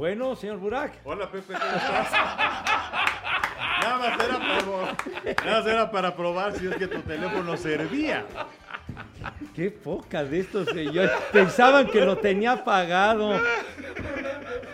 Bueno, 0.00 0.34
señor 0.34 0.56
Burak. 0.56 0.94
Hola 1.04 1.30
Pepe, 1.30 1.52
¿cómo 1.52 1.76
estás? 1.76 2.10
Nada 3.82 3.98
más, 3.98 4.18
era 4.18 4.38
para, 4.38 5.44
nada 5.44 5.58
más 5.58 5.66
era 5.66 5.90
para 5.90 6.16
probar 6.16 6.56
si 6.56 6.68
es 6.68 6.76
que 6.76 6.86
tu 6.86 7.02
teléfono 7.02 7.54
servía. 7.58 8.24
Qué 9.54 9.70
poca 9.70 10.24
de 10.24 10.40
estos 10.40 10.68
señores. 10.68 11.10
Pensaban 11.32 11.86
que 11.88 12.04
lo 12.04 12.16
tenía 12.18 12.64
pagado. 12.64 13.38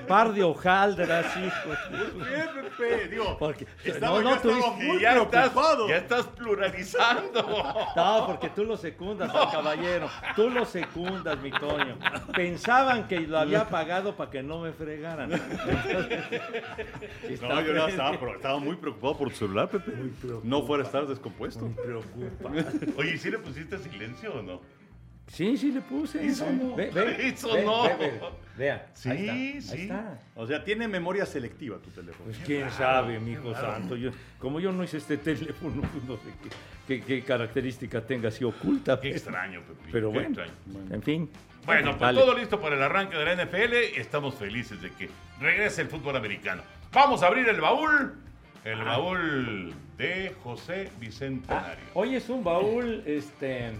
par 0.06 0.32
de 0.32 0.44
hojaldras, 0.44 1.26
hijo. 1.36 1.70
Bien, 2.14 2.46
Pepe, 2.78 3.08
digo, 3.08 3.36
Porque, 3.38 3.66
estaba, 3.82 4.20
no, 4.22 4.30
no, 4.36 4.40
tú 4.40 4.50
estaba 4.50 4.72
muy 4.76 4.96
Y 4.98 5.00
ya 5.00 5.16
estás, 5.16 5.28
preocupado. 5.50 5.88
ya 5.88 5.96
estás 5.96 6.26
pluralizando. 6.26 7.42
No, 7.96 8.26
porque 8.26 8.50
tú 8.50 8.64
lo 8.64 8.76
secundas 8.76 9.34
al 9.34 9.50
caballero. 9.50 10.08
Tú 10.36 10.48
lo 10.50 10.64
secundas, 10.64 11.40
mi 11.40 11.50
Toño. 11.50 11.98
Pensaban 12.34 13.08
que 13.08 13.20
lo 13.20 13.38
había 13.38 13.68
pagado 13.68 14.14
para 14.14 14.30
que 14.30 14.42
no 14.44 14.60
me 14.60 14.72
fregaran. 14.72 15.30
No, 15.30 15.40
yo 17.62 17.72
no 17.72 17.88
estaba, 17.88 18.12
pero 18.18 18.34
estaba 18.36 18.58
muy 18.58 18.76
preocupado 18.76 19.16
por 19.18 19.30
tu 19.30 19.36
celular, 19.36 19.68
Pepe. 19.68 19.92
No 20.44 20.62
fuera 20.62 20.82
a 20.84 20.86
estar 20.86 21.06
descompuesto. 21.06 21.68
preocupa. 21.82 22.50
Oye, 22.96 23.14
¿y 23.14 23.18
si 23.18 23.30
le 23.30 23.38
pusiste 23.38 23.78
silencio 23.78 24.05
o 24.32 24.42
no? 24.42 24.60
Sí, 25.28 25.56
sí 25.56 25.72
le 25.72 25.80
puse. 25.80 26.24
Hizo 26.24 26.48
no. 26.52 26.76
Ve, 26.76 26.90
ve, 26.94 27.34
no. 27.64 27.82
ve, 27.84 27.96
ve. 27.98 28.20
Vea. 28.56 28.86
Sí, 28.94 29.10
ahí 29.10 29.18
está, 29.26 29.32
ahí 29.32 29.60
sí. 29.62 29.82
está. 29.82 30.18
O 30.36 30.46
sea, 30.46 30.62
tiene 30.64 30.86
memoria 30.88 31.26
selectiva 31.26 31.78
tu 31.78 31.90
teléfono. 31.90 32.24
Pues 32.26 32.38
quién 32.46 32.70
sabe, 32.70 33.18
mi 33.18 33.32
hijo 33.32 33.52
santo. 33.54 33.96
Yo, 33.96 34.10
como 34.38 34.60
yo 34.60 34.70
no 34.72 34.82
hice 34.84 34.98
este 34.98 35.16
teléfono, 35.18 35.82
pues 35.82 36.04
no 36.04 36.14
sé 36.16 36.30
qué, 36.86 37.00
qué- 37.00 37.04
qué 37.04 37.22
característica 37.22 38.00
tenga 38.00 38.28
así 38.28 38.44
oculta. 38.44 38.96
Qué 39.00 39.08
pero- 39.08 39.16
extraño, 39.16 39.60
Pepe. 39.62 39.88
Pero 39.92 40.10
bueno, 40.10 40.28
extraño. 40.28 40.52
en 40.94 41.02
fin. 41.02 41.30
Bueno, 41.66 41.98
pues 41.98 42.14
todo 42.14 42.38
listo 42.38 42.60
para 42.60 42.76
el 42.76 42.82
arranque 42.84 43.16
de 43.16 43.24
la 43.24 43.44
NFL 43.44 43.74
estamos 43.98 44.36
felices 44.36 44.80
de 44.80 44.92
que 44.92 45.10
regrese 45.40 45.82
el 45.82 45.88
fútbol 45.88 46.14
americano. 46.16 46.62
Vamos 46.92 47.24
a 47.24 47.26
abrir 47.26 47.48
el 47.48 47.60
baúl. 47.60 48.14
El 48.64 48.82
baúl 48.84 49.74
de 49.98 50.32
José 50.44 50.88
Ah, 50.92 50.96
Bicentenario. 51.00 51.84
hoy 51.94 52.14
es 52.16 52.28
un 52.28 52.42
baúl, 52.44 53.02
este, 53.06 53.72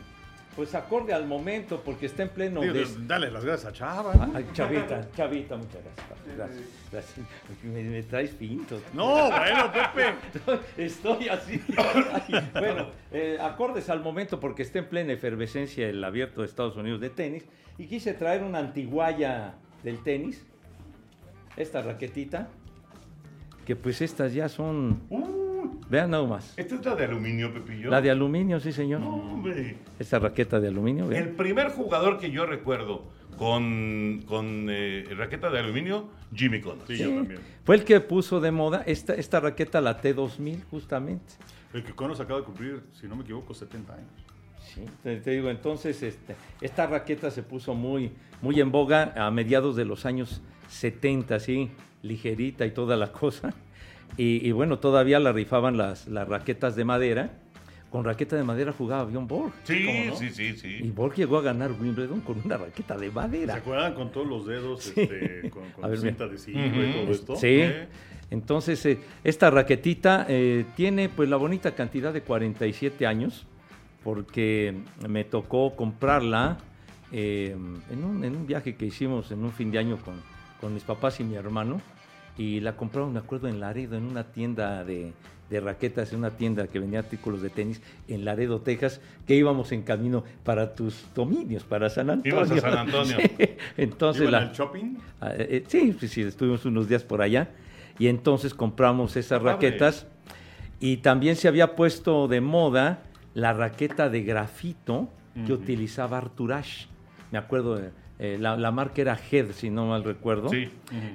pues 0.57 0.75
acorde 0.75 1.13
al 1.13 1.27
momento, 1.27 1.83
porque 1.85 2.07
está 2.07 2.23
en 2.23 2.31
pleno. 2.31 2.63
Digo, 2.63 2.73
des- 2.75 3.07
dale 3.07 3.31
las 3.31 3.45
gracias 3.45 3.71
a 3.71 3.73
Chava. 3.75 4.13
Ah, 4.19 4.41
Chavita, 4.55 5.07
Chavita, 5.17 5.57
muchas 5.57 5.83
gracias. 5.85 6.37
Gracias. 6.37 6.65
gracias. 6.91 7.27
Me, 7.63 7.83
me 7.85 8.03
traes 8.03 8.31
pinto. 8.31 8.81
No, 8.95 9.31
bueno, 9.31 9.71
Pepe. 9.73 10.63
Estoy 10.85 11.29
así. 11.29 11.63
Ay, 11.77 12.51
bueno, 12.55 12.89
eh, 13.13 13.37
acordes 13.41 13.91
al 13.91 14.01
momento 14.03 14.41
porque 14.41 14.63
está 14.63 14.79
en 14.79 14.87
plena 14.89 15.13
efervescencia 15.13 15.87
el 15.89 16.03
abierto 16.03 16.41
de 16.41 16.47
Estados 16.47 16.77
Unidos 16.77 17.01
de 17.01 17.11
tenis 17.11 17.45
y 17.79 17.87
quise 17.87 18.15
traer 18.15 18.43
una 18.43 18.59
antiguaya 18.59 19.55
del 19.85 20.03
tenis, 20.03 20.45
esta 21.57 21.83
raquetita, 21.83 22.49
que 23.67 23.77
pues 23.77 24.01
estas 24.01 24.33
ya 24.33 24.49
son, 24.49 25.03
Uh, 25.11 25.46
vean 25.89 26.11
nada 26.11 26.25
más. 26.27 26.55
¿Esta 26.57 26.75
es 26.77 26.85
la 26.85 26.95
de 26.97 27.05
aluminio, 27.05 27.53
Pepillo? 27.53 27.91
La 27.91 28.01
de 28.01 28.11
aluminio, 28.11 28.61
sí 28.61 28.73
señor. 28.73 29.01
No, 29.01 29.15
hombre. 29.17 29.77
Esta 29.99 30.19
raqueta 30.19 30.61
de 30.61 30.69
aluminio, 30.69 31.05
El 31.05 31.11
vean. 31.11 31.37
primer 31.37 31.71
jugador 31.71 32.19
que 32.19 32.31
yo 32.31 32.47
recuerdo 32.47 33.05
con, 33.39 34.23
con 34.27 34.67
eh, 34.71 35.05
raqueta 35.17 35.51
de 35.51 35.59
aluminio, 35.61 36.09
Jimmy 36.35 36.61
Connors. 36.61 36.87
Sí, 36.89 36.99
yo 36.99 37.11
también. 37.11 37.41
Fue 37.65 37.77
el 37.77 37.85
que 37.85 38.01
puso 38.01 38.41
de 38.41 38.51
moda 38.51 38.83
esta, 38.87 39.15
esta 39.15 39.41
raqueta, 39.41 39.81
la 39.81 40.01
T2000, 40.01 40.65
justamente. 40.71 41.35
El 41.73 41.83
que 41.85 41.93
Conos 41.93 42.21
acaba 42.21 42.41
de 42.41 42.47
cumplir, 42.47 42.83
si 42.93 43.07
no 43.07 43.17
me 43.17 43.23
equivoco, 43.23 43.53
70 43.53 43.93
años. 43.95 44.09
Sí, 44.75 44.81
te, 45.03 45.17
te 45.19 45.31
digo, 45.33 45.51
entonces 45.51 46.03
este, 46.03 46.35
esta 46.61 46.87
raqueta 46.87 47.31
se 47.31 47.43
puso 47.43 47.75
muy, 47.75 48.13
muy 48.43 48.61
en 48.61 48.73
boga 48.73 49.13
a 49.17 49.31
mediados 49.31 49.77
de 49.77 49.85
los 49.85 50.07
años 50.07 50.41
70, 50.69 51.35
así, 51.37 51.71
ligerita 52.03 52.65
y 52.67 52.71
toda 52.73 52.97
la 52.97 53.13
cosa. 53.13 53.53
Y, 54.17 54.47
y 54.47 54.53
bueno, 54.53 54.79
todavía 54.79 55.21
la 55.21 55.33
rifaban 55.33 55.77
las, 55.77 56.07
las 56.09 56.27
raquetas 56.29 56.77
de 56.77 56.85
madera. 56.85 57.31
Con 57.91 58.05
raqueta 58.05 58.35
de 58.37 58.43
madera 58.43 58.73
jugaba 58.73 59.05
Bjorn 59.05 59.27
Borg. 59.29 59.53
Sí, 59.65 60.11
sí, 60.17 60.31
sí, 60.31 60.43
Y 60.49 60.57
sí. 60.57 60.93
Borg 60.95 61.15
llegó 61.15 61.39
a 61.39 61.43
ganar 61.43 61.71
Wimbledon 61.73 62.21
con 62.21 62.41
una 62.45 62.57
raqueta 62.57 62.97
de 62.97 63.09
¿Se 63.09 63.15
madera. 63.15 63.55
acuerdan 63.55 63.95
con 63.95 64.11
todos 64.11 64.27
los 64.27 64.47
dedos, 64.47 64.87
este, 64.89 65.49
con, 65.51 65.71
con 65.71 65.89
ver, 65.91 65.99
cinta 66.01 66.25
adhesiva 66.25 66.61
y 66.67 66.93
todo 66.93 67.13
esto? 67.13 67.37
Sí. 67.37 67.47
¿Eh? 67.47 67.89
Entonces, 68.31 68.85
eh, 68.87 68.99
esta 69.23 69.51
raquetita 69.51 70.27
eh, 70.29 70.65
tiene 70.75 71.09
pues 71.09 71.29
la 71.29 71.37
bonita 71.37 71.75
cantidad 71.77 72.13
de 72.13 72.23
47 72.23 73.07
años, 73.07 73.47
porque 74.03 74.75
me 75.09 75.23
tocó 75.25 75.77
comprarla 75.77 76.59
eh, 77.13 77.57
en, 77.91 78.05
un, 78.05 78.25
en 78.25 78.37
un 78.37 78.47
viaje 78.47 78.75
que 78.75 78.87
hicimos 78.87 79.31
en 79.31 79.45
un 79.45 79.53
fin 79.53 79.71
de 79.71 79.79
año 79.79 79.97
con, 79.99 80.15
con 80.61 80.75
mis 80.75 80.83
papás 80.83 81.21
y 81.21 81.25
mi 81.25 81.37
hermano, 81.37 81.81
y 82.39 82.61
la 82.61 82.77
compraron, 82.77 83.13
me 83.13 83.19
acuerdo, 83.19 83.49
en 83.49 83.61
Laredo, 83.61 83.97
en 83.97 84.05
una 84.05 84.25
tienda 84.25 84.85
de, 84.85 85.13
de 85.51 85.61
raquetas, 85.61 86.13
en 86.13 86.19
una 86.19 86.31
tienda 86.31 86.67
que 86.67 86.79
vendía 86.79 86.99
artículos 86.99 87.41
de 87.41 87.51
tenis 87.51 87.81
en 88.09 88.25
Laredo, 88.25 88.61
Texas, 88.61 89.01
que 89.27 89.35
íbamos 89.35 89.73
en 89.73 89.83
camino 89.83 90.25
para 90.45 90.75
tus 90.75 91.07
dominios, 91.15 91.65
para 91.65 91.89
San 91.89 92.11
Antonio. 92.11 92.45
Ibas 92.45 92.51
a 92.51 92.61
San 92.61 92.79
Antonio. 92.79 93.17
Sí. 93.19 93.45
Entonces 93.77 94.29
¿Iban 94.29 94.47
la, 94.47 94.53
shopping? 94.53 94.97
Ah, 95.21 95.33
eh, 95.37 95.65
eh, 95.73 95.95
sí, 95.99 96.09
sí, 96.09 96.23
estuvimos 96.23 96.65
unos 96.65 96.89
días 96.89 97.05
por 97.05 97.23
allá 97.23 97.51
y 97.99 98.09
entonces 98.09 98.55
compramos 98.55 99.17
esas 99.17 99.43
raquetas 99.43 100.07
y 100.81 100.99
también 100.99 101.37
se 101.37 101.49
había 101.49 101.75
puesto 101.75 102.29
de 102.29 102.41
moda 102.41 103.03
la 103.35 103.53
raqueta 103.53 104.09
de 104.09 104.23
grafito 104.23 105.09
que 105.47 105.53
utilizaba 105.53 106.17
Arthur 106.17 106.55
Ashe. 106.55 106.87
Me 107.31 107.37
acuerdo, 107.37 107.79
eh, 107.79 107.91
eh, 108.19 108.37
la, 108.41 108.57
la 108.57 108.71
marca 108.71 109.01
era 109.03 109.19
Head, 109.31 109.53
si 109.53 109.69
no 109.71 109.87
mal 109.87 110.05
recuerdo. 110.05 110.49
Sí. 110.49 110.71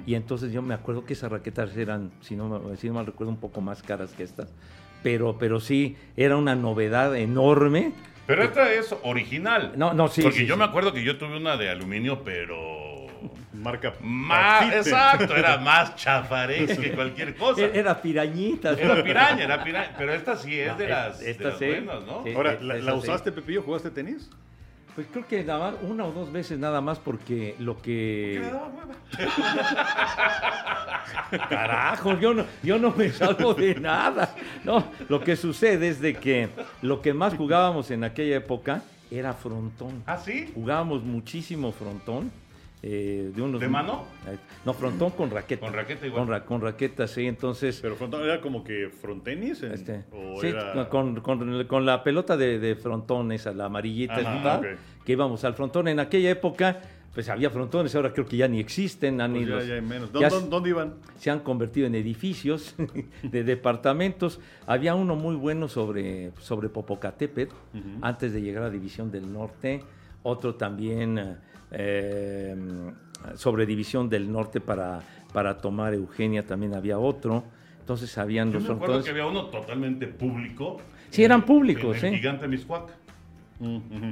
Y 0.06 0.14
entonces 0.14 0.52
yo 0.52 0.62
me 0.62 0.74
acuerdo 0.74 1.04
que 1.04 1.14
esas 1.14 1.30
raquetas 1.32 1.76
eran, 1.76 2.10
si 2.20 2.36
no, 2.36 2.48
me- 2.60 2.76
si 2.76 2.88
no 2.88 2.94
mal 2.94 3.06
recuerdo, 3.06 3.30
un 3.32 3.40
poco 3.40 3.60
más 3.60 3.82
caras 3.82 4.12
que 4.12 4.22
estas. 4.22 4.52
Pero, 5.02 5.36
pero 5.38 5.58
sí, 5.60 5.96
era 6.16 6.36
una 6.36 6.54
novedad 6.54 7.16
enorme. 7.16 7.92
Pero 8.26 8.44
esta 8.44 8.72
es 8.72 8.94
original. 9.02 9.72
No, 9.76 9.92
no, 9.94 10.06
sí, 10.06 10.22
Porque 10.22 10.38
sí, 10.38 10.46
yo 10.46 10.54
sí. 10.54 10.58
me 10.58 10.64
acuerdo 10.64 10.92
que 10.92 11.02
yo 11.02 11.18
tuve 11.18 11.36
una 11.36 11.56
de 11.56 11.70
aluminio, 11.70 12.22
pero. 12.24 13.02
Marca 13.52 13.94
Más, 14.00 14.72
exacto, 14.74 15.36
era 15.36 15.58
más 15.60 15.94
chafaré 15.96 16.66
que 16.66 16.92
cualquier 16.92 17.34
cosa. 17.36 17.62
Era, 17.64 17.74
era 17.74 18.02
pirañita. 18.02 18.72
Era 18.72 19.02
piraña, 19.04 19.44
era 19.44 19.62
piraña. 19.62 19.94
Pero 19.98 20.12
esta 20.14 20.36
sí 20.36 20.58
es 20.58 20.76
de 20.78 20.88
las, 20.88 21.20
de 21.20 21.30
esta 21.30 21.48
las 21.50 21.58
buenas, 21.58 22.04
¿no? 22.04 22.24
Sí. 22.24 22.32
Ahora, 22.34 22.58
¿la, 22.60 22.74
la 22.76 22.92
sí. 22.92 22.98
usaste, 22.98 23.30
Pepillo? 23.30 23.62
¿Jugaste 23.62 23.90
tenis? 23.90 24.28
Pues 24.94 25.06
creo 25.10 25.26
que 25.26 25.42
nada 25.42 25.72
más, 25.72 25.82
una 25.82 26.04
o 26.04 26.12
dos 26.12 26.30
veces 26.30 26.58
nada 26.58 26.82
más 26.82 26.98
porque 26.98 27.54
lo 27.58 27.80
que... 27.80 28.42
Carajo, 31.48 32.18
yo 32.18 32.34
no, 32.34 32.44
yo 32.62 32.78
no 32.78 32.90
me 32.90 33.10
salvo 33.10 33.54
de 33.54 33.74
nada. 33.76 34.34
No, 34.64 34.84
lo 35.08 35.20
que 35.20 35.36
sucede 35.36 35.88
es 35.88 36.00
de 36.00 36.14
que 36.14 36.50
lo 36.82 37.00
que 37.00 37.14
más 37.14 37.34
jugábamos 37.34 37.90
en 37.90 38.04
aquella 38.04 38.36
época 38.36 38.82
era 39.10 39.32
frontón. 39.32 40.02
¿Ah, 40.06 40.18
sí? 40.18 40.50
Jugábamos 40.54 41.02
muchísimo 41.02 41.72
frontón. 41.72 42.30
Eh, 42.82 43.30
de, 43.34 43.40
unos, 43.42 43.60
¿De 43.60 43.68
mano? 43.68 44.04
Eh, 44.26 44.36
No, 44.64 44.72
frontón 44.74 45.10
con 45.10 45.30
raqueta. 45.30 45.64
Con 45.64 45.72
raqueta 45.72 46.06
igual. 46.06 46.22
Con, 46.24 46.28
ra- 46.30 46.44
con 46.44 46.60
raqueta, 46.60 47.06
sí. 47.06 47.26
Entonces, 47.26 47.78
¿Pero 47.80 47.94
frontón 47.96 48.22
era 48.24 48.40
como 48.40 48.64
que 48.64 48.88
frontenis? 48.90 49.62
en- 49.62 49.72
este, 49.72 50.04
¿O 50.12 50.40
sí, 50.40 50.48
era...? 50.48 50.88
con, 50.88 51.20
con- 51.20 51.64
con 51.66 51.86
la 51.86 52.02
pelota 52.02 52.36
de, 52.36 52.58
de 52.58 52.74
frontón 52.74 53.30
esa, 53.32 53.52
la 53.52 53.66
amarillita, 53.66 54.14
Ajá, 54.16 54.60
que 55.04 55.12
íbamos 55.12 55.44
al 55.44 55.54
frontón. 55.54 55.86
En 55.88 56.00
aquella 56.00 56.30
época, 56.30 56.80
pues 57.14 57.28
había 57.28 57.50
frontones, 57.50 57.94
ahora 57.94 58.12
creo 58.12 58.26
que 58.26 58.36
ya 58.38 58.48
ni 58.48 58.58
existen, 58.58 59.20
han 59.20 59.32
Pues 59.34 59.46
ido- 59.46 59.60
ya, 59.60 59.64
ya 59.66 59.74
hay 59.74 59.82
menos. 59.82 60.10
ya 60.12 60.28
¿Dónde, 60.28 60.48
dónde 60.50 60.68
iban? 60.70 60.94
se 61.18 61.30
han 61.30 61.40
convertido 61.40 61.86
en 61.86 61.94
edificios 61.94 62.74
de 63.22 63.44
departamentos. 63.44 64.40
Había 64.66 64.94
uno 64.96 65.14
muy 65.14 65.36
bueno 65.36 65.68
sobre, 65.68 66.32
sobre 66.40 66.68
Popocatépetl, 66.68 67.54
antes 68.00 68.32
de 68.32 68.42
llegar 68.42 68.64
a 68.64 68.70
División 68.70 69.12
del 69.12 69.32
Norte, 69.32 69.82
otro 70.24 70.54
también 70.56 71.36
eh, 71.72 72.54
sobre 73.36 73.66
División 73.66 74.08
del 74.08 74.30
Norte 74.30 74.60
para, 74.60 75.00
para 75.32 75.58
tomar 75.58 75.94
Eugenia, 75.94 76.44
también 76.46 76.74
había 76.74 76.98
otro. 76.98 77.44
Entonces 77.80 78.16
habían 78.18 78.52
Yo 78.52 78.60
los 78.60 78.68
me 78.68 78.74
acuerdo 78.74 79.02
que 79.02 79.10
había 79.10 79.26
uno 79.26 79.46
totalmente 79.46 80.06
público. 80.06 80.78
Sí, 81.10 81.24
eran 81.24 81.42
públicos, 81.42 81.96
en 81.98 82.06
el 82.06 82.14
¿eh? 82.14 82.16
Gigante 82.18 82.48
Miscuac. 82.48 82.84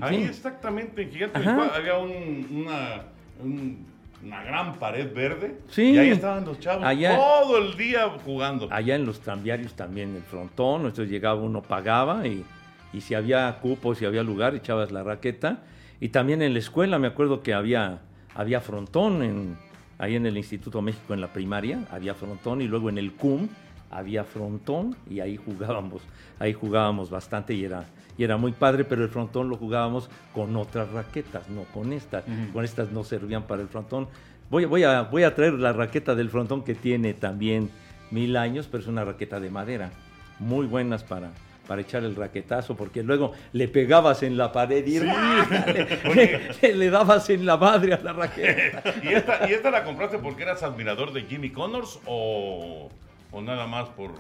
Ahí 0.00 0.18
Sí. 0.18 0.24
exactamente 0.24 1.02
en 1.02 1.10
Gigante 1.10 1.38
Ajá. 1.38 1.54
Miscuac 1.54 1.76
había 1.76 1.96
un- 1.98 2.46
una, 2.52 3.02
un- 3.42 3.86
una 4.24 4.44
gran 4.44 4.74
pared 4.74 5.12
verde. 5.14 5.56
Sí. 5.70 5.92
Y 5.92 5.98
ahí 5.98 6.10
estaban 6.10 6.44
los 6.44 6.58
chavos 6.60 6.84
Allá- 6.84 7.16
todo 7.16 7.58
el 7.58 7.76
día 7.76 8.08
jugando. 8.24 8.68
Allá 8.70 8.94
en 8.96 9.06
los 9.06 9.20
tranviarios 9.20 9.74
también 9.74 10.14
el 10.14 10.22
frontón, 10.22 10.82
entonces 10.82 11.08
llegaba 11.08 11.40
uno, 11.40 11.62
pagaba 11.62 12.26
y, 12.26 12.44
y 12.92 13.00
si 13.00 13.14
había 13.14 13.58
cupo, 13.60 13.94
si 13.94 14.04
había 14.04 14.22
lugar, 14.22 14.54
echabas 14.54 14.92
la 14.92 15.02
raqueta. 15.02 15.60
Y 16.00 16.08
también 16.08 16.40
en 16.42 16.54
la 16.54 16.58
escuela 16.58 16.98
me 16.98 17.06
acuerdo 17.06 17.42
que 17.42 17.52
había, 17.52 18.00
había 18.34 18.60
frontón, 18.60 19.22
en, 19.22 19.58
ahí 19.98 20.16
en 20.16 20.24
el 20.24 20.36
Instituto 20.38 20.80
México 20.80 21.12
en 21.12 21.20
la 21.20 21.32
primaria, 21.32 21.86
había 21.90 22.14
frontón 22.14 22.62
y 22.62 22.68
luego 22.68 22.88
en 22.88 22.96
el 22.98 23.12
CUM 23.12 23.48
había 23.90 24.24
frontón 24.24 24.96
y 25.10 25.20
ahí 25.20 25.36
jugábamos, 25.36 26.02
ahí 26.38 26.54
jugábamos 26.54 27.10
bastante 27.10 27.54
y 27.54 27.64
era, 27.64 27.84
y 28.16 28.24
era 28.24 28.36
muy 28.36 28.52
padre, 28.52 28.84
pero 28.84 29.02
el 29.02 29.10
frontón 29.10 29.50
lo 29.50 29.56
jugábamos 29.56 30.08
con 30.32 30.56
otras 30.56 30.90
raquetas, 30.90 31.48
no 31.50 31.64
con 31.74 31.92
estas. 31.92 32.24
Con 32.52 32.64
estas 32.64 32.92
no 32.92 33.04
servían 33.04 33.42
para 33.42 33.62
el 33.62 33.68
frontón. 33.68 34.08
Voy, 34.48 34.64
voy, 34.64 34.84
a, 34.84 35.02
voy 35.02 35.24
a 35.24 35.34
traer 35.34 35.54
la 35.54 35.72
raqueta 35.72 36.14
del 36.14 36.30
frontón 36.30 36.64
que 36.64 36.74
tiene 36.74 37.14
también 37.14 37.70
mil 38.10 38.36
años, 38.36 38.68
pero 38.70 38.82
es 38.82 38.88
una 38.88 39.04
raqueta 39.04 39.38
de 39.38 39.50
madera. 39.50 39.90
Muy 40.38 40.66
buenas 40.66 41.04
para, 41.04 41.30
para 41.70 41.82
echar 41.82 42.02
el 42.02 42.16
raquetazo, 42.16 42.74
porque 42.76 43.04
luego 43.04 43.30
le 43.52 43.68
pegabas 43.68 44.24
en 44.24 44.36
la 44.36 44.50
pared 44.50 44.84
y 44.84 44.98
le, 46.14 46.40
le- 46.60 46.74
le 46.74 46.90
dabas 46.90 47.30
en 47.30 47.46
la 47.46 47.56
madre 47.56 47.94
a 47.94 48.00
la 48.02 48.12
raqueta. 48.12 48.82
¿Y 49.04 49.08
esta, 49.14 49.48
¿Y 49.48 49.52
esta 49.52 49.70
la 49.70 49.84
compraste 49.84 50.18
porque 50.18 50.42
eras 50.42 50.64
admirador 50.64 51.12
de 51.12 51.22
Jimmy 51.22 51.50
Connors 51.50 52.00
o, 52.06 52.90
o 53.30 53.40
nada 53.40 53.68
más 53.68 53.88
por, 53.90 54.10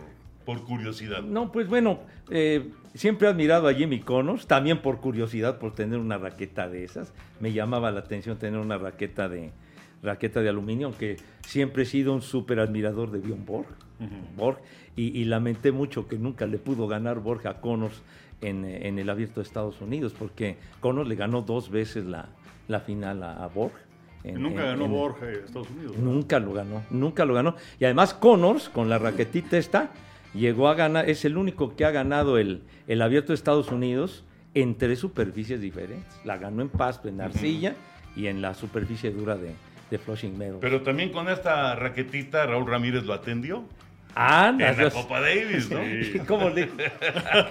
por 0.46 0.62
curiosidad? 0.64 1.22
No, 1.22 1.50
pues 1.50 1.66
bueno, 1.66 1.98
eh, 2.30 2.70
siempre 2.94 3.26
he 3.26 3.30
admirado 3.32 3.66
a 3.66 3.74
Jimmy 3.74 3.98
Connors, 3.98 4.46
también 4.46 4.78
por 4.80 5.00
curiosidad, 5.00 5.58
por 5.58 5.74
tener 5.74 5.98
una 5.98 6.18
raqueta 6.18 6.68
de 6.68 6.84
esas. 6.84 7.12
Me 7.40 7.52
llamaba 7.52 7.90
la 7.90 7.98
atención 7.98 8.38
tener 8.38 8.60
una 8.60 8.78
raqueta 8.78 9.28
de, 9.28 9.50
raqueta 10.02 10.40
de 10.40 10.48
aluminio, 10.48 10.86
aunque 10.88 11.16
siempre 11.46 11.82
he 11.82 11.86
sido 11.86 12.12
un 12.14 12.22
súper 12.22 12.60
admirador 12.60 13.10
de 13.10 13.18
Bjorn 13.18 13.44
Borg. 13.44 13.66
Borg, 14.36 14.58
y, 14.96 15.18
y 15.18 15.24
lamenté 15.26 15.72
mucho 15.72 16.08
que 16.08 16.16
nunca 16.16 16.46
le 16.46 16.56
pudo 16.58 16.88
ganar 16.88 17.20
Borg 17.20 17.46
a 17.46 17.60
Connors 17.60 18.00
en, 18.40 18.64
eh, 18.64 18.88
en 18.88 18.98
el 18.98 19.10
abierto 19.10 19.40
de 19.40 19.44
Estados 19.46 19.80
Unidos, 19.82 20.14
porque 20.18 20.56
Connors 20.80 21.06
le 21.08 21.16
ganó 21.16 21.42
dos 21.42 21.70
veces 21.70 22.06
la, 22.06 22.30
la 22.68 22.80
final 22.80 23.22
a, 23.22 23.44
a 23.44 23.48
Borg. 23.48 23.72
en- 24.24 24.40
Nunca 24.42 24.62
en- 24.62 24.66
ganó 24.68 24.84
en- 24.86 24.90
Borja 24.90 25.28
en 25.28 25.44
Estados 25.44 25.68
Unidos. 25.70 25.98
Nunca 25.98 26.38
lo 26.40 26.52
ganó, 26.54 26.82
nunca 26.90 27.24
lo 27.26 27.34
ganó. 27.34 27.56
Y 27.78 27.84
además 27.84 28.14
Connors, 28.14 28.70
con 28.70 28.88
la 28.88 28.96
raquetita 28.98 29.58
esta, 29.58 29.90
llegó 30.32 30.68
a 30.68 30.74
ganar, 30.74 31.10
es 31.10 31.26
el 31.26 31.36
único 31.36 31.76
que 31.76 31.84
ha 31.84 31.90
ganado 31.90 32.38
el, 32.38 32.62
el 32.86 33.02
abierto 33.02 33.28
de 33.28 33.34
Estados 33.34 33.70
Unidos 33.70 34.24
en 34.54 34.76
tres 34.76 34.98
superficies 34.98 35.60
diferentes. 35.60 36.18
La 36.24 36.38
ganó 36.38 36.62
en 36.62 36.70
pasto, 36.70 37.06
en 37.08 37.20
arcilla 37.20 37.74
y 38.16 38.26
en 38.28 38.40
la 38.40 38.54
superficie 38.54 39.10
dura 39.10 39.36
de, 39.36 39.52
de 39.90 39.98
Flushing 39.98 40.36
Meadows. 40.38 40.60
Pero 40.60 40.82
también 40.82 41.10
con 41.10 41.28
esta 41.28 41.74
raquetita 41.74 42.46
Raúl 42.46 42.66
Ramírez 42.68 43.04
lo 43.04 43.12
atendió 43.12 43.64
Anda, 44.12 44.70
en 44.70 44.76
la 44.76 44.82
Dios. 44.82 44.92
Copa 44.94 45.20
Davis, 45.20 45.70
¿no? 45.70 45.80
¿Y 45.88 46.18
cómo 46.26 46.48
le- 46.50 46.68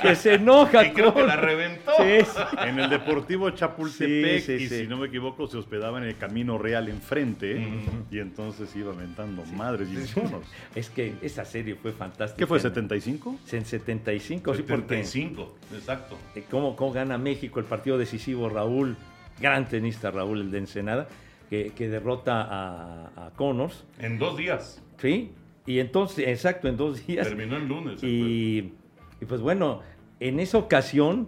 que 0.02 0.14
se 0.16 0.34
enoja. 0.34 0.86
Y 0.88 0.92
creo 0.92 1.14
que 1.14 1.24
la 1.24 1.38
reventó. 1.38 1.92
Sí, 1.98 2.26
sí. 2.26 2.58
En 2.68 2.78
el 2.80 2.90
Deportivo 2.90 3.50
Chapultepec, 3.52 4.42
Sí, 4.42 4.58
sí, 4.58 4.64
y 4.66 4.68
sí. 4.68 4.78
si 4.80 4.88
no 4.88 4.98
me 4.98 5.08
equivoco, 5.08 5.48
se 5.48 5.56
hospedaba 5.58 5.98
en 6.00 6.04
el 6.04 6.18
Camino 6.18 6.58
Real 6.58 6.90
enfrente, 6.90 7.66
y 8.12 8.20
entonces 8.20 8.76
iba 8.76 8.92
aventando 8.94 9.44
madres 9.56 9.88
y 9.90 10.00
iconos. 10.20 10.44
Es 10.76 10.90
que 10.90 11.14
esa 11.22 11.46
serie 11.46 11.76
fue 11.76 11.94
fantástica. 11.94 12.38
¿Qué 12.40 12.46
fue, 12.48 12.58
En- 12.58 12.64
75? 12.64 13.38
En 13.54 13.66
75, 13.66 14.54
sí, 14.56 14.64
porque 14.64 14.82
75, 15.04 15.56
exacto. 15.76 16.18
eh, 16.36 16.44
cómo, 16.52 16.76
cómo 16.76 16.92
gana 16.92 17.18
México 17.18 17.60
el 17.62 17.66
partido 17.68 17.98
decisivo 17.98 18.50
Raúl, 18.50 18.98
gran 19.40 19.68
tenista 19.70 20.12
Raúl, 20.12 20.42
el 20.42 20.52
de 20.52 20.58
Ensenada, 20.58 21.08
que, 21.50 21.72
que 21.72 21.90
derrota 21.90 22.42
a, 22.42 23.28
a 23.28 23.32
Connors, 23.32 23.84
En 24.00 24.20
dos 24.20 24.38
días. 24.38 24.82
¿sí? 24.98 25.32
Y 25.66 25.80
entonces, 25.80 26.28
exacto, 26.28 26.68
en 26.68 26.78
dos 26.78 27.06
días. 27.06 27.28
Terminó 27.28 27.58
el 27.58 27.68
lunes. 27.68 28.04
Y, 28.04 28.74
y 29.22 29.26
pues 29.28 29.42
bueno, 29.42 29.82
en 30.20 30.40
esa 30.40 30.58
ocasión 30.58 31.28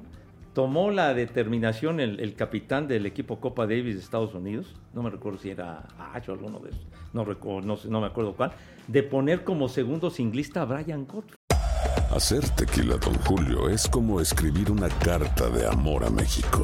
tomó 0.54 0.92
la 0.92 1.14
determinación 1.14 2.00
el, 2.00 2.20
el 2.20 2.36
capitán 2.36 2.88
del 2.88 3.06
equipo 3.06 3.40
Copa 3.40 3.66
Davis 3.66 3.96
de 3.96 4.02
Estados 4.02 4.34
Unidos, 4.34 4.76
no 4.94 5.02
me 5.02 5.10
recuerdo 5.10 5.40
si 5.40 5.50
era 5.50 5.88
Ash 6.14 6.30
o 6.30 6.34
alguno 6.34 6.60
de 6.60 6.72
esos, 6.72 6.86
no, 7.14 7.24
recuerdo, 7.24 7.78
no 7.88 8.02
me 8.02 8.08
acuerdo 8.08 8.34
cuál, 8.34 8.52
de 8.88 9.04
poner 9.04 9.44
como 9.44 9.70
segundo 9.70 10.10
singlista 10.10 10.64
a 10.64 10.66
Brian 10.66 11.06
Godfrey. 11.06 11.36
Hacer 12.14 12.48
tequila, 12.50 12.98
Don 12.98 13.14
Julio, 13.20 13.70
es 13.70 13.88
como 13.88 14.20
escribir 14.20 14.70
una 14.70 14.90
carta 14.90 15.50
de 15.50 15.66
amor 15.66 16.04
a 16.04 16.10
México. 16.10 16.64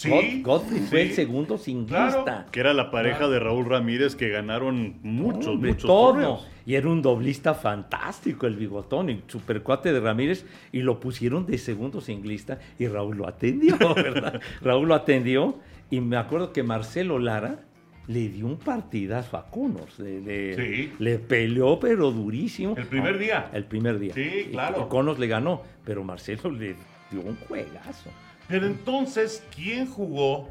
Sí, 0.00 0.42
God- 0.44 0.60
Godfrey 0.60 0.80
fue 0.82 1.02
el 1.02 1.12
segundo 1.12 1.58
singlista. 1.58 2.22
Claro. 2.24 2.44
Que 2.52 2.60
era 2.60 2.72
la 2.72 2.90
pareja 2.92 3.26
de 3.28 3.40
Raúl 3.40 3.66
Ramírez 3.66 4.14
que 4.14 4.28
ganaron 4.28 4.94
muchos, 5.02 5.48
Hombre, 5.48 5.72
muchos 5.72 5.86
todo. 5.88 6.12
torneos. 6.12 6.46
Y 6.66 6.74
era 6.76 6.88
un 6.88 7.02
doblista 7.02 7.54
fantástico 7.54 8.46
el 8.46 8.54
bigotón, 8.56 9.10
y 9.10 9.22
supercuate 9.26 9.92
de 9.92 9.98
Ramírez, 10.00 10.46
y 10.70 10.82
lo 10.82 11.00
pusieron 11.00 11.46
de 11.46 11.58
segundo 11.58 12.00
singlista 12.00 12.58
y 12.78 12.86
Raúl 12.86 13.16
lo 13.16 13.26
atendió, 13.26 13.76
¿verdad? 13.96 14.40
Raúl 14.62 14.86
lo 14.88 14.94
atendió 14.94 15.58
y 15.90 16.00
me 16.00 16.16
acuerdo 16.16 16.52
que 16.52 16.62
Marcelo 16.62 17.18
Lara 17.18 17.60
le 18.06 18.28
dio 18.28 18.46
un 18.46 18.56
partidazo 18.58 19.36
a 19.36 19.50
Connors, 19.50 19.98
le, 19.98 20.20
le- 20.20 20.54
Sí. 20.54 20.92
le 20.98 21.18
peleó 21.18 21.80
pero 21.80 22.10
durísimo. 22.12 22.74
El 22.76 22.86
primer 22.86 23.18
día. 23.18 23.50
El 23.52 23.64
primer 23.64 23.98
día. 23.98 24.14
Sí, 24.14 24.48
claro. 24.52 24.84
Y 24.86 24.88
Connors 24.90 25.18
le 25.18 25.26
ganó, 25.26 25.62
pero 25.84 26.04
Marcelo 26.04 26.50
le 26.50 26.76
dio 27.10 27.20
un 27.20 27.36
juegazo. 27.48 28.10
Pero 28.48 28.66
entonces, 28.66 29.44
¿quién 29.54 29.86
jugó? 29.86 30.48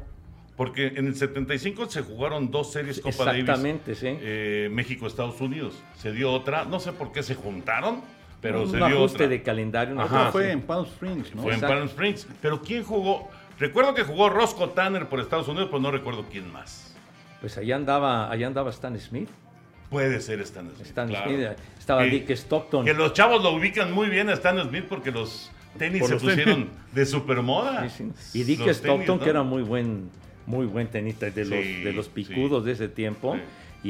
Porque 0.56 0.88
en 0.88 1.06
el 1.06 1.14
75 1.14 1.86
se 1.88 2.02
jugaron 2.02 2.50
dos 2.50 2.72
series 2.72 3.00
Copa 3.00 3.26
Davis. 3.26 3.40
Exactamente, 3.42 3.94
sí. 3.94 4.06
eh, 4.20 4.68
México-Estados 4.72 5.40
Unidos. 5.40 5.74
Se 5.96 6.12
dio 6.12 6.32
otra, 6.32 6.64
no 6.64 6.80
sé 6.80 6.92
por 6.92 7.12
qué 7.12 7.22
se 7.22 7.34
juntaron, 7.34 8.00
pero 8.40 8.62
un 8.62 8.70
se 8.70 8.76
dio 8.76 8.86
ajuste 8.86 9.16
otra. 9.16 9.28
de 9.28 9.42
calendario. 9.42 9.94
una 9.94 10.04
Ajá, 10.04 10.32
fue 10.32 10.50
en 10.50 10.62
Palm 10.62 10.84
Springs, 10.84 11.34
¿no? 11.34 11.42
Fue 11.42 11.54
en. 11.54 11.60
Palm 11.60 11.84
Springs. 11.86 12.26
Pero 12.40 12.60
¿quién 12.62 12.82
jugó? 12.82 13.28
Recuerdo 13.58 13.94
que 13.94 14.04
jugó 14.04 14.30
Roscoe 14.30 14.68
Tanner 14.68 15.08
por 15.08 15.20
Estados 15.20 15.48
Unidos, 15.48 15.68
pero 15.70 15.80
no 15.80 15.90
recuerdo 15.90 16.24
quién 16.30 16.52
más. 16.52 16.96
Pues 17.40 17.56
allá 17.56 17.76
andaba, 17.76 18.30
allá 18.30 18.46
andaba 18.46 18.70
Stan 18.70 18.98
Smith. 18.98 19.28
Puede 19.90 20.20
ser 20.20 20.40
Stan 20.40 20.68
Smith. 20.68 20.86
Stan 20.86 21.08
claro. 21.08 21.30
Smith, 21.30 21.46
estaba 21.78 22.02
Dick 22.02 22.30
Stockton. 22.30 22.84
Que 22.84 22.94
los 22.94 23.12
chavos 23.12 23.42
lo 23.42 23.52
ubican 23.52 23.92
muy 23.92 24.08
bien 24.08 24.28
a 24.28 24.34
Stan 24.34 24.60
Smith 24.68 24.84
porque 24.88 25.10
los 25.10 25.50
tenis 25.76 26.00
Por 26.00 26.10
se 26.10 26.16
pusieron 26.16 26.68
de 26.92 27.06
supermoda. 27.06 27.88
Sí, 27.88 28.10
sí. 28.16 28.40
Y 28.40 28.44
Dick 28.44 28.60
Los 28.60 28.76
Stockton, 28.76 28.98
tenis, 28.98 29.18
¿no? 29.18 29.24
que 29.24 29.30
era 29.30 29.42
muy 29.42 29.62
buen, 29.62 30.10
muy 30.46 30.66
buen 30.66 30.86
tenista 30.88 31.28
de 31.30 31.44
los, 31.44 31.58
Sí, 31.58 31.82
de 31.82 31.92
los 31.92 32.06
sí. 32.06 32.12
picudos 32.14 32.64
de 32.64 32.72
ese 32.72 32.88
tiempo. 32.88 33.34
Sí. 33.34 33.40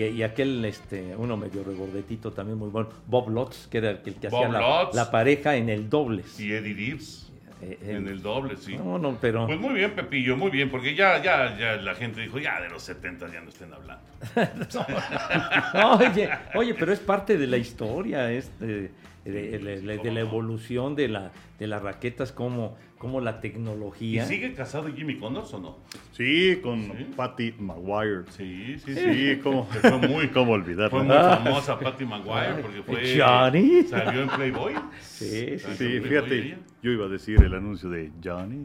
Y, 0.00 0.04
y 0.04 0.22
aquel, 0.22 0.62
este, 0.66 1.14
uno 1.16 1.36
medio 1.38 1.64
regordetito 1.64 2.30
también 2.32 2.58
muy 2.58 2.68
bueno, 2.68 2.90
Bob 3.06 3.30
Lutz, 3.30 3.66
que 3.68 3.78
era 3.78 3.90
el 3.90 3.98
que, 4.02 4.10
el 4.10 4.16
que 4.16 4.28
Bob 4.28 4.44
hacía 4.54 4.90
la 4.92 5.10
pareja 5.10 5.56
en 5.56 5.70
el 5.70 5.88
dobles. 5.88 6.38
Y 6.38 6.52
Eddie 6.52 6.74
Dibbs 6.74 7.24
Eh, 7.62 7.78
eh, 7.82 7.96
en 7.96 8.06
el 8.06 8.20
doble, 8.22 8.56
sí. 8.56 8.76
No, 8.76 8.98
no, 8.98 9.16
pero 9.20 9.46
Pues 9.46 9.58
muy 9.58 9.74
bien, 9.74 9.92
Pepillo, 9.92 10.36
muy 10.36 10.50
bien, 10.50 10.70
porque 10.70 10.94
ya, 10.94 11.20
ya, 11.22 11.56
ya 11.58 11.76
la 11.76 11.94
gente 11.94 12.20
dijo, 12.20 12.38
ya 12.38 12.60
de 12.60 12.68
los 12.68 12.82
70 12.82 13.32
ya 13.32 13.40
no 13.40 13.48
estén 13.48 13.72
hablando. 13.72 14.04
oye, 15.98 16.30
oye, 16.54 16.74
pero 16.74 16.92
es 16.92 17.00
parte 17.00 17.36
de 17.36 17.46
la 17.46 17.56
historia, 17.56 18.30
este, 18.30 18.90
de, 19.30 19.50
de- 19.50 19.58
de- 19.58 19.80
de- 19.80 19.98
de 19.98 20.12
la 20.12 20.20
evolución 20.20 20.94
de, 20.96 21.08
la, 21.08 21.32
de 21.58 21.66
las 21.66 21.82
raquetas, 21.82 22.32
como, 22.32 22.76
como 22.98 23.20
la 23.20 23.32
¿Y 23.38 23.40
tecnología. 23.40 24.24
sigue 24.24 24.54
casado 24.54 24.92
Jimmy 24.94 25.16
Connors 25.18 25.52
o 25.54 25.60
no? 25.60 25.78
Sí, 26.12 26.58
con 26.62 26.82
Sí. 26.84 27.06
Patty 27.16 27.54
Maguire. 27.58 28.22
Sí, 28.30 28.76
sí, 28.84 28.94
sí. 28.94 29.00
Sí, 29.34 29.40
cómo, 29.42 29.64
Fue 29.82 29.98
muy- 30.08 30.28
cómo 30.34 30.52
olvidarlo. 30.52 30.90
Fue 30.90 31.02
muy 31.02 31.16
famosa 31.16 31.78
Patty 31.78 32.04
Maguire 32.04 32.62
porque 32.62 32.82
fue... 32.82 33.18
Johnny. 33.20 33.82
Salió 33.84 34.22
en 34.22 34.28
Playboy. 34.28 34.74
Sí, 35.00 35.58
sí, 35.58 35.66
Sí, 35.76 35.76
Playboy 35.76 36.08
fíjate, 36.08 36.38
ella. 36.38 36.58
yo 36.82 36.90
iba 36.90 37.06
a 37.06 37.08
decir 37.08 37.42
el 37.42 37.54
anuncio 37.54 37.88
de 37.90 38.10
Johnny 38.24 38.64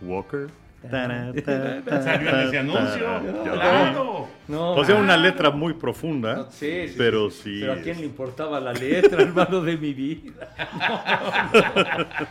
Walker. 0.00 0.48
Salió 0.90 2.30
en 2.30 2.46
ese 2.48 2.58
anuncio. 2.58 3.42
Claro. 3.44 4.28
No, 4.46 4.72
O 4.72 4.84
sea, 4.84 4.96
una 4.96 5.16
letra 5.16 5.50
muy 5.50 5.72
profunda, 5.74 6.50
Sí, 6.50 6.88
sí, 6.88 6.94
pero 6.98 7.30
sí. 7.30 7.54
sí. 7.54 7.60
Pero 7.60 7.72
a 7.72 7.76
quién 7.76 7.98
le 8.00 8.04
importaba 8.06 8.60
la 8.60 8.72
letra, 8.74 9.22
hermano 9.22 9.62
de 9.62 9.76
mi 9.78 9.94
vida. 9.94 10.32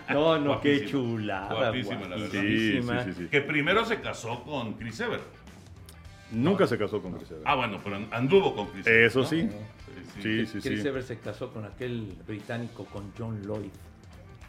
No, 0.10 0.38
no, 0.38 0.40
no, 0.56 0.62
qué 0.62 0.86
chulada. 0.86 1.54
Guapísima, 1.54 2.02
la 2.02 2.16
verdad. 2.16 2.30
Sí, 2.32 2.40
sí, 2.40 2.72
guapísima. 2.82 3.04
sí, 3.06 3.14
sí. 3.18 3.28
Que 3.30 3.42
primero 3.42 3.84
se 3.86 4.00
casó 4.00 4.44
con 4.44 4.74
Chris 4.74 5.00
Evert. 5.00 5.24
Nunca 6.32 6.68
se 6.68 6.78
casó 6.78 7.02
con 7.02 7.14
Chris 7.14 7.32
Evans. 7.32 7.46
Ah, 7.48 7.56
bueno, 7.56 7.80
pero 7.84 7.98
anduvo 8.12 8.56
con 8.56 8.68
Chris 8.68 8.86
Evert. 8.88 9.06
Eso 9.08 9.20
¿no? 9.20 9.26
sí. 9.26 9.50
Sí, 10.22 10.46
Sí, 10.46 10.46
sí, 10.46 10.60
Chris 10.70 10.82
sí. 10.84 10.88
Evert 10.88 11.08
se 11.08 11.18
casó 11.18 11.50
con 11.52 11.66
aquel 11.66 12.14
británico, 12.28 12.86
con 12.86 13.12
John 13.18 13.42
Lloyd, 13.42 13.72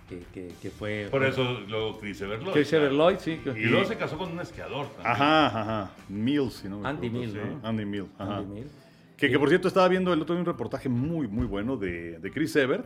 que, 0.08 0.20
que, 0.32 0.52
que 0.60 0.70
fue... 0.70 1.08
Por 1.10 1.24
eso 1.24 1.60
luego 1.68 1.98
Chris 1.98 2.20
Evert 2.20 2.42
Lloyd, 2.42 2.52
Chris 2.52 2.72
Evert 2.72 2.92
claro. 2.92 3.10
Lloyd, 3.10 3.18
sí. 3.18 3.40
Y 3.56 3.64
luego 3.66 3.86
se 3.86 3.96
casó 3.96 4.18
con 4.18 4.32
un 4.32 4.40
esquiador 4.40 4.86
también. 4.88 5.12
Ajá, 5.12 5.46
ajá. 5.46 5.90
Mills, 6.08 6.54
si 6.54 6.68
no 6.68 6.80
me 6.80 6.88
Andy 6.88 7.10
Mills, 7.10 7.32
sí. 7.32 7.38
¿no? 7.38 7.68
Andy 7.68 7.84
Mills, 7.84 8.10
ajá. 8.18 8.36
Andy 8.36 8.54
Mills. 8.54 8.72
Que, 9.16 9.30
que 9.30 9.38
por 9.38 9.48
cierto 9.48 9.68
estaba 9.68 9.88
viendo 9.88 10.12
el 10.12 10.20
otro 10.20 10.34
día 10.34 10.40
un 10.40 10.46
reportaje 10.46 10.88
muy, 10.88 11.28
muy 11.28 11.46
bueno 11.46 11.76
de, 11.76 12.18
de 12.18 12.30
Chris 12.30 12.56
Evert, 12.56 12.84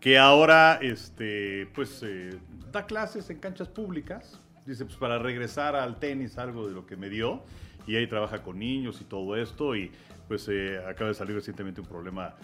que 0.00 0.18
ahora 0.18 0.78
este, 0.82 1.68
pues, 1.74 2.02
eh, 2.02 2.38
da 2.72 2.86
clases 2.86 3.30
en 3.30 3.38
canchas 3.38 3.68
públicas. 3.68 4.40
Dice, 4.66 4.84
pues 4.84 4.96
para 4.96 5.20
regresar 5.20 5.76
al 5.76 6.00
tenis, 6.00 6.38
algo 6.38 6.66
de 6.66 6.74
lo 6.74 6.86
que 6.86 6.96
me 6.96 7.08
dio. 7.08 7.44
Y 7.86 7.94
ahí 7.94 8.08
trabaja 8.08 8.42
con 8.42 8.58
niños 8.58 9.00
y 9.00 9.04
todo 9.04 9.36
esto. 9.36 9.76
Y 9.76 9.92
pues 10.26 10.48
eh, 10.48 10.80
acaba 10.84 11.08
de 11.08 11.14
salir 11.14 11.36
recientemente 11.36 11.80
un 11.80 11.86
problema 11.86 12.34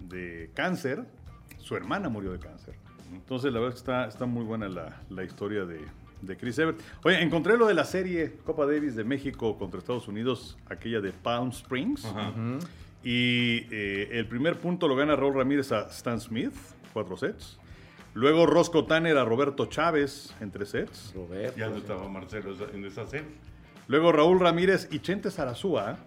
de 0.00 0.50
cáncer. 0.54 1.04
Su 1.58 1.76
hermana 1.76 2.08
murió 2.08 2.32
de 2.32 2.40
cáncer. 2.40 2.74
Entonces, 3.12 3.52
la 3.52 3.60
verdad 3.60 3.76
es 3.76 3.82
que 3.82 3.90
está, 3.90 4.06
está 4.06 4.26
muy 4.26 4.44
buena 4.44 4.68
la, 4.68 5.00
la 5.10 5.24
historia 5.24 5.64
de, 5.64 5.80
de 6.22 6.36
Chris 6.36 6.58
Evert. 6.58 6.78
Oye, 7.04 7.20
encontré 7.22 7.56
lo 7.56 7.66
de 7.66 7.74
la 7.74 7.84
serie 7.84 8.34
Copa 8.44 8.66
Davis 8.66 8.94
de 8.96 9.04
México 9.04 9.56
contra 9.58 9.78
Estados 9.80 10.08
Unidos, 10.08 10.56
aquella 10.68 11.00
de 11.00 11.12
Palm 11.12 11.50
Springs. 11.50 12.04
Ajá. 12.04 12.32
Y 13.04 13.66
eh, 13.70 14.08
el 14.12 14.26
primer 14.26 14.58
punto 14.58 14.88
lo 14.88 14.96
gana 14.96 15.14
Raúl 15.16 15.34
Ramírez 15.34 15.70
a 15.72 15.82
Stan 15.90 16.20
Smith, 16.20 16.54
cuatro 16.92 17.16
sets. 17.16 17.58
Luego 18.14 18.46
Roscoe 18.46 18.82
Tanner 18.84 19.16
a 19.16 19.24
Roberto 19.24 19.66
Chávez 19.66 20.34
en 20.40 20.50
tres 20.50 20.70
sets. 20.70 21.12
Roberto. 21.14 21.56
Ya 21.58 21.68
no 21.68 21.76
estaba 21.76 22.08
Marcelo 22.08 22.54
en 22.74 22.84
esa 22.84 23.06
serie. 23.06 23.28
Luego 23.86 24.12
Raúl 24.12 24.40
Ramírez 24.40 24.88
y 24.90 24.98
Chente 24.98 25.30
Sarazúa 25.30 25.98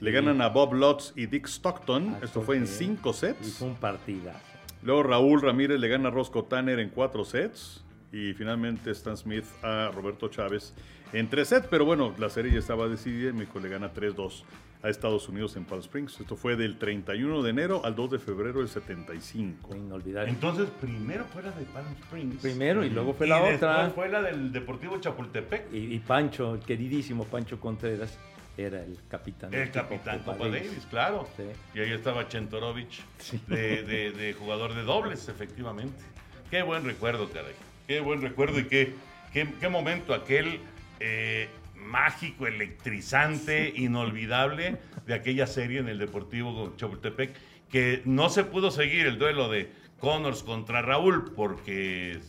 le 0.00 0.10
ganan 0.12 0.40
a 0.42 0.48
Bob 0.50 0.74
Lutz 0.74 1.12
y 1.16 1.26
Dick 1.26 1.46
Stockton. 1.46 2.16
Ah, 2.16 2.24
Esto 2.24 2.42
fue 2.42 2.56
en 2.58 2.66
cinco 2.66 3.10
Y 3.10 3.14
sets. 3.14 3.54
fue 3.54 3.68
un 3.68 3.74
partidazo. 3.76 4.38
Luego 4.84 5.02
Raúl 5.02 5.40
Ramírez 5.42 5.80
le 5.80 5.88
gana 5.88 6.08
a 6.08 6.10
Roscoe 6.12 6.44
Tanner 6.48 6.78
en 6.78 6.90
cuatro 6.90 7.24
sets. 7.24 7.84
Y 8.12 8.32
finalmente 8.34 8.92
Stan 8.92 9.16
Smith 9.16 9.44
a 9.62 9.90
Roberto 9.92 10.28
Chávez 10.28 10.72
en 11.12 11.28
tres 11.28 11.48
sets. 11.48 11.66
Pero 11.68 11.84
bueno, 11.84 12.14
la 12.18 12.28
serie 12.28 12.52
ya 12.52 12.60
estaba 12.60 12.86
decidida 12.86 13.30
y 13.30 13.32
México 13.32 13.58
le 13.58 13.68
gana 13.68 13.92
3-2 13.92 14.44
a 14.84 14.88
Estados 14.90 15.28
Unidos 15.28 15.56
en 15.56 15.64
Palm 15.64 15.80
Springs. 15.80 16.20
Esto 16.20 16.36
fue 16.36 16.54
del 16.54 16.78
31 16.78 17.42
de 17.42 17.50
enero 17.50 17.80
al 17.84 17.96
2 17.96 18.10
de 18.12 18.18
febrero 18.20 18.60
del 18.60 18.68
75. 18.68 19.68
Fue 19.68 19.78
inolvidable. 19.78 20.30
Entonces, 20.30 20.68
primero 20.80 21.24
fue 21.24 21.42
la 21.42 21.50
de 21.52 21.64
Palm 21.64 21.86
Springs. 22.02 22.40
Primero 22.42 22.84
y 22.84 22.90
luego 22.90 23.14
fue 23.14 23.26
Y 23.26 23.30
la 23.30 23.36
después 23.40 23.56
otra. 23.56 23.90
fue 23.90 24.08
la 24.10 24.22
del 24.22 24.52
Deportivo 24.52 25.00
Chapultepec. 25.00 25.72
Y, 25.72 25.94
y 25.94 25.98
Pancho, 26.00 26.54
el 26.54 26.60
queridísimo 26.60 27.24
Pancho 27.24 27.58
Contreras, 27.58 28.16
era 28.56 28.82
el 28.84 28.98
capitán. 29.08 29.52
El 29.52 29.70
capitán 29.70 30.18
Copa 30.20 30.32
Copa 30.38 30.48
Davis, 30.48 30.86
claro. 30.90 31.28
Sí. 31.36 31.42
Y 31.74 31.80
ahí 31.80 31.92
estaba 31.92 32.28
Chentorovich, 32.28 33.02
Sí. 33.18 33.40
de, 33.48 33.82
de- 33.82 34.12
de 34.12 34.32
jugador 34.34 34.74
de 34.74 34.82
dobles, 34.82 35.28
efectivamente. 35.28 36.02
Qué 36.50 36.62
buen 36.62 36.84
recuerdo, 36.84 37.28
caray. 37.30 37.54
Qué 37.88 38.00
buen 38.00 38.22
recuerdo 38.22 38.60
y 38.60 38.64
qué, 38.66 38.94
qué, 39.32 39.48
qué 39.60 39.68
momento 39.68 40.14
aquel 40.14 40.60
eh, 41.00 41.48
mágico, 41.74 42.46
electrizante, 42.46 43.72
inolvidable 43.76 44.76
de 45.06 45.14
aquella 45.14 45.46
serie 45.46 45.80
en 45.80 45.88
el 45.88 45.98
Deportivo 45.98 46.74
Chapultepec, 46.76 47.34
que 47.68 48.02
no 48.04 48.30
se 48.30 48.44
pudo 48.44 48.70
seguir 48.70 49.06
el 49.06 49.18
duelo 49.18 49.48
de 49.48 49.70
Connors 49.98 50.42
contra 50.44 50.80
Raúl 50.80 51.32
porque 51.34 52.20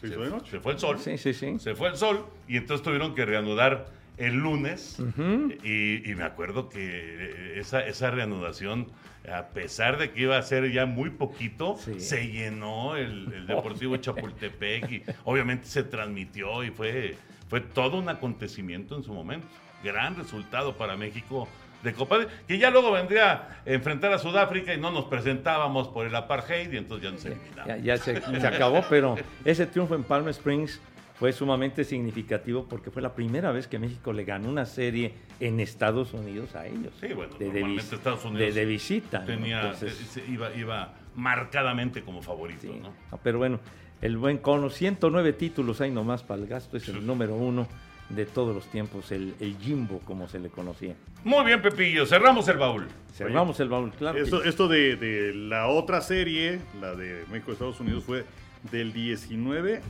¿Se 0.00 0.08
se 0.08 0.60
fue 0.60 0.72
el 0.72 0.78
sol. 0.78 0.98
Sí, 0.98 1.16
sí, 1.18 1.32
sí. 1.34 1.58
Se 1.58 1.74
fue 1.74 1.88
el 1.88 1.96
sol 1.96 2.26
y 2.48 2.56
entonces 2.56 2.82
tuvieron 2.84 3.14
que 3.14 3.24
reanudar 3.24 3.86
el 4.18 4.34
lunes. 4.34 4.98
y, 5.62 6.10
y 6.10 6.14
me 6.14 6.24
acuerdo 6.24 6.68
que 6.68 6.78
eh, 6.80 7.58
esa, 7.60 7.84
esa 7.86 8.10
reanudación, 8.10 8.86
a 9.30 9.48
pesar 9.48 9.98
de 9.98 10.10
que 10.12 10.22
iba 10.22 10.36
a 10.38 10.42
ser 10.42 10.70
ya 10.72 10.86
muy 10.86 11.10
poquito, 11.10 11.76
Sí. 11.78 12.00
se 12.00 12.28
llenó 12.28 12.96
el, 12.96 13.32
el 13.32 13.46
Deportivo 13.48 13.96
Chapultepec 13.96 14.90
y 14.92 15.02
obviamente 15.24 15.66
se 15.66 15.82
transmitió 15.82 16.62
y 16.64 16.70
fue, 16.70 17.16
fue 17.48 17.60
todo 17.60 17.98
un 17.98 18.08
acontecimiento 18.08 18.96
en 18.96 19.02
su 19.02 19.12
momento. 19.12 19.46
Gran 19.84 20.16
resultado 20.16 20.76
para 20.76 20.96
México 20.96 21.46
de 21.82 21.92
Copa, 21.92 22.26
que 22.48 22.58
ya 22.58 22.70
luego 22.70 22.90
vendría 22.90 23.32
a 23.32 23.48
enfrentar 23.66 24.12
a 24.12 24.18
Sudáfrica 24.18 24.72
y 24.74 24.80
no 24.80 24.90
nos 24.90 25.04
presentábamos 25.04 25.88
por 25.88 26.06
el 26.06 26.14
apartheid 26.16 26.72
y 26.72 26.78
entonces 26.78 27.04
ya 27.04 27.12
nos 27.12 27.24
eliminaban. 27.26 27.66
Ya, 27.66 27.96
ya 27.96 27.96
se, 28.02 28.20
se 28.40 28.46
acabó, 28.46 28.82
pero 28.88 29.16
ese 29.44 29.66
triunfo 29.66 29.94
en 29.94 30.02
Palm 30.02 30.26
Springs 30.30 30.80
fue 31.18 31.32
sumamente 31.32 31.84
significativo 31.84 32.66
porque 32.68 32.90
fue 32.90 33.00
la 33.02 33.14
primera 33.14 33.50
vez 33.52 33.66
que 33.66 33.78
México 33.78 34.12
le 34.12 34.24
ganó 34.24 34.48
una 34.50 34.66
serie 34.66 35.12
en 35.40 35.60
Estados 35.60 36.12
Unidos 36.12 36.54
a 36.54 36.66
ellos. 36.66 36.92
Sí, 37.00 37.08
bueno, 37.14 37.34
de, 37.38 37.46
normalmente 37.46 37.94
Estados 37.94 38.24
Unidos 38.24 38.54
de, 38.54 38.60
de 38.60 38.66
visita. 38.66 39.20
¿no? 39.20 39.26
tenía, 39.26 39.62
Entonces, 39.62 40.00
eh, 40.00 40.04
se- 40.26 40.30
iba, 40.30 40.54
iba 40.54 40.94
marcadamente 41.14 42.02
como 42.02 42.22
favorito, 42.22 42.60
sí. 42.62 42.78
¿no? 42.82 42.92
No, 43.10 43.18
Pero 43.22 43.38
bueno, 43.38 43.60
el 44.02 44.16
buen 44.18 44.38
Cono, 44.38 44.68
109 44.70 45.32
títulos 45.32 45.80
hay 45.80 45.90
nomás 45.90 46.22
para 46.22 46.42
el 46.42 46.46
gasto, 46.48 46.76
es 46.76 46.86
el 46.88 47.06
número 47.06 47.34
uno 47.34 47.66
de 48.10 48.24
todos 48.26 48.54
los 48.54 48.66
tiempos, 48.66 49.10
el, 49.10 49.34
el 49.40 49.56
Jimbo, 49.56 49.98
como 50.04 50.28
se 50.28 50.38
le 50.38 50.48
conocía. 50.48 50.94
Muy 51.24 51.44
bien, 51.44 51.60
Pepillo, 51.60 52.06
cerramos 52.06 52.46
el 52.48 52.56
baúl. 52.58 52.86
Cerramos 53.12 53.58
el 53.58 53.68
baúl, 53.68 53.90
claro. 53.92 54.18
esto 54.44 54.68
de, 54.68 54.94
de 54.96 55.34
la 55.34 55.66
otra 55.68 56.00
serie, 56.02 56.60
la 56.80 56.94
de 56.94 57.24
México-Estados 57.32 57.80
Unidos, 57.80 58.04
fue 58.04 58.24
del 58.70 58.92
19 58.92 59.80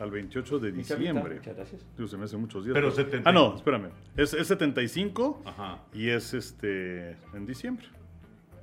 al 0.00 0.10
28 0.10 0.58
de 0.58 0.72
diciembre. 0.72 1.36
Muchas 1.36 1.54
gracias. 1.56 1.86
Digo, 1.96 2.08
se 2.08 2.16
me 2.16 2.24
hace 2.24 2.36
muchos 2.36 2.64
días. 2.64 2.74
Pero 2.74 2.90
70. 2.90 3.28
Ah, 3.28 3.32
no, 3.32 3.54
espérame. 3.56 3.90
Es, 4.16 4.32
es 4.34 4.46
75 4.48 5.42
Ajá. 5.44 5.78
y 5.92 6.08
es 6.08 6.34
este 6.34 7.10
en 7.34 7.46
diciembre. 7.46 7.86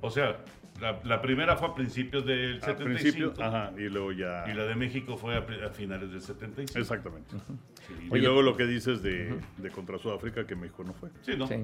O 0.00 0.10
sea, 0.10 0.38
la, 0.80 1.00
la 1.04 1.22
primera 1.22 1.56
fue 1.56 1.68
a 1.68 1.74
principios 1.74 2.24
del 2.26 2.54
Al 2.56 2.60
75. 2.60 2.84
principio, 2.84 3.34
ajá, 3.44 3.72
y 3.76 3.88
luego 3.88 4.12
ya. 4.12 4.44
Y 4.50 4.54
la 4.54 4.64
de 4.64 4.74
México 4.74 5.16
fue 5.16 5.34
a, 5.34 5.38
a 5.38 5.70
finales 5.70 6.10
del 6.10 6.20
75. 6.20 6.78
Exactamente. 6.78 7.30
Sí, 7.86 7.94
Y 8.08 8.12
Oye. 8.12 8.22
luego 8.22 8.42
lo 8.42 8.56
que 8.56 8.64
dices 8.66 9.02
de, 9.02 9.38
de 9.56 9.70
contra 9.70 9.98
Sudáfrica, 9.98 10.46
que 10.46 10.54
México 10.54 10.84
no 10.84 10.92
fue. 10.92 11.08
Sí, 11.22 11.32
¿no? 11.36 11.46
Sí. 11.46 11.54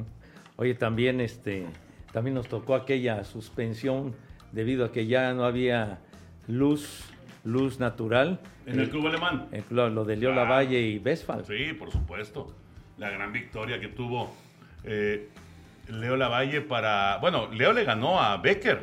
Oye, 0.56 0.74
también 0.74 1.20
este 1.20 1.66
también 2.12 2.34
nos 2.34 2.46
tocó 2.48 2.76
aquella 2.76 3.24
suspensión 3.24 4.14
debido 4.52 4.84
a 4.84 4.92
que 4.92 5.06
ya 5.06 5.32
no 5.34 5.44
había 5.44 5.98
luz 6.46 7.04
luz 7.44 7.78
natural. 7.78 8.40
En 8.66 8.80
el 8.80 8.88
club 8.90 9.06
alemán. 9.06 9.48
Eh, 9.52 9.62
Lo, 9.70 9.88
lo 9.90 10.04
de 10.04 10.16
Leo 10.16 10.32
Ah. 10.32 10.36
Lavalle 10.36 10.80
y 10.80 10.98
Westphal. 10.98 11.44
Sí, 11.46 11.72
por 11.78 11.90
supuesto. 11.92 12.54
La 12.98 13.10
gran 13.10 13.32
victoria 13.32 13.78
que 13.80 13.88
tuvo 13.88 14.34
eh, 14.84 15.28
Leo 15.88 16.16
Lavalle 16.16 16.60
para. 16.62 17.18
Bueno, 17.18 17.48
Leo 17.52 17.72
le 17.72 17.84
ganó 17.84 18.20
a 18.20 18.36
Becker. 18.38 18.80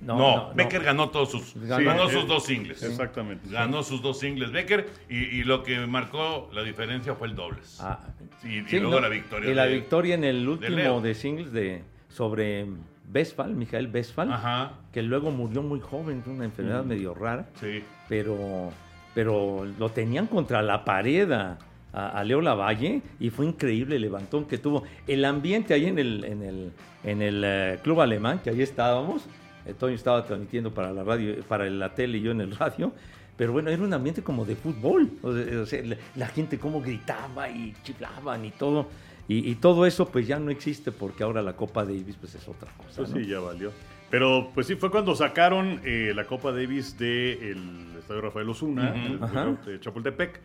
No, 0.00 0.52
Becker 0.54 0.82
ganó 0.82 1.10
todos 1.10 1.30
sus, 1.30 1.54
Ganó. 1.68 2.08
sus 2.08 2.24
eh, 2.24 2.26
dos 2.26 2.44
singles. 2.44 2.82
Exactamente. 2.82 3.48
Ganó 3.48 3.84
sus 3.84 4.02
dos 4.02 4.18
singles 4.18 4.50
Becker 4.50 4.88
y, 5.08 5.16
y 5.16 5.44
lo 5.44 5.62
que 5.62 5.78
marcó 5.86 6.50
la 6.52 6.64
diferencia 6.64 7.14
fue 7.14 7.28
el 7.28 7.36
dobles. 7.36 7.78
Ah, 7.80 8.00
Y- 8.42 8.58
y 8.74 8.80
luego 8.80 8.96
¿no? 8.96 9.00
la 9.00 9.08
victoria 9.08 9.48
Y 9.50 9.54
la 9.54 9.66
de- 9.66 9.74
victoria 9.74 10.16
en 10.16 10.24
el 10.24 10.48
último 10.48 11.00
de, 11.00 11.14
singles 11.14 11.52
de 11.52 11.84
sobre 12.08 12.66
Westphal, 13.14 13.54
Mijael 13.54 13.90
Westphal, 13.92 14.32
Ajá, 14.32 14.72
que 14.92 15.02
luego 15.02 15.30
murió 15.30 15.62
muy 15.62 15.80
joven 15.80 16.22
de 16.24 16.30
una 16.30 16.44
enfermedad 16.44 16.84
Mm. 16.84 16.88
medio 16.88 17.14
rara. 17.14 17.46
sí. 17.60 17.82
pero, 18.08 18.70
pero 19.14 19.64
lo 19.78 19.88
tenían 19.90 20.26
contra 20.26 20.62
la 20.62 20.84
pared 20.84 21.30
a, 21.32 21.58
a- 21.92 22.24
Leo 22.24 22.40
Lavalle 22.40 23.02
y 23.20 23.30
fue 23.30 23.46
increíble 23.46 23.96
el 23.96 24.02
levantón 24.02 24.44
que 24.46 24.58
tuvo. 24.58 24.82
El 25.06 25.24
ambiente 25.24 25.74
ahí 25.74 25.86
en 25.86 25.98
el, 25.98 26.24
en 26.24 26.42
el, 26.42 26.72
en 27.04 27.22
el 27.22 27.42
eh, 27.44 27.78
club 27.82 28.00
alemán, 28.00 28.40
que 28.42 28.50
ahí 28.50 28.62
estábamos, 28.62 29.24
eh, 29.66 29.74
Toño 29.78 29.94
estaba 29.94 30.24
transmitiendo 30.24 30.70
para 30.72 30.92
la 30.92 31.04
radio, 31.04 31.34
para 31.46 31.68
la 31.68 31.94
tele 31.94 32.18
y 32.18 32.22
yo 32.22 32.30
en 32.32 32.40
el 32.40 32.56
radio, 32.56 32.92
pero 33.36 33.52
bueno, 33.52 33.70
era 33.70 33.82
un 33.82 33.92
ambiente 33.92 34.22
como 34.22 34.44
de 34.44 34.56
fútbol. 34.56 35.08
O 35.22 35.66
sea, 35.66 35.82
la 36.16 36.26
gente 36.28 36.58
como 36.58 36.80
gritaba 36.80 37.48
y 37.48 37.74
chiflaban 37.82 38.44
y 38.44 38.50
todo. 38.50 38.88
Y, 39.28 39.50
y 39.50 39.54
todo 39.56 39.86
eso 39.86 40.06
pues 40.08 40.26
ya 40.26 40.38
no 40.38 40.50
existe 40.50 40.92
porque 40.92 41.22
ahora 41.22 41.42
la 41.42 41.54
Copa 41.54 41.84
Davis 41.84 42.16
pues 42.20 42.34
es 42.34 42.46
otra 42.48 42.70
cosa. 42.76 42.96
Pues 42.96 43.10
¿no? 43.10 43.16
sí, 43.16 43.26
ya 43.26 43.40
valió. 43.40 43.70
Pero 44.12 44.50
pues 44.54 44.66
sí, 44.66 44.76
fue 44.76 44.90
cuando 44.90 45.14
sacaron 45.14 45.80
eh, 45.84 46.12
la 46.14 46.26
Copa 46.26 46.52
Davis 46.52 46.98
del 46.98 47.96
Estadio 47.98 48.20
Rafael 48.20 48.46
Osuna, 48.46 48.94
en 48.94 49.12
el 49.12 49.64
de 49.64 49.80
Chapultepec, 49.80 50.38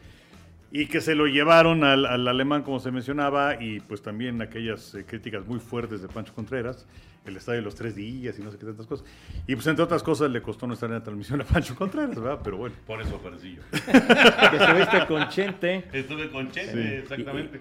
y 0.71 0.87
que 0.87 0.99
se 1.01 1.15
lo 1.15 1.27
llevaron 1.27 1.83
al, 1.83 2.05
al 2.05 2.27
alemán, 2.27 2.63
como 2.63 2.79
se 2.79 2.91
mencionaba, 2.91 3.61
y 3.61 3.79
pues 3.79 4.01
también 4.01 4.41
aquellas 4.41 4.93
eh, 4.95 5.05
críticas 5.05 5.45
muy 5.45 5.59
fuertes 5.59 6.01
de 6.01 6.07
Pancho 6.07 6.33
Contreras, 6.33 6.85
el 7.25 7.35
estadio 7.35 7.59
de 7.59 7.65
los 7.65 7.75
tres 7.75 7.95
días 7.95 8.39
y 8.39 8.41
no 8.41 8.51
sé 8.51 8.57
qué 8.57 8.65
tantas 8.65 8.87
cosas. 8.87 9.05
Y 9.47 9.55
pues 9.55 9.67
entre 9.67 9.83
otras 9.83 10.01
cosas 10.03 10.29
le 10.31 10.41
costó 10.41 10.65
no 10.67 10.73
estar 10.73 10.87
en 10.89 10.95
la 10.95 11.03
transmisión 11.03 11.41
a 11.41 11.43
Pancho 11.45 11.75
Contreras, 11.75 12.15
¿verdad? 12.19 12.39
Pero 12.43 12.57
bueno. 12.57 12.75
Por 12.85 13.01
eso 13.01 13.15
aparecí 13.17 13.55
yo. 13.55 13.61
Que 13.71 14.57
estuviste 14.63 15.05
con 15.07 15.27
Chente. 15.29 15.85
Estuve 15.91 16.29
con 16.29 16.49
Chente, 16.51 16.71
Sí. 16.73 16.95
exactamente. 17.01 17.59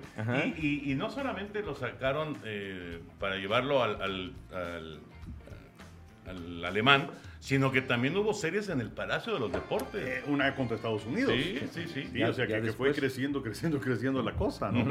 Y- 0.61 0.67
y-. 0.67 0.67
Y, 0.87 0.93
y- 0.93 0.95
no 0.95 1.11
solamente 1.11 1.63
lo 1.63 1.75
sacaron 1.75 2.37
eh, 2.45 3.01
para 3.19 3.37
llevarlo 3.37 3.83
al, 3.83 4.01
al- 4.03 4.33
al- 4.53 5.01
al 6.29 6.65
alemán, 6.65 7.09
sino 7.47 7.71
que 7.71 7.81
también 7.81 8.17
hubo 8.17 8.35
series 8.35 8.69
en 8.71 8.81
el 8.81 8.91
Palacio 8.91 9.33
de 9.35 9.39
los 9.39 9.53
Deportes. 9.53 10.05
Eh, 10.05 10.25
una 10.27 10.53
contra 10.57 10.75
Estados 10.75 11.07
Unidos. 11.07 11.33
Sí, 11.33 11.61
sí, 11.73 11.85
sí. 11.95 12.09
Sí, 12.13 12.19
Ya- 12.19 12.31
o 12.31 12.33
sea, 12.33 12.45
que, 12.45 12.61
que 12.61 12.73
fue 12.73 12.93
creciendo, 12.93 13.41
creciendo, 13.41 13.79
creciendo 13.79 14.21
la 14.21 14.33
cosa, 14.33 14.73
¿no? 14.73 14.85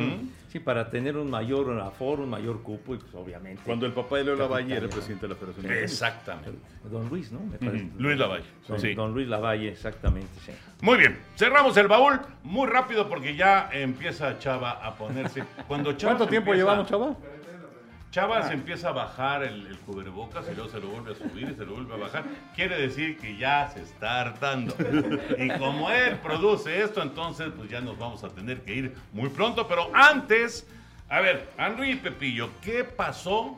Sí, 0.48 0.60
para 0.60 0.90
tener 0.90 1.18
un 1.18 1.30
mayor 1.30 1.78
aforo, 1.82 2.24
un 2.24 2.30
mayor 2.30 2.62
cupo 2.64 2.96
y 2.96 2.98
pues 2.98 3.14
obviamente. 3.14 3.62
Cuando 3.66 3.86
el 3.86 3.92
papá 3.92 4.20
de 4.20 4.24
Leo 4.24 4.36
Lavalle 4.38 4.74
era 4.74 4.86
el 4.86 4.90
presidente 4.90 5.28
de 5.28 5.34
la 5.34 5.36
Federación. 5.38 5.68
de 5.68 5.84
Exactamente. 5.84 6.52
Don 6.90 7.10
Luis, 7.10 7.30
¿no? 7.34 7.42
Me 7.42 7.58
parece. 7.58 7.90
Luis 7.98 8.18
Lavalle. 8.18 8.46
Don, 8.70 8.80
Sí. 8.80 8.94
don 8.94 9.14
Luis 9.14 9.28
Lavalle, 9.28 9.68
exactamente, 9.68 10.30
sí. 10.46 10.54
Muy 10.80 10.98
bien, 10.98 11.18
cerramos 11.36 11.76
el 11.76 11.90
baúl 11.90 12.22
muy 12.44 12.68
rápido 12.68 13.10
porque 13.10 13.36
ya 13.36 13.70
empieza 13.74 14.40
Chava 14.40 14.72
a 14.72 14.96
ponerse. 14.96 15.44
Cuando 15.68 15.92
Chava 15.94 16.14
¿Cuánto 16.16 16.30
tiempo 16.30 16.52
empieza- 16.54 16.72
llevamos, 16.72 16.90
chava? 16.90 17.18
Chava 18.16 18.48
se 18.48 18.54
empieza 18.54 18.88
a 18.88 18.92
bajar 18.94 19.44
el, 19.44 19.68
el 19.68 19.78
cubrebocas 19.80 20.46
y 20.50 20.56
luego 20.56 20.70
se 20.70 20.80
lo 20.80 20.88
vuelve 20.88 21.12
a 21.12 21.16
subir 21.16 21.50
y 21.50 21.54
se 21.54 21.66
lo 21.66 21.74
vuelve 21.74 21.96
a 21.96 21.98
bajar. 21.98 22.24
Quiere 22.56 22.78
decir 22.78 23.18
que 23.18 23.36
ya 23.36 23.70
se 23.70 23.82
está 23.82 24.22
hartando. 24.22 24.74
Y 25.38 25.50
como 25.60 25.92
él 25.92 26.18
produce 26.20 26.82
esto, 26.82 27.02
entonces 27.02 27.50
pues 27.58 27.70
ya 27.70 27.82
nos 27.82 27.98
vamos 28.00 28.24
a 28.24 28.30
tener 28.30 28.62
que 28.62 28.74
ir 28.74 28.96
muy 29.12 29.28
pronto. 29.28 29.68
Pero 29.68 29.92
antes, 29.94 30.66
a 31.10 31.20
ver, 31.20 31.50
Henry 31.58 31.92
y 31.92 31.96
Pepillo, 31.98 32.52
¿qué 32.62 32.86
pasó 32.86 33.58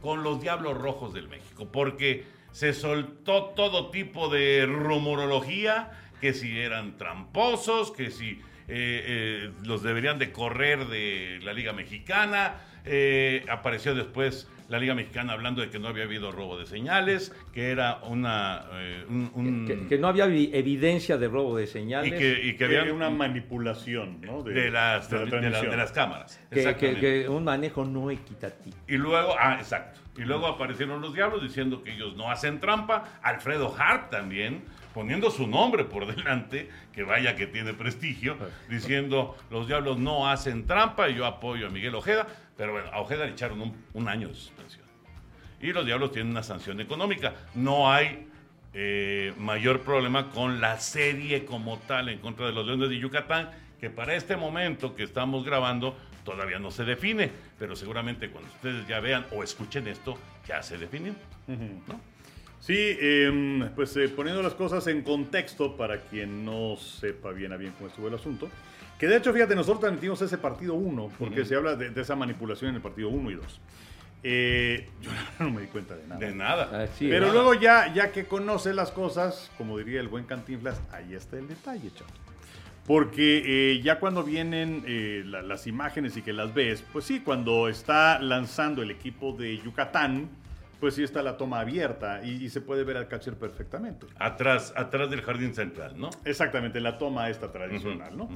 con 0.00 0.22
los 0.22 0.40
Diablos 0.40 0.78
Rojos 0.78 1.12
del 1.12 1.26
México? 1.26 1.66
Porque 1.72 2.24
se 2.52 2.72
soltó 2.72 3.46
todo 3.46 3.90
tipo 3.90 4.28
de 4.28 4.64
rumorología 4.64 5.90
que 6.20 6.34
si 6.34 6.56
eran 6.56 6.96
tramposos, 6.96 7.90
que 7.90 8.12
si 8.12 8.40
eh, 8.68 9.48
eh, 9.48 9.52
los 9.64 9.82
deberían 9.82 10.20
de 10.20 10.30
correr 10.30 10.86
de 10.86 11.40
la 11.42 11.52
Liga 11.52 11.72
Mexicana. 11.72 12.60
Eh, 12.86 13.44
apareció 13.50 13.94
después 13.94 14.48
la 14.68 14.80
Liga 14.80 14.94
Mexicana 14.96 15.32
hablando 15.32 15.60
de 15.60 15.70
que 15.70 15.78
no 15.78 15.86
había 15.86 16.04
habido 16.04 16.32
robo 16.32 16.58
de 16.58 16.66
señales, 16.66 17.32
que 17.52 17.70
era 17.70 17.98
una... 18.02 18.64
eh, 18.72 19.04
un- 19.08 19.30
un- 19.34 19.64
Que, 19.66 19.86
que 19.86 19.98
no 19.98 20.08
había 20.08 20.26
vi- 20.26 20.50
evidencia 20.52 21.16
de 21.18 21.28
robo 21.28 21.56
de 21.56 21.68
señales. 21.68 22.12
y 22.12 22.16
que, 22.16 22.40
y 22.46 22.52
que 22.56 22.66
Que 22.68 22.78
había 22.78 22.92
una 22.92 23.08
manipulación 23.10 24.20
¿no? 24.22 24.42
de, 24.42 24.70
las, 24.72 25.08
de 25.08 25.18
la 25.18 25.24
de, 25.24 25.30
la- 25.30 25.30
transmisión. 25.40 25.70
de 25.70 25.76
las 25.76 25.92
cámaras. 25.92 26.40
que- 26.50 26.96
que- 26.96 27.28
un 27.28 27.44
manejo 27.44 27.84
no 27.84 28.10
equitativo. 28.10 28.76
Y 28.88 28.96
luego, 28.96 29.34
ah, 29.38 29.56
exacto. 29.60 30.00
Y 30.18 30.22
luego 30.22 30.46
aparecieron 30.46 31.00
los 31.00 31.12
diablos 31.14 31.42
diciendo 31.42 31.82
que 31.82 31.92
ellos 31.92 32.16
no 32.16 32.30
hacen 32.30 32.58
trampa. 32.58 33.20
Alfredo 33.22 33.72
Hart 33.78 34.10
también, 34.10 34.64
poniendo 34.94 35.30
su 35.30 35.46
nombre 35.46 35.84
por 35.84 36.06
delante, 36.16 36.70
que 36.92 37.04
vaya 37.04 37.36
que 37.36 37.46
tiene 37.46 37.72
prestigio, 37.74 38.36
diciendo 38.68 39.36
los 39.50 39.68
diablos 39.68 39.98
no 39.98 40.28
hacen 40.28 40.66
trampa 40.66 41.08
y 41.08 41.14
yo 41.14 41.26
apoyo 41.26 41.66
a 41.68 41.70
Miguel 41.70 41.94
Ojeda. 41.94 42.26
Pero 42.56 42.72
bueno, 42.72 42.88
a 42.92 43.00
Ojeda 43.00 43.26
le 43.26 43.32
echaron 43.32 43.60
un, 43.60 43.84
un 43.94 44.08
año 44.08 44.28
de 44.28 44.34
suspensión. 44.34 44.86
Y 45.60 45.72
los 45.72 45.86
diablos 45.86 46.12
tienen 46.12 46.32
una 46.32 46.42
sanción 46.42 46.80
económica. 46.80 47.34
No 47.54 47.90
hay 47.90 48.26
eh, 48.78 49.32
mayor 49.38 49.80
problema 49.80 50.28
con 50.30 50.60
la 50.60 50.78
serie 50.80 51.46
como 51.46 51.78
tal 51.78 52.10
en 52.10 52.18
contra 52.18 52.44
de 52.44 52.52
los 52.52 52.66
Leones 52.66 52.90
de 52.90 52.98
Yucatán, 52.98 53.50
que 53.80 53.88
para 53.88 54.14
este 54.14 54.36
momento 54.36 54.94
que 54.94 55.02
estamos 55.02 55.46
grabando 55.46 55.96
todavía 56.24 56.58
no 56.58 56.70
se 56.70 56.84
define, 56.84 57.30
pero 57.58 57.74
seguramente 57.74 58.28
cuando 58.28 58.50
ustedes 58.50 58.86
ya 58.86 59.00
vean 59.00 59.24
o 59.32 59.42
escuchen 59.42 59.88
esto, 59.88 60.18
ya 60.46 60.62
se 60.62 60.76
definió. 60.76 61.14
¿no? 61.46 62.00
Sí, 62.60 62.74
eh, 62.76 63.70
pues 63.74 63.96
eh, 63.96 64.08
poniendo 64.08 64.42
las 64.42 64.54
cosas 64.54 64.86
en 64.88 65.00
contexto 65.00 65.76
para 65.76 66.00
quien 66.00 66.44
no 66.44 66.76
sepa 66.76 67.30
bien 67.30 67.52
a 67.52 67.56
bien 67.56 67.72
cómo 67.78 67.88
estuvo 67.88 68.08
el 68.08 68.14
asunto. 68.14 68.50
Que 68.98 69.06
de 69.06 69.16
hecho, 69.18 69.32
fíjate, 69.32 69.54
nosotros 69.54 69.80
transmitimos 69.80 70.20
ese 70.22 70.38
partido 70.38 70.74
1, 70.74 71.10
porque 71.18 71.44
se 71.44 71.54
habla 71.54 71.76
de, 71.76 71.90
de 71.90 72.00
esa 72.00 72.16
manipulación 72.16 72.70
en 72.70 72.76
el 72.76 72.82
partido 72.82 73.08
1 73.10 73.30
y 73.30 73.34
2. 73.34 73.60
Eh, 74.22 74.88
yo 75.02 75.10
no 75.38 75.50
me 75.50 75.60
di 75.62 75.66
cuenta 75.68 75.94
de 75.94 76.06
nada. 76.06 76.18
De 76.20 76.34
nada. 76.34 76.82
Así 76.84 77.06
Pero 77.08 77.30
luego 77.32 77.54
ya, 77.54 77.92
ya 77.92 78.10
que 78.10 78.24
conoce 78.24 78.72
las 78.74 78.90
cosas, 78.90 79.50
como 79.58 79.76
diría 79.78 80.00
el 80.00 80.08
buen 80.08 80.24
Cantinflas, 80.24 80.80
ahí 80.92 81.14
está 81.14 81.38
el 81.38 81.46
detalle, 81.46 81.90
chavo. 81.94 82.10
Porque 82.86 83.42
eh, 83.72 83.82
ya 83.82 83.98
cuando 83.98 84.22
vienen 84.22 84.82
eh, 84.86 85.22
la- 85.26 85.42
las 85.42 85.66
imágenes 85.66 86.16
y 86.16 86.22
que 86.22 86.32
las 86.32 86.54
ves, 86.54 86.84
pues 86.92 87.04
sí, 87.04 87.20
cuando 87.20 87.68
está 87.68 88.20
lanzando 88.20 88.80
el 88.82 88.90
equipo 88.90 89.32
de 89.32 89.58
Yucatán, 89.58 90.28
pues 90.80 90.94
sí 90.94 91.02
está 91.02 91.22
la 91.22 91.36
toma 91.36 91.60
abierta 91.60 92.24
y, 92.24 92.44
y 92.44 92.50
se 92.50 92.60
puede 92.60 92.84
ver 92.84 92.96
al 92.96 93.08
catcher 93.08 93.34
perfectamente. 93.34 94.06
Atrás, 94.18 94.72
atrás 94.76 95.10
del 95.10 95.22
jardín 95.22 95.54
central, 95.54 95.98
¿no? 95.98 96.10
Exactamente, 96.24 96.80
la 96.80 96.98
toma 96.98 97.30
esta 97.30 97.50
tradicional, 97.50 98.16
¿no? 98.16 98.28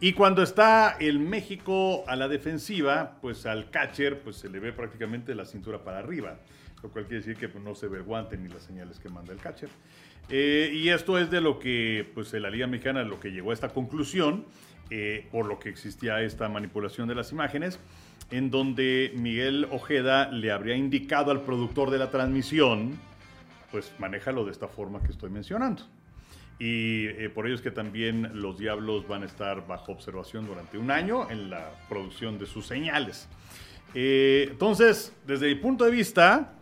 Y 0.00 0.12
cuando 0.12 0.42
está 0.42 0.96
el 1.00 1.18
México 1.18 2.04
a 2.06 2.16
la 2.16 2.28
defensiva, 2.28 3.18
pues 3.20 3.46
al 3.46 3.70
catcher 3.70 4.20
pues 4.20 4.36
se 4.36 4.48
le 4.48 4.60
ve 4.60 4.72
prácticamente 4.72 5.34
la 5.34 5.44
cintura 5.44 5.82
para 5.82 5.98
arriba, 5.98 6.38
lo 6.82 6.90
cual 6.90 7.06
quiere 7.06 7.18
decir 7.18 7.36
que 7.36 7.48
pues, 7.48 7.62
no 7.62 7.74
se 7.74 7.88
ve 7.88 7.98
el 7.98 8.04
guante 8.04 8.36
ni 8.36 8.48
las 8.48 8.62
señales 8.62 8.98
que 8.98 9.08
manda 9.08 9.32
el 9.32 9.38
catcher. 9.38 9.70
Eh, 10.30 10.70
y 10.74 10.90
esto 10.90 11.18
es 11.18 11.30
de 11.30 11.40
lo 11.40 11.58
que 11.58 12.06
pues 12.14 12.32
la 12.34 12.50
Liga 12.50 12.66
Mexicana 12.66 13.02
lo 13.02 13.18
que 13.18 13.30
llegó 13.30 13.50
a 13.50 13.54
esta 13.54 13.70
conclusión, 13.70 14.44
eh, 14.90 15.26
por 15.30 15.46
lo 15.46 15.58
que 15.58 15.68
existía 15.68 16.20
esta 16.22 16.48
manipulación 16.48 17.08
de 17.08 17.14
las 17.14 17.32
imágenes, 17.32 17.80
en 18.30 18.50
donde 18.50 19.12
Miguel 19.16 19.66
Ojeda 19.70 20.30
le 20.30 20.52
habría 20.52 20.76
indicado 20.76 21.30
al 21.30 21.42
productor 21.42 21.90
de 21.90 21.98
la 21.98 22.10
transmisión, 22.10 22.98
pues 23.70 23.92
manéjalo 23.98 24.44
de 24.44 24.52
esta 24.52 24.68
forma 24.68 25.02
que 25.02 25.12
estoy 25.12 25.30
mencionando. 25.30 25.82
Y 26.58 27.06
eh, 27.06 27.30
por 27.32 27.46
ello 27.46 27.54
es 27.54 27.60
que 27.60 27.70
también 27.70 28.42
los 28.42 28.58
diablos 28.58 29.06
van 29.06 29.22
a 29.22 29.26
estar 29.26 29.66
bajo 29.66 29.92
observación 29.92 30.46
durante 30.46 30.76
un 30.76 30.90
año 30.90 31.30
en 31.30 31.50
la 31.50 31.70
producción 31.88 32.38
de 32.38 32.46
sus 32.46 32.66
señales. 32.66 33.28
Eh, 33.94 34.48
entonces, 34.50 35.14
desde 35.26 35.48
mi 35.48 35.54
punto 35.54 35.84
de 35.84 35.92
vista, 35.92 36.52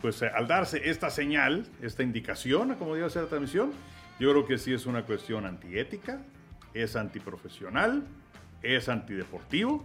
pues 0.00 0.22
eh, 0.22 0.30
al 0.32 0.46
darse 0.46 0.88
esta 0.88 1.10
señal, 1.10 1.66
esta 1.82 2.02
indicación 2.02 2.70
a 2.70 2.76
cómo 2.76 2.94
debe 2.94 3.10
ser 3.10 3.24
la 3.24 3.28
transmisión, 3.28 3.72
yo 4.20 4.30
creo 4.30 4.46
que 4.46 4.56
sí 4.56 4.72
es 4.72 4.86
una 4.86 5.02
cuestión 5.02 5.44
antiética, 5.44 6.20
es 6.72 6.94
antiprofesional, 6.94 8.04
es 8.62 8.88
antideportivo, 8.88 9.84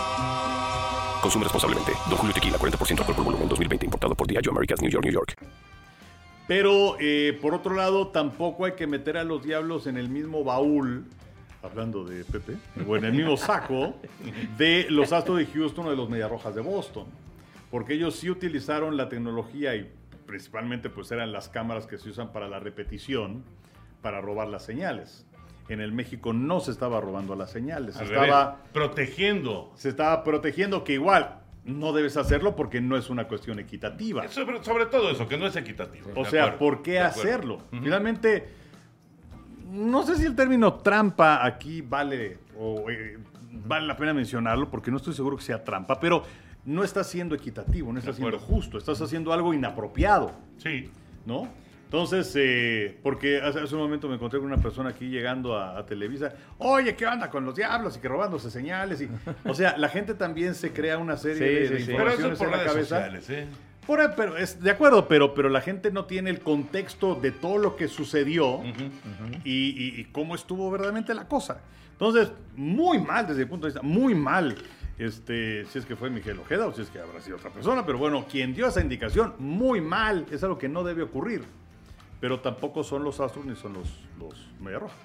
Consume 1.21 1.43
responsablemente. 1.43 1.91
Don 2.09 2.17
Julio 2.17 2.33
Tequila, 2.33 2.57
40% 2.57 2.99
alcohol 2.99 3.15
por 3.15 3.25
volumen, 3.25 3.47
2020. 3.47 3.85
Importado 3.85 4.15
por 4.15 4.27
Diageo 4.27 4.51
Americas, 4.51 4.81
New 4.81 4.89
York, 4.89 5.05
New 5.05 5.13
York. 5.13 5.35
Pero 6.47 6.97
eh, 6.99 7.37
por 7.41 7.53
otro 7.53 7.75
lado, 7.75 8.07
tampoco 8.07 8.65
hay 8.65 8.73
que 8.73 8.87
meter 8.87 9.17
a 9.17 9.23
los 9.23 9.43
diablos 9.43 9.87
en 9.87 9.97
el 9.97 10.09
mismo 10.09 10.43
baúl, 10.43 11.05
hablando 11.61 12.03
de 12.03 12.25
Pepe, 12.25 12.57
o 12.87 12.97
en 12.97 13.05
el 13.05 13.13
mismo 13.13 13.37
saco 13.37 13.95
de 14.57 14.87
los 14.89 15.13
Astros 15.13 15.37
de 15.37 15.45
Houston 15.45 15.85
o 15.85 15.89
de 15.91 15.95
los 15.95 16.09
Mediarrojas 16.09 16.53
de 16.55 16.61
Boston. 16.61 17.05
Porque 17.69 17.93
ellos 17.93 18.15
sí 18.15 18.29
utilizaron 18.29 18.97
la 18.97 19.07
tecnología 19.07 19.75
y 19.75 19.89
principalmente 20.25 20.89
pues 20.89 21.11
eran 21.11 21.31
las 21.31 21.47
cámaras 21.47 21.85
que 21.85 21.97
se 21.97 22.09
usan 22.09 22.33
para 22.33 22.49
la 22.49 22.59
repetición 22.59 23.43
para 24.01 24.19
robar 24.19 24.47
las 24.47 24.65
señales. 24.65 25.25
En 25.69 25.79
el 25.81 25.91
México 25.93 26.33
no 26.33 26.59
se 26.59 26.71
estaba 26.71 26.99
robando 26.99 27.35
las 27.35 27.51
señales, 27.51 27.95
se 27.95 28.01
Al 28.01 28.07
estaba, 28.07 28.43
revés, 28.45 28.59
protegiendo. 28.73 29.71
se 29.75 29.89
estaba 29.89 30.23
protegiendo 30.23 30.83
que 30.83 30.93
igual 30.93 31.37
no 31.63 31.93
debes 31.93 32.17
hacerlo 32.17 32.55
porque 32.55 32.81
no 32.81 32.97
es 32.97 33.09
una 33.09 33.27
cuestión 33.27 33.59
equitativa. 33.59 34.27
Sobre, 34.27 34.63
sobre 34.63 34.87
todo 34.87 35.09
eso, 35.11 35.27
que 35.27 35.37
no 35.37 35.45
es 35.47 35.55
equitativo. 35.55 36.09
O 36.15 36.25
sea, 36.25 36.43
acuerdo, 36.45 36.59
¿por 36.59 36.81
qué 36.81 36.99
hacerlo? 36.99 37.59
Finalmente, 37.71 38.49
no 39.69 40.03
sé 40.03 40.17
si 40.17 40.25
el 40.25 40.35
término 40.35 40.73
trampa 40.75 41.45
aquí 41.45 41.81
vale 41.81 42.39
o 42.59 42.89
eh, 42.89 43.17
vale 43.51 43.87
la 43.87 43.95
pena 43.95 44.13
mencionarlo 44.13 44.69
porque 44.69 44.91
no 44.91 44.97
estoy 44.97 45.13
seguro 45.13 45.37
que 45.37 45.43
sea 45.43 45.63
trampa, 45.63 45.99
pero 45.99 46.23
no 46.65 46.83
está 46.83 47.03
siendo 47.03 47.33
equitativo, 47.35 47.91
no 47.93 47.99
está 47.99 48.13
siendo 48.13 48.37
justo, 48.39 48.77
estás 48.77 49.01
haciendo 49.01 49.31
algo 49.33 49.53
inapropiado, 49.53 50.31
Sí. 50.57 50.89
¿no? 51.25 51.47
Entonces, 51.91 52.31
eh, 52.37 52.97
porque 53.03 53.41
hace, 53.41 53.59
hace 53.59 53.75
un 53.75 53.81
momento 53.81 54.07
me 54.07 54.15
encontré 54.15 54.39
con 54.39 54.47
una 54.47 54.61
persona 54.61 54.91
aquí 54.91 55.09
llegando 55.09 55.57
a, 55.57 55.77
a 55.77 55.85
Televisa, 55.85 56.31
oye, 56.57 56.95
¿qué 56.95 57.05
onda 57.05 57.29
con 57.29 57.43
los 57.43 57.53
diablos? 57.53 57.97
Y 57.97 57.99
que 57.99 58.07
robándose 58.07 58.49
señales. 58.49 59.01
Y, 59.01 59.09
o 59.43 59.53
sea, 59.53 59.75
la 59.77 59.89
gente 59.89 60.13
también 60.13 60.55
se 60.55 60.71
crea 60.71 60.97
una 60.97 61.17
serie 61.17 61.35
Sí, 61.37 61.43
de, 61.43 61.67
sí, 61.67 61.73
de 61.73 61.79
sí. 61.81 61.85
Pero 61.97 62.09
eso 62.11 62.27
informaciones 62.29 62.31
es 62.31 62.37
por 62.39 62.47
en 62.47 62.51
la 62.57 62.63
cabeza. 62.65 62.95
sociales, 62.95 63.29
¿eh? 63.29 63.47
Por- 63.85 64.15
pero 64.15 64.37
es, 64.37 64.61
de 64.63 64.71
acuerdo, 64.71 65.09
pero, 65.09 65.33
pero 65.33 65.49
la 65.49 65.59
gente 65.59 65.91
no 65.91 66.05
tiene 66.05 66.29
el 66.29 66.39
contexto 66.39 67.15
de 67.15 67.31
todo 67.31 67.57
lo 67.57 67.75
que 67.75 67.89
sucedió 67.89 68.61
y, 69.43 69.51
y- 69.51 69.99
y 69.99 70.05
cómo 70.13 70.35
estuvo 70.35 70.71
verdaderamente 70.71 71.13
la 71.13 71.27
cosa. 71.27 71.59
Entonces, 71.91 72.31
muy 72.55 72.99
mal 72.99 73.27
desde 73.27 73.41
el 73.41 73.49
punto 73.49 73.67
de 73.67 73.73
vista, 73.73 73.85
muy 73.85 74.15
mal. 74.15 74.55
Este, 74.97 75.65
si 75.65 75.79
es 75.79 75.85
que 75.85 75.97
fue 75.97 76.09
Miguel 76.09 76.39
Ojeda 76.39 76.67
o 76.67 76.73
si 76.73 76.83
es 76.83 76.89
que 76.89 76.99
habrá 76.99 77.19
sido 77.19 77.35
otra 77.35 77.49
persona, 77.49 77.85
pero 77.85 77.97
bueno, 77.97 78.25
quien 78.31 78.53
dio 78.53 78.67
esa 78.67 78.79
indicación, 78.79 79.33
muy 79.39 79.81
mal, 79.81 80.25
es 80.31 80.41
algo 80.41 80.57
que 80.57 80.69
no 80.69 80.85
debe 80.85 81.01
ocurrir. 81.01 81.43
Pero 82.21 82.39
tampoco 82.39 82.83
son 82.83 83.03
los 83.03 83.19
Astros 83.19 83.45
ni 83.45 83.55
son 83.55 83.73
los, 83.73 83.89
los 84.19 84.47
Mediarrojas. 84.61 84.95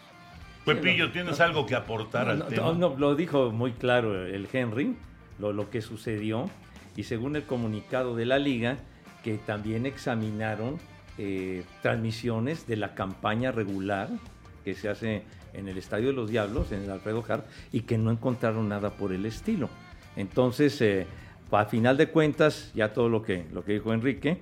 Pepillo, 0.65 1.11
¿tienes 1.13 1.41
algo 1.41 1.65
que 1.67 1.75
aportar 1.75 2.29
al 2.29 2.39
No, 2.41 2.45
tema? 2.47 2.63
no, 2.63 2.75
no, 2.75 2.97
lo 2.97 3.15
dijo 3.15 3.51
muy 3.51 3.73
claro 3.73 4.27
el 4.27 4.49
Henry, 4.53 4.97
lo, 5.39 5.53
lo 5.53 5.71
que 5.71 5.81
sucedió, 5.81 6.51
y 6.97 7.05
según 7.05 7.37
el 7.37 7.45
comunicado 7.45 8.17
de 8.17 8.27
la 8.27 8.39
liga, 8.39 8.77
que 9.23 9.39
también 9.39 9.87
examinaron 9.87 10.79
eh, 11.19 11.65
transmisiones 11.83 12.67
de 12.67 12.77
la 12.77 12.95
campaña 12.95 13.51
regular 13.53 14.09
que 14.65 14.75
se 14.75 14.89
hace 14.89 15.23
en 15.55 15.69
el 15.69 15.79
Estadio 15.79 16.09
de 16.09 16.13
los 16.13 16.29
Diablos, 16.31 16.73
en 16.73 16.83
el 16.83 16.91
Alfredo 16.91 17.25
Hart, 17.27 17.47
y 17.73 17.83
que 17.83 17.97
no 17.97 18.11
encontraron 18.11 18.69
nada 18.69 18.91
por 18.91 19.13
el 19.13 19.25
estilo. 19.25 19.71
Entonces, 20.17 20.81
eh, 20.83 21.07
a 21.53 21.65
final 21.67 21.97
de 21.97 22.09
cuentas, 22.09 22.73
ya 22.75 22.93
todo 22.93 23.09
lo 23.09 23.23
que, 23.23 23.47
lo 23.53 23.65
que 23.65 23.75
dijo 23.75 23.93
Enrique, 23.93 24.39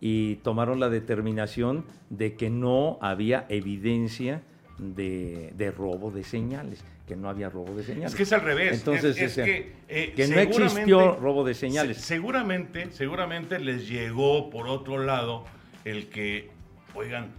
y 0.00 0.36
tomaron 0.36 0.78
la 0.80 0.88
determinación 0.88 1.84
de 2.10 2.34
que 2.36 2.50
no 2.50 2.98
había 3.00 3.46
evidencia 3.48 4.42
de, 4.78 5.52
de 5.56 5.70
robo 5.72 6.10
de 6.12 6.22
señales, 6.22 6.84
que 7.06 7.16
no 7.16 7.28
había 7.28 7.50
robo 7.50 7.74
de 7.74 7.82
señales. 7.82 8.12
Es 8.12 8.16
que 8.16 8.22
es 8.22 8.32
al 8.32 8.42
revés. 8.42 8.78
Entonces, 8.78 9.20
es, 9.20 9.34
que, 9.34 9.72
eh, 9.88 10.12
que 10.14 10.28
no 10.28 10.38
existió 10.38 11.16
robo 11.16 11.42
de 11.44 11.54
señales. 11.54 11.96
se- 11.96 12.02
seguramente, 12.04 12.92
seguramente 12.92 13.58
les 13.58 13.88
llegó 13.88 14.50
por 14.50 14.68
otro 14.68 14.98
lado 15.04 15.44
el 15.84 16.08
que, 16.10 16.50
oigan, 16.94 17.32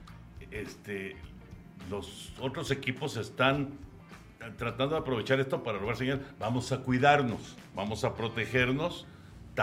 este, 0.51 1.16
los 1.89 2.34
otros 2.41 2.72
equipos 2.72 3.16
están 3.16 3.70
tratando 4.57 4.95
de 4.95 5.01
aprovechar 5.01 5.39
esto 5.39 5.64
para 5.64 5.78
robar 5.78 5.95
señal, 5.97 6.22
vamos 6.39 6.72
a 6.72 6.80
cuidarnos, 6.80 7.55
vamos 7.76 8.03
a 8.03 8.16
protegernos, 8.16 9.05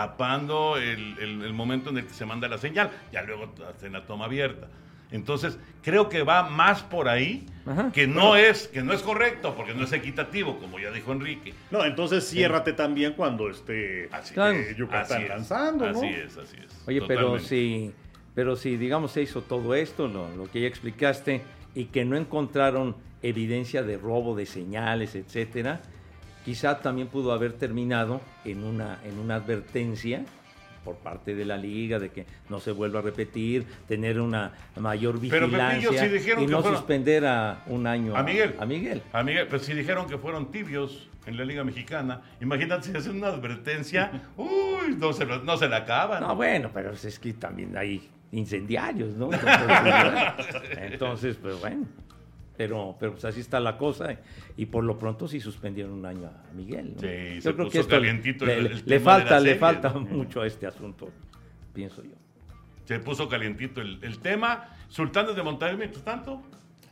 tapando 0.01 0.77
el, 0.77 1.17
el- 1.17 1.41
el 1.43 1.53
momento 1.53 1.89
en 1.89 1.97
el 1.97 2.05
que 2.05 2.13
se 2.13 2.23
manda 2.23 2.47
la 2.47 2.59
señal, 2.59 2.91
ya 3.11 3.23
luego 3.23 3.51
hacen 3.67 3.93
la 3.93 4.05
toma 4.05 4.25
abierta. 4.25 4.67
Entonces, 5.09 5.57
creo 5.81 6.07
que 6.07 6.21
va 6.21 6.43
más 6.49 6.83
por 6.83 7.09
ahí, 7.09 7.47
Ajá. 7.65 7.91
que 7.91 8.05
no 8.05 8.35
es 8.35 8.67
que 8.67 8.83
no 8.83 8.93
es 8.93 9.01
correcto, 9.01 9.55
porque 9.55 9.73
no 9.73 9.85
es 9.85 9.93
equitativo, 9.93 10.59
como 10.59 10.77
ya 10.77 10.91
dijo 10.91 11.11
Enrique. 11.13 11.55
No, 11.71 11.83
entonces 11.83 12.29
ciérrate 12.29 12.73
también 12.73 13.13
cuando 13.13 13.49
esté 13.49 14.07
Así 14.11 14.35
Claro. 14.35 14.55
eh, 14.59 14.75
Yucatán 14.77 15.17
Así 15.17 15.23
es, 15.23 15.29
lanzando, 15.29 15.91
¿no? 15.91 15.97
Así 15.97 16.07
es, 16.09 16.37
así 16.37 16.57
es. 16.63 16.83
Oye, 16.87 17.01
pero 17.07 17.39
si, 17.39 17.91
pero 18.35 18.55
si, 18.55 18.77
digamos, 18.77 19.13
se 19.13 19.23
hizo 19.23 19.41
todo 19.41 19.73
esto, 19.73 20.07
lo, 20.07 20.29
lo 20.35 20.43
que 20.51 20.61
ya 20.61 20.67
explicaste, 20.67 21.41
y 21.73 21.85
que 21.85 22.05
no 22.05 22.15
encontraron 22.17 22.95
evidencia 23.23 23.81
de 23.81 23.97
robo 23.97 24.35
de 24.35 24.45
señales, 24.45 25.15
etcétera, 25.15 25.81
quizá 26.47 26.79
también 26.79 27.09
pudo 27.09 27.33
haber 27.33 27.51
terminado 27.51 28.21
en 28.45 28.63
una, 28.63 28.99
en 29.03 29.19
una 29.19 29.35
advertencia 29.35 30.23
por 30.85 30.95
parte 30.95 31.35
de 31.35 31.43
la 31.43 31.57
liga 31.57 31.99
de 31.99 32.07
que 32.07 32.25
no 32.47 32.61
se 32.61 32.71
vuelva 32.71 32.99
a 32.99 33.01
repetir, 33.01 33.65
tener 33.85 34.21
una 34.21 34.53
mayor 34.77 35.19
Pero, 35.19 35.45
vigilancia 35.47 35.89
Pepillo, 35.89 36.03
si 36.03 36.07
dijeron 36.07 36.43
y 36.45 36.47
no 36.47 36.61
fueron- 36.61 36.77
suspender 36.77 37.25
a 37.25 37.63
un 37.65 37.85
año 37.85 38.15
A 38.15 38.23
Miguel. 38.23 38.55
A 38.61 38.65
Miguel. 38.65 39.01
A 39.11 39.23
Miguel, 39.23 39.47
pues 39.47 39.63
si 39.63 39.73
dijeron 39.73 40.07
que 40.07 40.17
fueron 40.17 40.49
tibios 40.49 41.09
en 41.25 41.35
la 41.35 41.43
Liga 41.43 41.65
Mexicana, 41.65 42.21
imagínate 42.39 42.91
si 42.93 42.97
hacen 42.97 43.17
una 43.17 43.27
advertencia, 43.27 44.29
uy, 44.37 44.95
no 44.97 45.11
se, 45.11 45.25
no 45.25 45.57
se 45.57 45.67
la 45.67 45.77
acaban. 45.79 46.21
No, 46.23 46.33
bueno, 46.33 46.71
pero 46.73 46.93
es 46.93 47.19
que 47.19 47.33
también 47.33 47.75
hay 47.75 48.07
incendiarios, 48.31 49.15
¿no? 49.15 49.29
Entonces, 50.77 51.35
pues 51.41 51.59
bueno. 51.59 51.85
Pero, 52.57 52.95
pero 52.99 53.11
pues 53.13 53.23
así 53.25 53.39
está 53.39 53.59
la 53.59 53.77
cosa. 53.77 54.17
Y 54.57 54.65
por 54.65 54.83
lo 54.83 54.97
pronto 54.97 55.27
sí 55.27 55.39
suspendieron 55.39 55.93
un 55.93 56.05
año 56.05 56.27
a 56.27 56.53
Miguel. 56.53 56.93
¿no? 56.95 57.01
Sí, 57.01 57.41
se 57.41 57.53
puso 57.53 57.79
esto 57.79 57.95
calientito 57.95 58.45
le, 58.45 58.57
el- 58.57 58.65
el 58.67 58.75
le 58.77 58.81
tema 58.81 58.93
de 58.95 59.01
falta, 59.25 59.39
le 59.39 59.55
falta 59.55 59.89
mucho 59.93 60.41
a 60.41 60.47
este 60.47 60.65
asunto, 60.65 61.09
pienso 61.73 62.03
yo. 62.03 62.15
Se 62.85 62.99
puso 62.99 63.29
calientito 63.29 63.79
el, 63.81 63.99
el 64.01 64.19
tema. 64.19 64.69
Sultanes 64.89 65.35
de 65.35 65.43
Monterrey, 65.43 65.77
mientras 65.77 66.03
tanto, 66.03 66.41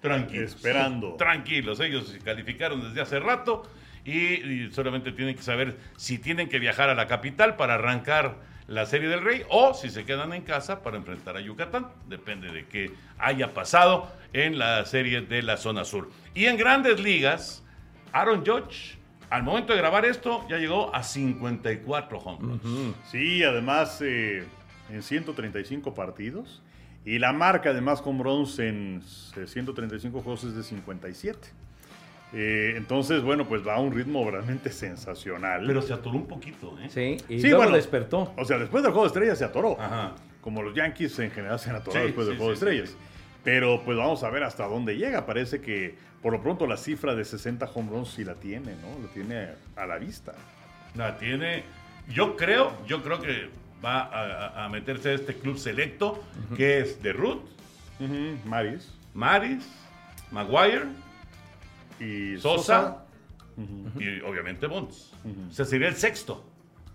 tranquilos. 0.02 0.54
Esperando. 0.56 1.14
Tranquilos, 1.16 1.80
ellos 1.80 2.10
se 2.10 2.20
calificaron 2.20 2.82
desde 2.84 3.02
hace 3.02 3.20
rato 3.20 3.64
y, 4.04 4.12
y 4.66 4.72
solamente 4.72 5.14
tienen 5.14 5.36
que 5.36 5.42
saber 5.42 5.78
si 5.96 6.20
tienen 6.20 6.48
que 6.50 6.60
viajar 6.60 6.90
a 6.90 6.96
la 6.96 7.08
capital 7.08 7.56
para 7.56 7.76
arrancar 7.76 8.36
la 8.68 8.86
Serie 8.86 9.08
del 9.10 9.24
Rey 9.24 9.44
o 9.50 9.74
si 9.74 9.90
se 9.90 10.06
quedan 10.06 10.34
en 10.34 10.42
casa 10.42 10.82
para 10.82 10.98
enfrentar 10.98 11.38
a 11.38 11.42
Yucatán. 11.42 11.88
Depende 12.08 12.52
de 12.52 12.66
qué 12.66 12.92
haya 13.18 13.54
pasado 13.54 14.12
en 14.34 14.58
la 14.58 14.86
Serie 14.86 15.22
de 15.22 15.42
la 15.42 15.58
Zona 15.58 15.86
Sur. 15.86 16.10
Y 16.34 16.46
en 16.46 16.58
grandes 16.58 17.00
ligas, 17.00 17.64
Aaron 18.12 18.46
Judge, 18.46 18.98
al 19.30 19.44
momento 19.44 19.74
de 19.74 19.80
grabar 19.80 20.06
esto, 20.06 20.46
ya 20.50 20.58
llegó 20.58 20.94
a 20.96 21.04
54 21.04 22.18
home 22.20 22.40
runs. 22.62 22.96
Sí, 23.12 23.44
además 23.44 24.02
eh, 24.02 24.44
en 24.90 25.04
135 25.04 25.94
partidos. 25.94 26.62
Y 27.06 27.20
la 27.20 27.34
marca 27.34 27.72
de 27.72 27.82
más 27.82 28.02
home 28.04 28.24
runs 28.24 28.58
en 28.58 29.04
eh, 29.38 29.46
135 29.46 30.22
juegos 30.22 30.44
es 30.44 30.56
de 30.56 30.64
57. 30.64 31.50
Eh, 32.38 32.74
entonces, 32.76 33.22
bueno, 33.24 33.48
pues 33.48 33.66
va 33.66 33.76
a 33.76 33.80
un 33.80 33.94
ritmo 33.94 34.30
realmente 34.30 34.70
sensacional. 34.70 35.64
Pero 35.66 35.82
se 35.82 35.94
atoró 35.94 36.18
un 36.18 36.28
poquito, 36.28 36.78
¿eh? 36.82 36.90
Sí, 36.90 37.16
y 37.30 37.40
Sí, 37.40 37.48
luego 37.48 37.64
bueno. 37.64 37.78
despertó. 37.78 38.34
O 38.36 38.44
sea, 38.44 38.58
después 38.58 38.84
del 38.84 38.92
juego 38.92 39.06
de 39.06 39.08
estrellas 39.08 39.38
se 39.38 39.46
atoró. 39.46 39.80
Ajá. 39.80 40.12
Como 40.42 40.62
los 40.62 40.76
Yankees 40.76 41.18
en 41.20 41.32
general 41.32 41.58
se 41.60 41.70
han 41.70 41.78
atorado 41.78 42.02
Sí, 42.02 42.08
después 42.08 42.28
del 42.28 42.36
juego 42.36 42.54
sí, 42.54 42.66
de 42.66 42.72
sí, 42.72 42.78
estrellas. 42.78 42.98
Pero 43.46 43.82
pues 43.86 43.98
vamos 43.98 44.22
a 44.24 44.30
ver 44.30 44.44
hasta 44.44 44.68
dónde 44.68 44.98
llega. 44.98 45.26
Parece 45.26 45.62
que 45.62 45.96
por 46.22 46.34
lo 46.34 46.42
pronto 46.42 46.68
la 46.68 46.76
cifra 46.76 47.16
de 47.16 47.24
60 47.24 47.70
home 47.74 47.90
runs 47.90 48.10
sí 48.10 48.26
la 48.26 48.36
tiene, 48.36 48.74
¿no? 48.82 49.02
Lo 49.02 49.08
tiene 49.14 49.48
a 49.78 49.86
la 49.86 49.98
vista. 49.98 50.34
La 50.96 51.18
tiene. 51.18 51.64
Yo 52.10 52.36
creo, 52.36 52.74
yo 52.86 53.02
creo 53.02 53.22
que 53.22 53.48
va 53.84 54.66
a, 54.66 54.68
meterse 54.70 55.10
a 55.10 55.14
este 55.14 55.36
club 55.36 55.58
selecto 55.58 56.22
que 56.58 56.80
es 56.80 57.02
de 57.02 57.14
Ruth, 57.14 57.44
Maris. 58.44 58.92
Maris, 59.14 59.66
Maguire 60.32 60.86
Y 62.00 62.38
Sosa. 62.38 63.06
y 64.00 64.22
obviamente 64.22 64.68
Bonds. 64.68 65.14
O 65.50 65.52
sea, 65.54 65.66
sería 65.66 65.88
el 65.88 65.96
sexto 65.96 66.44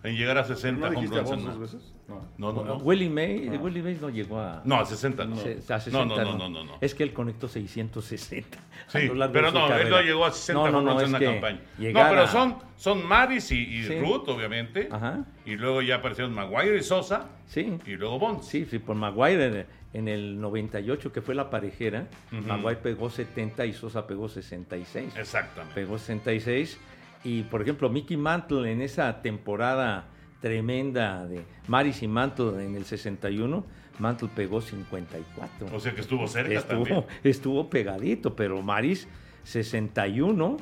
en 0.02 0.16
llegar 0.16 0.38
a 0.38 0.44
60 0.44 0.90
¿No 0.90 0.98
una- 1.00 1.54
veces? 1.56 1.94
No. 2.08 2.20
No, 2.38 2.52
no, 2.52 2.64
no. 2.64 2.76
Willie 2.78 3.08
May, 3.08 3.48
Willie 3.48 3.82
May 3.82 3.96
no 4.00 4.08
llegó 4.10 4.40
a, 4.40 4.62
No, 4.64 4.80
a 4.80 4.84
60 4.84 5.24
no. 5.26 5.36
se- 5.36 5.58
a 5.72 5.78
60. 5.80 5.90
no, 5.92 6.16
no, 6.16 6.16
no, 6.24 6.36
no, 6.38 6.48
no, 6.48 6.64
no. 6.64 6.72
Es 6.80 6.94
que 6.94 7.04
él 7.04 7.12
conectó 7.12 7.46
660. 7.48 8.58
a 8.58 8.90
Sí, 8.90 9.06
lo 9.06 9.14
largo 9.14 9.32
pero 9.32 9.46
de 9.46 9.52
su 9.52 9.58
no, 9.68 9.76
él 9.76 9.90
no 9.90 10.00
llegó 10.02 10.24
a 10.26 10.32
60 10.32 10.52
No, 10.60 10.70
no, 10.70 10.78
home 10.78 10.84
no, 10.86 10.90
runs 10.92 11.02
es 11.02 11.08
en 11.08 11.10
una 11.10 11.18
que 11.20 11.24
campaña. 11.26 11.60
no, 11.78 12.10
pero 12.10 12.26
son, 12.26 12.56
son 12.76 13.06
Maris 13.06 13.52
y, 13.52 13.58
y 13.62 13.84
Sí. 13.84 14.00
Ruth, 14.00 14.28
obviamente. 14.28 14.88
Ajá. 14.90 15.24
Y 15.46 15.54
luego 15.56 15.82
ya 15.82 15.96
aparecieron 15.96 16.34
Maguire 16.34 16.76
y 16.78 16.82
Sosa. 16.82 17.28
Sí. 17.46 17.78
Y 17.86 17.90
luego 17.92 18.18
Bonds. 18.18 18.46
Sí, 18.46 18.66
sí, 18.68 18.80
por 18.80 18.96
Maguire 18.96 19.66
en, 19.92 20.08
el 20.08 20.40
98, 20.40 21.12
que 21.12 21.20
fue 21.20 21.34
la 21.34 21.50
parejera, 21.50 22.08
Maguire 22.30 22.80
pegó 22.80 23.10
70 23.10 23.66
y 23.66 23.72
Sosa 23.72 24.06
pegó 24.06 24.28
66. 24.28 25.16
Exactamente. 25.16 25.74
Pegó 25.74 25.98
66. 25.98 26.78
Y, 27.24 27.42
por 27.42 27.62
ejemplo, 27.62 27.90
Mickey 27.90 28.16
Mantle 28.16 28.70
en 28.70 28.80
esa 28.80 29.20
temporada 29.22 30.08
tremenda 30.40 31.26
de 31.26 31.44
Maris 31.68 32.02
y 32.02 32.08
Mantle 32.08 32.64
en 32.64 32.74
el 32.74 32.84
61, 32.84 33.64
Mantle 33.98 34.28
pegó 34.34 34.60
54. 34.60 35.68
O 35.72 35.80
sea 35.80 35.94
que 35.94 36.00
estuvo 36.00 36.26
cerca 36.26 36.54
estuvo, 36.54 36.84
también. 36.84 37.04
estuvo 37.22 37.68
pegadito, 37.68 38.34
pero 38.34 38.62
Maris 38.62 39.06
61 39.44 40.56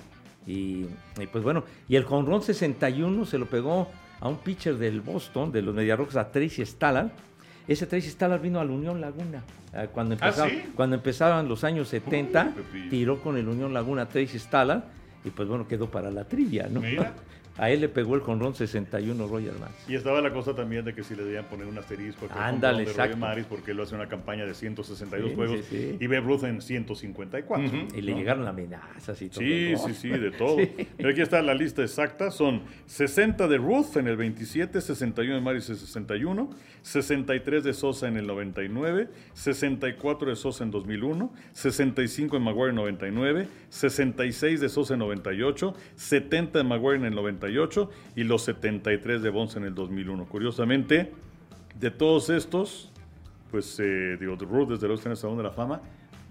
y, 0.47 0.87
y 1.20 1.26
pues 1.31 1.45
bueno, 1.45 1.64
y 1.89 1.97
el 1.97 2.05
jonrón 2.05 2.43
61 2.43 3.24
se 3.26 3.39
lo 3.39 3.47
pegó 3.47 3.89
a 4.20 4.29
un 4.29 4.39
pitcher 4.39 4.76
del 4.76 5.01
Boston, 5.01 5.53
de 5.53 5.62
los 5.62 5.74
Mediarrocks, 5.74 6.16
a 6.16 6.31
Tracy 6.31 6.62
Stallard. 6.62 7.11
Ese 7.69 7.87
Tracy 7.87 8.09
Stallard 8.09 8.41
vino 8.41 8.59
al 8.61 8.71
Unión 8.71 9.01
Laguna. 9.01 9.43
eh, 9.75 9.89
Cuando, 9.93 10.14
¿Ah, 10.21 10.27
empezaba- 10.29 10.49
sí? 10.49 10.62
cuando 10.75 10.97
empezaban 10.97 11.49
los 11.49 11.62
años 11.64 11.89
70, 11.89 12.47
Uy, 12.57 12.62
Pepillo. 12.62 12.91
tiró 12.91 13.21
con 13.23 13.37
el 13.37 13.47
Unión 13.47 13.75
Laguna 13.75 14.07
Tracy 14.09 14.39
Stallard 14.39 14.83
y 15.25 15.31
pues 15.31 15.47
bueno, 15.47 15.69
quedó 15.69 15.91
para 15.91 16.11
la 16.11 16.25
trivia, 16.25 16.69
¿no? 16.71 16.81
Mira. 16.81 17.12
A 17.59 17.70
él 17.70 17.80
le 17.80 17.88
pegó 17.88 18.14
el 18.14 18.20
jonrón 18.20 18.54
61 18.54 19.26
Roger 19.26 19.52
Maris. 19.59 19.76
Y 19.88 19.94
estaba 19.96 20.20
la 20.20 20.32
cosa 20.32 20.54
también 20.54 20.84
de 20.84 20.94
que 20.94 21.02
si 21.02 21.14
le 21.14 21.24
debían 21.24 21.44
poner 21.46 21.66
un 21.66 21.76
asterisco 21.76 22.26
al 22.30 22.54
Ándale, 22.54 22.84
de 22.84 22.92
Roger. 22.92 23.16
Maris 23.16 23.46
porque 23.46 23.72
él 23.72 23.80
hace 23.80 23.94
una 23.94 24.09
campaña 24.09 24.46
de 24.46 24.54
162 24.54 25.30
Sí, 25.30 25.34
juegos 25.34 25.61
sí, 25.68 25.76
sí. 25.76 25.96
y 26.00 26.06
Babe 26.06 26.20
Ruth 26.20 26.44
en 26.44 26.62
154. 26.62 27.88
Y 27.94 28.00
le 28.00 28.12
¿no? 28.12 28.18
llegaron 28.18 28.46
amenazas 28.46 29.20
y 29.22 29.28
todo. 29.28 29.40
Sí, 29.40 29.74
sí, 29.76 29.94
sí, 29.94 30.09
de 30.09 30.30
todo. 30.38 30.56
Pero 30.96 31.09
aquí 31.11 31.20
está 31.20 31.42
la 31.42 31.54
lista 31.54 31.82
exacta. 31.82 32.30
Son 32.30 32.62
60 32.86 33.48
de 33.48 33.56
Ruth 33.59 33.96
en 33.96 34.06
el 34.09 34.16
27, 34.16 34.80
61 34.80 35.34
de 35.34 35.40
Maris 35.40 35.68
en 35.68 35.74
el 35.74 35.80
61, 35.80 36.50
63 36.82 37.64
de 37.64 37.74
Sosa 37.74 38.09
en 38.09 38.16
el 38.16 38.26
99, 38.26 39.09
64 39.34 40.30
de 40.30 40.36
Sosa 40.36 40.64
en 40.64 40.70
2001, 40.70 41.32
65 41.52 42.36
de 42.38 42.44
Maguire 42.44 42.70
en 42.70 42.76
99, 42.76 43.48
66 43.68 44.61
de 44.61 44.68
Sosa 44.68 44.94
en 44.94 45.00
98, 45.00 45.74
70 45.96 46.59
de 46.59 46.64
Maguire 46.64 46.96
en 46.96 47.04
el 47.04 47.14
98 47.49 47.90
y 48.16 48.24
los 48.24 48.42
73 48.42 49.22
de 49.22 49.30
Bonds 49.30 49.57
en 49.57 49.64
el 49.64 49.74
2001. 49.74 50.26
Curiosamente, 50.26 51.12
de 51.78 51.90
todos 51.90 52.30
estos, 52.30 52.90
pues 53.51 53.78
eh, 53.80 54.16
digo, 54.18 54.36
Ruth 54.36 54.68
desde 54.68 54.86
luego 54.86 54.94
está 54.94 55.09
en 55.09 55.12
el 55.12 55.16
Salón 55.16 55.36
de 55.38 55.42
la 55.44 55.51
Fama. 55.51 55.80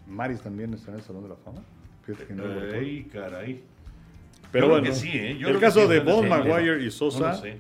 Maris 0.08 0.42
también 0.42 0.74
está 0.74 0.92
en 0.92 0.98
el 0.98 1.04
Salón 1.04 1.24
de 1.24 1.30
la 1.30 1.36
Fama. 1.36 1.62
Fíjate 2.06 2.26
que 2.26 2.34
no. 2.34 2.44
Ey, 2.74 3.04
caray. 3.12 3.64
Pero 4.52 4.68
Yo 4.68 4.74
creo 4.74 4.82
bueno, 4.82 4.84
que 4.84 4.94
sí, 4.94 5.10
¿eh? 5.14 5.38
Yo 5.38 5.50
el 5.50 5.58
creo 5.58 5.60
que 5.60 5.66
caso 5.66 5.82
sí, 5.82 5.94
de 5.94 6.00
Bond, 6.00 6.30
Maguire 6.30 6.84
y 6.84 6.92
Sosa, 6.92 7.32
No 7.32 7.38
sé. 7.38 7.58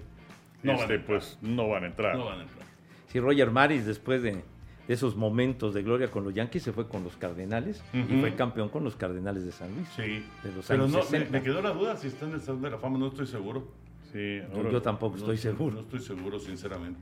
No 0.64 0.72
van 0.72 0.80
a 0.80 0.82
este, 0.84 0.96
entrar. 0.96 1.06
pues 1.06 1.38
no 1.42 1.70
van 1.70 1.84
a 1.84 1.88
entrar. 1.88 2.16
No 2.16 2.26
van 2.26 2.40
a 2.40 2.44
entrar. 2.44 2.66
Sí, 3.08 3.20
Roger 3.20 3.52
Maris, 3.52 3.86
después 3.86 4.22
de, 4.22 4.44
de 4.88 4.94
esos 4.94 5.16
momentos 5.16 5.74
de 5.74 5.84
gloria 5.84 6.10
con 6.10 6.24
los 6.24 6.34
Yankees, 6.34 6.64
se 6.64 6.72
fue 6.72 6.88
con 6.88 7.04
los 7.04 7.16
Cardenales 7.18 7.84
y 7.94 8.04
fue 8.20 8.36
campeón 8.36 8.70
con 8.70 8.84
los 8.84 8.96
Cardenales 8.96 9.44
de 9.46 9.52
San 9.52 9.74
Luis. 9.76 9.88
Sí. 9.96 10.24
De 10.44 10.52
los 10.56 10.66
Pero 10.66 10.84
años 10.84 10.92
no, 10.94 11.00
me, 11.00 11.04
60. 11.04 11.32
me 11.32 11.44
quedó 11.44 11.62
la 11.62 11.72
duda 11.72 11.98
si 11.98 12.08
está 12.08 12.26
en 12.26 12.34
el 12.34 12.42
Salón 12.42 12.62
de 12.62 12.70
la 12.72 12.78
Fama, 12.78 12.98
no 12.98 13.08
estoy 13.08 13.28
seguro. 13.28 13.68
Sí, 14.14 14.38
Yo- 14.40 14.56
ahora- 14.56 14.72
Yo 14.72 14.82
tampoco 14.82 15.16
No 15.18 15.22
estoy 15.24 15.38
seguro. 15.38 15.76
No 15.76 15.82
estoy 15.82 16.00
seguro, 16.00 16.40
sinceramente. 16.40 17.00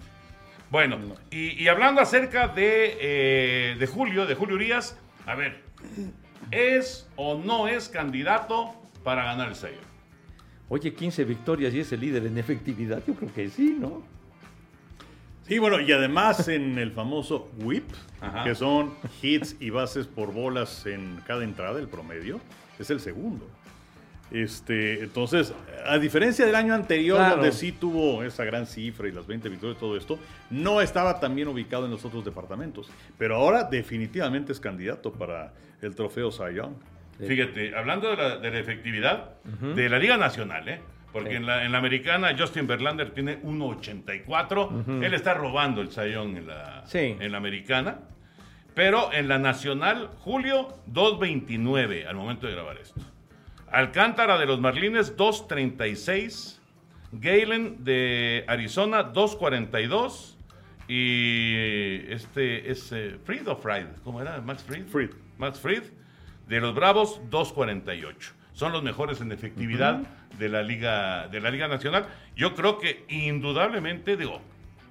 Bueno, 0.72 0.98
y, 1.30 1.62
y 1.64 1.68
hablando 1.68 2.02
acerca 2.02 2.48
de, 2.48 2.98
eh, 3.00 3.76
de 3.78 3.88
Julio, 3.88 4.26
de 4.26 4.34
Julio 4.34 4.56
Urias, 4.56 4.98
a 5.28 5.36
ver, 5.36 5.62
¿es 6.52 7.08
o 7.16 7.38
no 7.38 7.68
es 7.68 7.88
candidato 7.90 8.74
para 9.04 9.24
ganar 9.26 9.50
el 9.50 9.56
sello? 9.56 9.78
Oye, 10.68 10.94
15 10.94 11.24
victorias 11.26 11.74
y 11.76 11.82
es 11.82 11.92
el 11.92 12.00
líder 12.02 12.26
en 12.26 12.38
efectividad. 12.40 13.04
Yo 13.08 13.14
creo 13.14 13.32
que 13.32 13.50
sí, 13.50 13.78
¿no? 13.80 14.02
Sí, 15.48 15.60
bueno, 15.60 15.80
y 15.80 15.92
además 15.92 16.48
en 16.48 16.78
el 16.80 16.92
famoso 16.92 17.50
whip, 17.60 17.86
Ajá. 18.20 18.44
que 18.44 18.56
son 18.56 18.96
hits 19.22 19.56
y 19.60 19.70
bases 19.70 20.08
por 20.08 20.34
bolas 20.34 20.86
en 20.88 21.20
cada 21.28 21.44
entrada, 21.44 21.80
el 21.80 21.88
promedio, 21.88 22.40
es 22.80 22.90
el 22.90 23.00
segundo. 23.00 23.48
Este, 24.32 25.04
entonces, 25.04 25.54
a 25.86 26.00
diferencia 26.00 26.48
del 26.48 26.56
año 26.56 26.74
anterior, 26.74 27.18
Claro. 27.18 27.36
donde 27.36 27.52
sí 27.52 27.72
tuvo 27.72 28.24
esa 28.24 28.44
gran 28.44 28.66
cifra 28.66 29.08
y 29.08 29.12
las 29.12 29.28
20 29.28 29.48
victorias 29.50 29.78
y 29.78 29.80
todo 29.80 29.96
esto, 29.96 30.18
no 30.50 30.82
estaba 30.82 31.20
tan 31.20 31.36
bien 31.36 31.48
ubicado 31.48 31.86
en 31.86 31.92
los 31.92 32.04
otros 32.06 32.26
departamentos. 32.26 32.90
Pero 33.20 33.36
ahora 33.36 33.64
definitivamente 33.66 34.52
es 34.52 34.60
candidato 34.60 35.14
para 35.14 35.54
el 35.82 35.94
trofeo 35.94 36.32
Cy 36.32 36.56
Young. 36.56 36.74
Fíjate, 37.20 37.78
hablando 37.78 38.10
de 38.10 38.18
la, 38.18 38.38
de 38.40 38.50
la 38.52 38.60
efectividad 38.60 39.36
de 39.76 39.88
la 39.90 40.00
Liga 40.00 40.18
Nacional, 40.18 40.68
¿eh? 40.68 40.82
Porque 41.16 41.30
Sí. 41.30 41.36
en, 41.38 41.46
la, 41.46 41.64
en 41.64 41.72
la 41.72 41.78
americana 41.78 42.36
Justin 42.38 42.68
Verlander 42.68 43.12
tiene 43.12 43.42
1.84. 43.42 45.02
Él 45.02 45.14
está 45.14 45.34
robando 45.34 45.80
el 45.82 45.90
sayón 45.90 46.36
en 46.36 46.48
la, 46.48 46.84
Sí. 46.86 47.16
en 47.18 47.32
la 47.32 47.38
americana. 47.38 48.00
Pero 48.74 49.14
en 49.14 49.30
la 49.30 49.40
nacional, 49.40 50.10
Julio, 50.20 50.74
2.29 50.92 52.06
al 52.06 52.16
momento 52.18 52.48
de 52.48 52.54
grabar 52.54 52.78
esto. 52.80 53.00
Alcántara 53.72 54.38
de 54.38 54.46
los 54.46 54.60
Marlines, 54.60 55.16
2.36. 55.16 56.60
Galen 57.14 57.86
de 57.86 58.44
Arizona, 58.50 59.14
2.42. 59.14 60.36
Y 60.90 62.12
este 62.12 62.70
es 62.70 62.92
eh, 62.92 63.18
Fried 63.24 63.48
o 63.48 63.56
Fried, 63.56 63.88
¿cómo 64.04 64.22
era? 64.22 64.42
Max 64.42 64.64
Fried. 64.64 64.86
Fried. 64.88 65.12
Max 65.38 65.62
Fried. 65.62 65.84
De 66.50 66.60
los 66.60 66.76
Bravos, 66.76 67.22
2.48. 67.30 68.34
Son 68.52 68.72
los 68.74 68.84
mejores 68.84 69.20
en 69.22 69.32
efectividad 69.32 70.02
de, 70.38 70.50
la 70.50 70.64
Liga, 70.64 71.28
de 71.28 71.40
la 71.42 71.50
Liga 71.52 71.68
Nacional. 71.68 72.06
Yo 72.36 72.54
creo 72.56 72.78
que 72.80 73.06
indudablemente, 73.10 74.18
digo, 74.18 74.42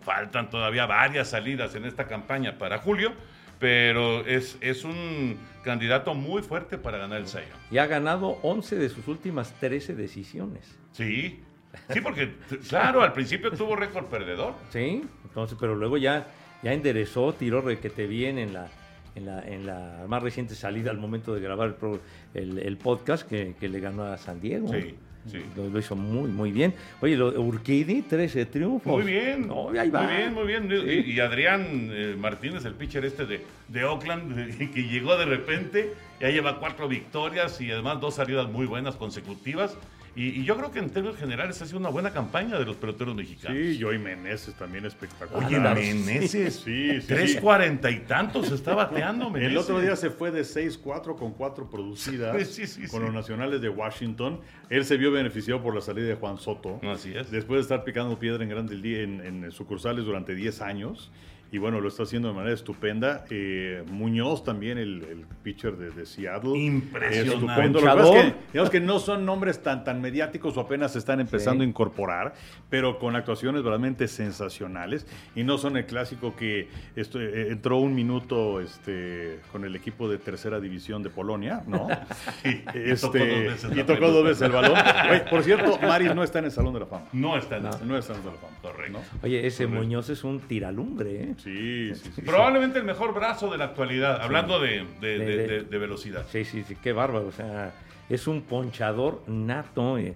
faltan 0.03 0.51
todavía 0.51 0.87
varias 0.87 1.29
salidas 1.31 1.75
en 1.75 1.85
esta 1.85 2.07
campaña 2.07 2.59
para 2.59 2.79
Julio, 2.79 3.13
pero 3.59 4.27
es, 4.27 4.59
es 4.61 4.85
un 4.85 5.39
candidato 5.63 6.15
muy 6.15 6.43
fuerte 6.43 6.77
para 6.79 6.99
ganar 6.99 7.19
el 7.21 7.27
sello. 7.27 7.55
Y 7.71 7.79
ha 7.79 7.87
ganado 7.87 8.39
11 8.43 8.77
de 8.77 8.89
sus 8.89 9.07
últimas 9.09 9.53
13 9.61 9.95
decisiones. 9.95 10.77
Sí, 10.93 11.41
sí, 11.89 12.01
porque, 12.01 12.35
claro, 12.69 13.03
al 13.03 13.13
principio 13.13 13.51
tuvo 13.53 13.77
récord 13.77 14.07
perdedor. 14.07 14.55
Sí, 14.71 15.05
entonces, 15.25 15.57
pero 15.59 15.75
luego 15.75 15.97
ya, 15.97 16.27
ya 16.63 16.73
enderezó, 16.73 17.33
tiró 17.33 17.61
requete 17.63 18.07
bien 18.07 18.39
en 18.39 18.53
la, 18.53 18.69
en 19.15 19.25
la, 19.27 19.41
en 19.43 19.65
la 19.67 20.05
más 20.09 20.23
reciente 20.23 20.55
salida 20.55 20.91
al 20.91 20.99
momento 20.99 21.35
de 21.35 21.41
grabar 21.41 21.69
el, 21.69 21.75
pro- 21.75 22.01
el- 22.35 22.59
el 22.59 22.77
podcast 22.77 23.27
que, 23.29 23.55
que 23.59 23.69
le 23.69 23.81
ganó 23.81 24.05
a 24.05 24.19
San 24.19 24.41
Diego. 24.41 24.69
Sí, 24.69 24.95
sí. 25.31 25.39
Lo, 25.57 25.69
lo 25.69 25.79
hizo 25.79 25.97
muy, 25.97 26.29
muy 26.31 26.53
bien. 26.53 26.75
Oye, 27.01 27.17
lo, 27.17 27.29
Urquidi, 27.41 28.03
13 28.03 28.47
triunfos. 28.47 28.93
Muy 28.93 29.13
bien, 29.13 29.47
No, 29.47 29.71
ahí 29.71 29.91
va. 29.91 30.03
muy 30.03 30.17
bien, 30.17 30.35
muy 30.35 30.47
bien. 30.47 30.69
Sí. 30.71 31.13
Y, 31.13 31.21
Adrián 31.21 31.89
eh, 31.93 32.17
Martínez, 32.19 32.65
el 32.65 32.75
pitcher 32.75 33.05
este 33.05 33.27
de, 33.27 33.45
de 33.69 33.85
Oakland, 33.85 34.57
que 34.75 34.83
llegó 34.83 35.17
de 35.17 35.27
repente, 35.27 35.95
ya 36.21 36.29
lleva 36.31 36.59
cuatro 36.61 36.89
victorias 36.89 37.61
y 37.61 37.71
además 37.71 38.01
dos 38.01 38.15
salidas 38.17 38.49
muy 38.49 38.67
buenas 38.67 38.97
consecutivas. 38.97 39.77
Y, 40.17 40.41
y 40.41 40.45
yo 40.45 40.57
creo 40.57 40.71
que 40.71 40.79
en 40.79 40.91
términos 40.91 41.17
generales 41.19 41.61
ha 41.61 41.67
sido 41.67 41.79
una 41.79 41.89
buena 41.89 42.13
campaña 42.13 42.59
de 42.59 42.65
los 42.65 42.77
peloteros 42.77 43.15
mexicanos. 43.15 43.59
Sí, 43.59 43.79
Joey 43.81 43.99
Meneses 43.99 44.55
también 44.55 44.85
espectacular. 44.87 45.45
Oye, 45.47 45.59
Meneses, 45.59 46.55
Sí, 46.57 47.01
sí, 47.01 47.07
tres 47.07 47.33
sí. 47.33 47.39
cuarenta 47.39 47.91
y 47.91 48.01
tantos 48.01 48.51
está 48.53 48.75
bateando 48.75 49.29
Meneses. 49.31 49.51
El 49.53 49.59
otro 49.59 49.81
día 49.81 49.97
se 49.97 50.11
fue 50.11 50.31
de 50.31 50.43
6-4 50.43 51.17
con 51.17 51.33
4 51.33 51.69
producidas 51.69 52.37
Sí, 52.49 52.67
sí, 52.67 52.67
sí, 52.67 52.89
con 52.89 53.01
sí. 53.01 53.07
los 53.07 53.15
nacionales 53.15 53.61
de 53.61 53.69
Washington. 53.69 54.41
Él 54.71 54.85
se 54.85 54.97
vio 54.97 55.11
beneficiado 55.11 55.63
por 55.63 55.75
la 55.75 55.81
salida 55.81 56.07
de 56.07 56.15
Juan 56.15 56.39
Soto. 56.39 56.81
Así 56.83 57.13
es. 57.15 57.31
Después 57.31 57.59
de 57.59 57.63
estar 57.63 57.85
picando 57.85 58.19
piedra 58.19 58.43
en 58.43 58.51
grandes 58.51 58.79
en 58.85 59.51
sucursales 59.51 60.05
durante 60.05 60.35
10 60.35 60.61
años. 60.61 61.11
Y 61.53 61.59
bueno, 61.59 61.81
lo 61.81 61.87
está 61.89 62.03
haciendo 62.03 62.29
de 62.29 62.35
manera 62.35 62.53
estupenda. 62.55 63.25
Eh, 63.31 63.85
Muñoz 63.89 64.43
también, 64.43 64.77
el, 64.77 65.05
el 65.05 65.27
pitcher 65.45 65.77
de, 65.77 65.91
de 65.91 66.05
Seattle. 66.05 66.59
Impresionante. 66.59 67.29
Es 67.29 67.35
estupendo. 67.35 67.81
Lo 67.81 67.87
que 67.87 67.97
pasa 67.97 68.19
es 68.19 68.25
que, 68.33 68.39
digamos 68.53 68.71
que 68.71 68.81
no 68.81 68.99
son 68.99 69.25
nombres 69.25 69.63
tan, 69.63 69.85
tan 69.85 70.01
mediáticos 70.01 70.57
o 70.57 70.61
apenas 70.61 70.93
se 70.93 70.99
están 70.99 71.21
empezando 71.21 71.63
Sí. 71.63 71.67
a 71.67 71.69
incorporar, 71.69 72.35
pero 72.71 72.99
con 72.99 73.15
actuaciones 73.15 73.63
realmente 73.63 74.09
sensacionales. 74.09 75.07
Y 75.37 75.45
no 75.45 75.57
son 75.59 75.77
el 75.77 75.87
clásico 75.87 76.35
que 76.35 76.69
esto- 76.97 77.21
eh, 77.21 77.49
entró 77.53 77.79
un 77.79 77.95
minuto 77.95 78.61
este, 78.61 79.39
con 79.53 79.65
el 79.65 79.77
equipo 79.77 80.09
de 80.09 80.19
tercera 80.19 80.59
división 80.59 81.05
de 81.05 81.11
Polonia, 81.11 81.63
¿no? 81.69 81.87
y 82.45 82.95
tocó 82.97 83.19
dos 83.19 83.65
Este, 83.65 83.81
y 83.81 83.85
tocó 83.85 84.11
dos 84.11 84.25
veces 84.25 84.43
el 84.43 84.51
balón. 84.53 84.73
Oye, 85.11 85.21
por 85.31 85.43
cierto, 85.45 85.79
Maris 85.83 86.15
no 86.15 86.25
está 86.25 86.41
en 86.41 86.47
el 86.47 86.51
Salón 86.51 86.75
de 86.75 86.81
la 86.81 86.87
Fama. 86.87 87.05
No 87.13 87.37
está 87.37 87.59
en 87.59 87.63
No. 87.65 87.71
No 87.71 87.75
está 87.77 87.85
en 87.85 87.95
el 87.95 88.03
Salón 88.03 88.23
de 88.25 88.31
la 88.33 88.37
Fama. 88.39 88.57
Correcto. 88.61 88.99
Oye, 89.23 89.47
ese 89.47 89.65
Correcto. 89.65 89.85
Muñoz 89.85 90.09
es 90.11 90.25
un 90.25 90.41
tiralumbre, 90.41 91.23
¿eh? 91.23 91.34
Sí, 91.39 91.95
sí, 91.95 92.11
sí. 92.15 92.23
Probablemente 92.23 92.79
el 92.79 92.85
mejor 92.85 93.13
brazo 93.15 93.51
de 93.51 93.59
la 93.59 93.65
actualidad, 93.67 94.21
hablando 94.23 94.59
de, 94.61 94.87
de- 95.01 95.19
De- 95.19 95.19
de- 95.19 95.37
de- 95.37 95.47
de- 95.49 95.61
de 95.63 95.79
velocidad. 95.79 96.25
Sí, 96.31 96.45
sí, 96.45 96.65
sí, 96.67 96.77
qué 96.83 96.93
bárbaro. 96.93 97.27
O 97.27 97.33
sea, 97.33 97.73
es 98.09 98.27
un 98.27 98.43
ponchador 98.43 99.23
nato 99.27 99.99
eh, 99.99 100.15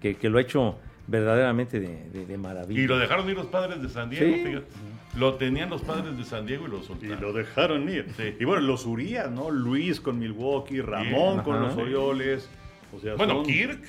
que, 0.00 0.16
que 0.16 0.28
lo 0.28 0.38
ha 0.38 0.40
hecho 0.42 0.78
verdaderamente 1.06 1.80
de, 1.80 2.10
de- 2.10 2.26
de 2.26 2.38
maravilla. 2.38 2.80
Y 2.80 2.86
lo 2.86 2.98
dejaron 2.98 3.28
ir 3.30 3.36
los 3.36 3.46
padres 3.46 3.80
de 3.82 3.88
San 3.88 4.10
Diego, 4.10 4.26
Sí. 4.34 4.44
fíjate. 4.44 4.66
Lo 5.16 5.34
tenían 5.34 5.70
los 5.70 5.80
padres 5.82 6.16
de 6.18 6.22
San 6.24 6.44
Diego 6.46 6.66
y 6.66 6.70
lo 6.70 6.80
Y 6.80 6.84
soltaron. 6.84 7.20
lo 7.20 7.32
dejaron 7.32 7.88
ir. 7.88 8.06
Sí. 8.16 8.36
Y 8.38 8.44
bueno, 8.44 8.62
los 8.62 8.84
Urias, 8.84 9.30
¿no? 9.30 9.50
Luis 9.50 10.00
con 10.00 10.18
Milwaukee, 10.18 10.80
Ramón 10.82 11.32
Bien. 11.34 11.44
con 11.44 11.56
Ajá. 11.56 11.64
los 11.66 11.76
Orioles. 11.76 12.48
O 12.94 13.00
sea, 13.00 13.14
bueno, 13.14 13.36
son- 13.36 13.44
Kirk. 13.46 13.80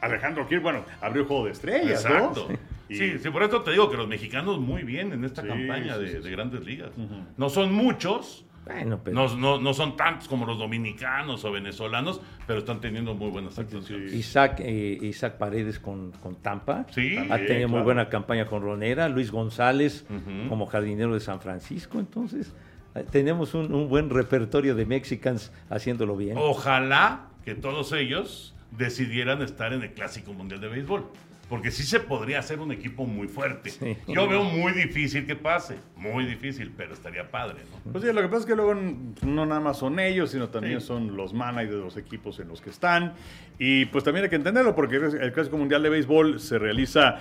Alejandro 0.00 0.46
Kirk, 0.46 0.62
bueno, 0.62 0.84
abrió 1.00 1.24
juego 1.24 1.46
de 1.46 1.52
estrellas, 1.52 2.04
Exacto. 2.04 2.46
¿no? 2.50 2.58
Y- 2.88 2.94
Sí, 2.96 3.18
sí, 3.18 3.30
por 3.30 3.42
eso 3.42 3.60
te 3.62 3.70
digo 3.72 3.90
que 3.90 3.96
los 3.96 4.08
mexicanos 4.08 4.58
muy 4.58 4.82
bien 4.82 5.12
en 5.12 5.24
esta 5.24 5.42
Sí, 5.42 5.48
campaña 5.48 5.96
sí, 5.96 6.04
de, 6.04 6.30
grandes 6.30 6.64
ligas. 6.64 6.90
No 7.36 7.48
son 7.50 7.72
muchos, 7.72 8.44
Bueno, 8.64 9.00
pero 9.02 9.14
no, 9.14 9.36
no, 9.36 9.58
no 9.60 9.72
son 9.74 9.96
tantos 9.96 10.28
como 10.28 10.44
los 10.46 10.58
dominicanos 10.58 11.44
o 11.44 11.52
venezolanos, 11.52 12.20
pero 12.46 12.58
están 12.60 12.80
teniendo 12.80 13.14
muy 13.14 13.30
buenas 13.30 13.58
actuaciones. 13.58 14.12
Isaac, 14.12 14.60
eh, 14.60 14.98
Isaac 15.02 15.38
Paredes 15.38 15.78
con, 15.78 16.12
con 16.12 16.36
Tampa. 16.36 16.86
Sí, 16.90 17.16
ha 17.16 17.36
tenido 17.38 17.68
muy 17.68 17.76
claro. 17.76 17.84
buena 17.84 18.08
campaña 18.08 18.46
con 18.46 18.62
Ronera. 18.62 19.08
Luis 19.08 19.30
González 19.30 20.04
como 20.48 20.66
jardinero 20.66 21.14
de 21.14 21.20
San 21.20 21.40
Francisco. 21.40 21.98
Entonces, 21.98 22.54
eh, 22.94 23.04
tenemos 23.10 23.54
un, 23.54 23.72
un 23.74 23.88
buen 23.88 24.10
repertorio 24.10 24.74
de 24.74 24.84
Mexicans 24.86 25.52
haciéndolo 25.70 26.16
bien. 26.16 26.36
Ojalá 26.38 27.28
que 27.44 27.54
todos 27.54 27.92
ellos 27.92 28.54
decidieran 28.76 29.40
estar 29.40 29.72
en 29.72 29.82
el 29.82 29.92
Clásico 29.92 30.34
Mundial 30.34 30.60
de 30.60 30.68
Béisbol. 30.68 31.06
Porque 31.48 31.70
sí 31.70 31.82
se 31.82 32.00
podría 32.00 32.40
hacer 32.40 32.60
un 32.60 32.72
equipo 32.72 33.06
muy 33.06 33.26
fuerte. 33.26 33.70
Sí. 33.70 33.96
Yo 34.06 34.28
veo 34.28 34.44
muy 34.44 34.72
difícil 34.72 35.26
que 35.26 35.34
pase. 35.34 35.76
Muy 35.96 36.26
difícil, 36.26 36.72
pero 36.76 36.92
estaría 36.92 37.30
padre, 37.30 37.62
¿no? 37.84 37.90
Pues 37.92 38.04
sí, 38.04 38.12
lo 38.12 38.20
que 38.20 38.28
pasa 38.28 38.40
es 38.40 38.46
que 38.46 38.54
luego 38.54 38.74
no 38.74 39.46
nada 39.46 39.60
más 39.60 39.78
son 39.78 39.98
ellos, 39.98 40.30
sino 40.30 40.48
también 40.50 40.80
Sí. 40.80 40.86
son 40.86 41.16
los 41.16 41.32
managers 41.32 41.76
de 41.76 41.80
los 41.80 41.96
equipos 41.96 42.38
en 42.40 42.48
los 42.48 42.60
que 42.60 42.68
están. 42.70 43.14
Y 43.58 43.86
pues 43.86 44.04
también 44.04 44.24
hay 44.24 44.30
que 44.30 44.36
entenderlo, 44.36 44.74
porque 44.74 44.96
el 44.96 45.32
Clásico 45.32 45.56
Mundial 45.56 45.82
de 45.82 45.88
Béisbol 45.88 46.38
se 46.38 46.58
realiza 46.58 47.20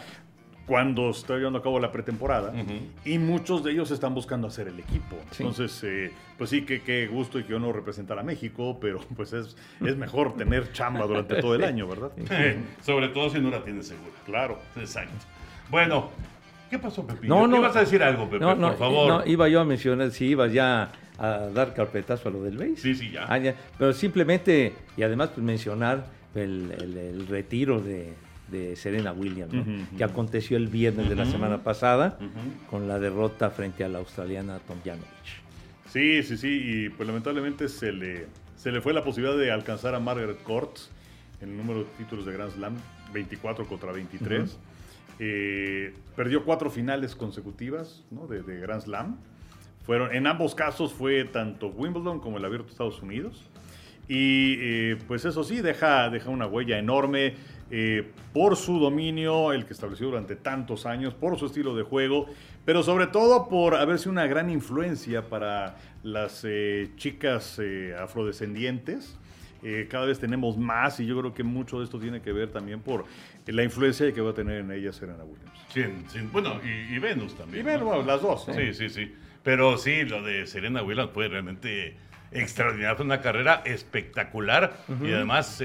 cuando 0.67 1.09
está 1.11 1.37
llevando 1.37 1.59
a 1.59 1.63
cabo 1.63 1.79
la 1.79 1.91
pretemporada 1.91 2.53
y 3.05 3.17
muchos 3.17 3.63
de 3.63 3.71
ellos 3.71 3.89
están 3.89 4.13
buscando 4.13 4.47
hacer 4.47 4.67
el 4.67 4.77
equipo. 4.79 5.15
Sí. 5.31 5.41
Entonces, 5.43 5.81
eh, 5.85 6.11
pues 6.37 6.49
sí, 6.49 6.63
que 6.63 6.81
qué 6.81 7.07
gusto 7.07 7.39
y 7.39 7.43
que 7.45 7.55
honor 7.55 7.73
representar 7.75 8.19
a 8.19 8.23
México, 8.23 8.77
pero 8.81 8.99
pues 9.15 9.31
es, 9.33 9.55
es 9.83 9.95
mejor 9.95 10.35
tener 10.35 10.71
chamba 10.73 11.07
durante 11.07 11.41
todo 11.41 11.55
el 11.55 11.63
año, 11.63 11.87
¿verdad? 11.87 12.11
Sobre 12.83 13.07
todo 13.09 13.29
si 13.29 13.39
no 13.39 13.49
la 13.49 13.63
tienes 13.63 13.87
segura. 13.87 14.11
Claro. 14.25 14.59
Exacto. 14.75 15.13
Bueno, 15.71 16.09
¿qué 16.69 16.77
pasó, 16.79 17.07
Pepillo? 17.07 17.33
No, 17.33 17.47
no. 17.47 17.57
¿Ibas 17.57 17.75
a 17.77 17.79
decir 17.79 18.03
algo, 18.03 18.25
Pepe? 18.29 18.43
No, 18.43 18.53
no, 18.55 18.67
por 18.69 18.77
favor. 18.77 19.07
no, 19.07 19.25
iba 19.25 19.47
yo 19.47 19.61
a 19.61 19.65
mencionar 19.65 20.11
si 20.11 20.25
ibas 20.25 20.51
ya 20.51 20.91
a 21.17 21.27
dar 21.53 21.73
carpetazo 21.73 22.27
a 22.29 22.31
lo 22.33 22.43
del 22.43 22.57
BASE. 22.57 22.75
Sí, 22.75 22.93
sí, 22.95 23.11
ya. 23.11 23.25
Ah, 23.27 23.37
ya. 23.37 23.55
Pero 23.77 23.93
simplemente, 23.93 24.73
y 24.97 25.03
además 25.03 25.29
pues, 25.33 25.45
mencionar 25.45 26.05
el, 26.35 26.71
el- 26.77 26.97
el 26.97 27.27
retiro 27.27 27.79
de, 27.81 28.13
de 28.49 28.75
Serena 28.75 29.11
Williams, 29.11 29.53
¿no? 29.53 29.65
Que 29.97 30.03
aconteció 30.03 30.57
el 30.57 30.67
viernes 30.67 31.09
de 31.09 31.15
la 31.15 31.25
semana 31.25 31.63
pasada 31.63 32.17
con 32.69 32.87
la 32.87 32.99
derrota 32.99 33.49
frente 33.49 33.83
a 33.83 33.89
la 33.89 33.99
australiana 33.99 34.59
Tomjanovic. 34.59 35.07
Sí, 35.89 36.23
sí, 36.23 36.37
sí, 36.37 36.61
y 36.63 36.89
pues 36.89 37.07
lamentablemente 37.07 37.69
se 37.69 37.91
le, 37.91 38.27
se 38.55 38.71
le 38.71 38.81
fue 38.81 38.93
la 38.93 39.03
posibilidad 39.03 39.37
de 39.37 39.51
alcanzar 39.51 39.95
a 39.95 39.99
Margaret 39.99 40.41
Court 40.43 40.77
en 41.41 41.49
el 41.49 41.57
número 41.57 41.79
de 41.79 41.85
títulos 41.97 42.25
de 42.25 42.33
Grand 42.33 42.51
Slam, 42.51 42.75
24 43.13 43.65
contra 43.65 43.91
23. 43.91 44.57
Eh, 45.19 45.93
perdió 46.15 46.43
cuatro 46.43 46.69
finales 46.69 47.15
consecutivas 47.15 48.03
¿no? 48.11 48.27
de, 48.27 48.43
de 48.43 48.59
Grand 48.59 48.81
Slam. 48.81 49.17
Fueron, 49.85 50.13
en 50.13 50.27
ambos 50.27 50.53
casos 50.53 50.93
fue 50.93 51.23
tanto 51.23 51.67
Wimbledon 51.69 52.19
como 52.19 52.37
el 52.37 52.45
Abierto 52.45 52.65
de 52.65 52.71
Estados 52.71 53.01
Unidos. 53.01 53.45
Y 54.09 54.55
eh, 54.59 54.97
pues 55.07 55.25
eso 55.25 55.43
sí, 55.43 55.61
deja, 55.61 56.09
deja 56.09 56.29
una 56.29 56.47
huella 56.47 56.77
enorme 56.77 57.35
eh, 57.71 58.11
por 58.33 58.55
su 58.55 58.79
dominio, 58.79 59.51
el 59.53 59.65
que 59.65 59.73
estableció 59.73 60.07
durante 60.07 60.35
tantos 60.35 60.85
años, 60.85 61.13
por 61.13 61.37
su 61.37 61.47
estilo 61.47 61.75
de 61.75 61.83
juego, 61.83 62.27
pero 62.65 62.83
sobre 62.83 63.07
todo 63.07 63.49
por 63.49 63.75
haber 63.75 63.99
sido 63.99 64.11
una 64.11 64.27
gran 64.27 64.49
influencia 64.49 65.29
para 65.29 65.77
las 66.03 66.43
eh, 66.47 66.89
chicas 66.95 67.59
eh, 67.61 67.95
afrodescendientes. 67.99 69.17
Cada 69.89 70.05
vez 70.05 70.17
tenemos 70.19 70.55
más 70.55 70.99
y 71.01 71.05
yo 71.05 71.19
creo 71.19 71.33
que 71.33 71.43
mucho 71.43 71.79
de 71.79 71.85
esto 71.85 71.99
tiene 71.99 72.21
que 72.21 72.31
ver 72.31 72.51
también 72.51 72.79
por 72.79 73.03
la 73.47 73.63
influencia 73.63 74.09
que 74.13 74.21
va 74.21 74.29
a 74.29 74.33
tener 74.33 74.59
en 74.59 74.71
ella 74.71 74.93
Serena 74.93 75.23
Williams. 75.25 75.51
Sí, 75.73 75.83
sí, 76.07 76.19
bueno, 76.31 76.61
y, 76.63 76.95
y 76.95 76.99
Venus 76.99 77.33
Y 77.33 77.35
también. 77.35 77.63
bueno, 77.65 77.79
¿no? 77.79 77.85
bueno, 77.87 78.03
las 78.03 78.21
dos. 78.21 78.47
¿no? 78.47 78.53
Sí, 78.53 78.73
sí, 78.73 78.87
sí. 78.87 79.13
Pero 79.43 79.77
sí, 79.77 80.03
lo 80.05 80.21
de 80.21 80.47
Serena 80.47 80.83
Williams 80.83 81.11
fue 81.11 81.27
realmente 81.27 81.97
extraordinario. 82.31 82.95
Fue 82.95 83.05
una 83.05 83.19
carrera 83.19 83.61
espectacular 83.65 84.77
y 85.03 85.11
además 85.11 85.61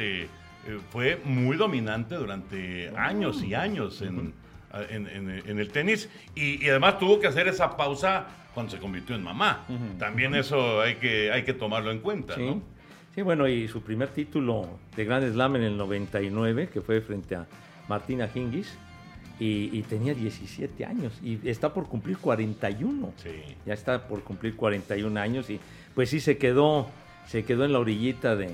fue 0.91 1.21
muy 1.25 1.57
dominante 1.57 2.15
durante 2.15 2.91
años 2.97 3.43
y 3.43 3.55
años 3.55 4.01
en, 4.03 4.33
en- 4.91 5.07
en- 5.09 5.43
en 5.47 5.59
el 5.59 5.69
tenis. 5.71 6.09
Y, 6.35 6.65
y 6.65 6.69
además 6.71 6.99
tuvo 6.99 7.19
que 7.21 7.27
hacer 7.27 7.49
esa 7.49 7.77
pausa 7.77 8.27
cuando 8.55 8.73
se 8.73 8.79
convirtió 8.79 9.15
en 9.17 9.23
mamá. 9.23 9.65
También 9.99 10.35
eso 10.35 10.81
hay 10.81 10.97
que, 10.97 11.33
hay 11.33 11.43
que 11.45 11.55
tomarlo 11.55 11.91
en 11.91 12.01
cuenta, 12.01 12.35
Sí. 12.35 12.45
¿no? 12.45 12.63
Sí, 13.15 13.21
bueno, 13.21 13.47
y 13.47 13.69
su 13.69 13.83
primer 13.83 14.09
título 14.09 14.79
de 14.97 15.05
Grand 15.05 15.31
Slam 15.31 15.57
en 15.57 15.63
el 15.65 15.77
99, 15.77 16.69
que 16.73 16.81
fue 16.81 17.03
frente 17.03 17.37
a 17.37 17.47
Martina 17.89 18.27
Hingis, 18.35 18.75
y, 19.39 19.69
y 19.77 19.83
tenía 19.83 20.15
17 20.15 20.85
años, 20.87 21.19
y 21.23 21.39
está 21.47 21.75
por 21.75 21.89
cumplir 21.89 22.17
41. 22.19 23.13
Sí. 23.17 23.31
Ya 23.67 23.75
está 23.75 24.07
por 24.09 24.23
cumplir 24.23 24.57
41 24.57 25.21
años, 25.21 25.51
y 25.51 25.61
pues 25.95 26.09
sí 26.09 26.21
se 26.21 26.39
quedó, 26.39 26.89
se 27.27 27.45
quedó 27.45 27.65
en 27.67 27.73
la 27.75 27.81
orillita 27.81 28.35
de, 28.37 28.51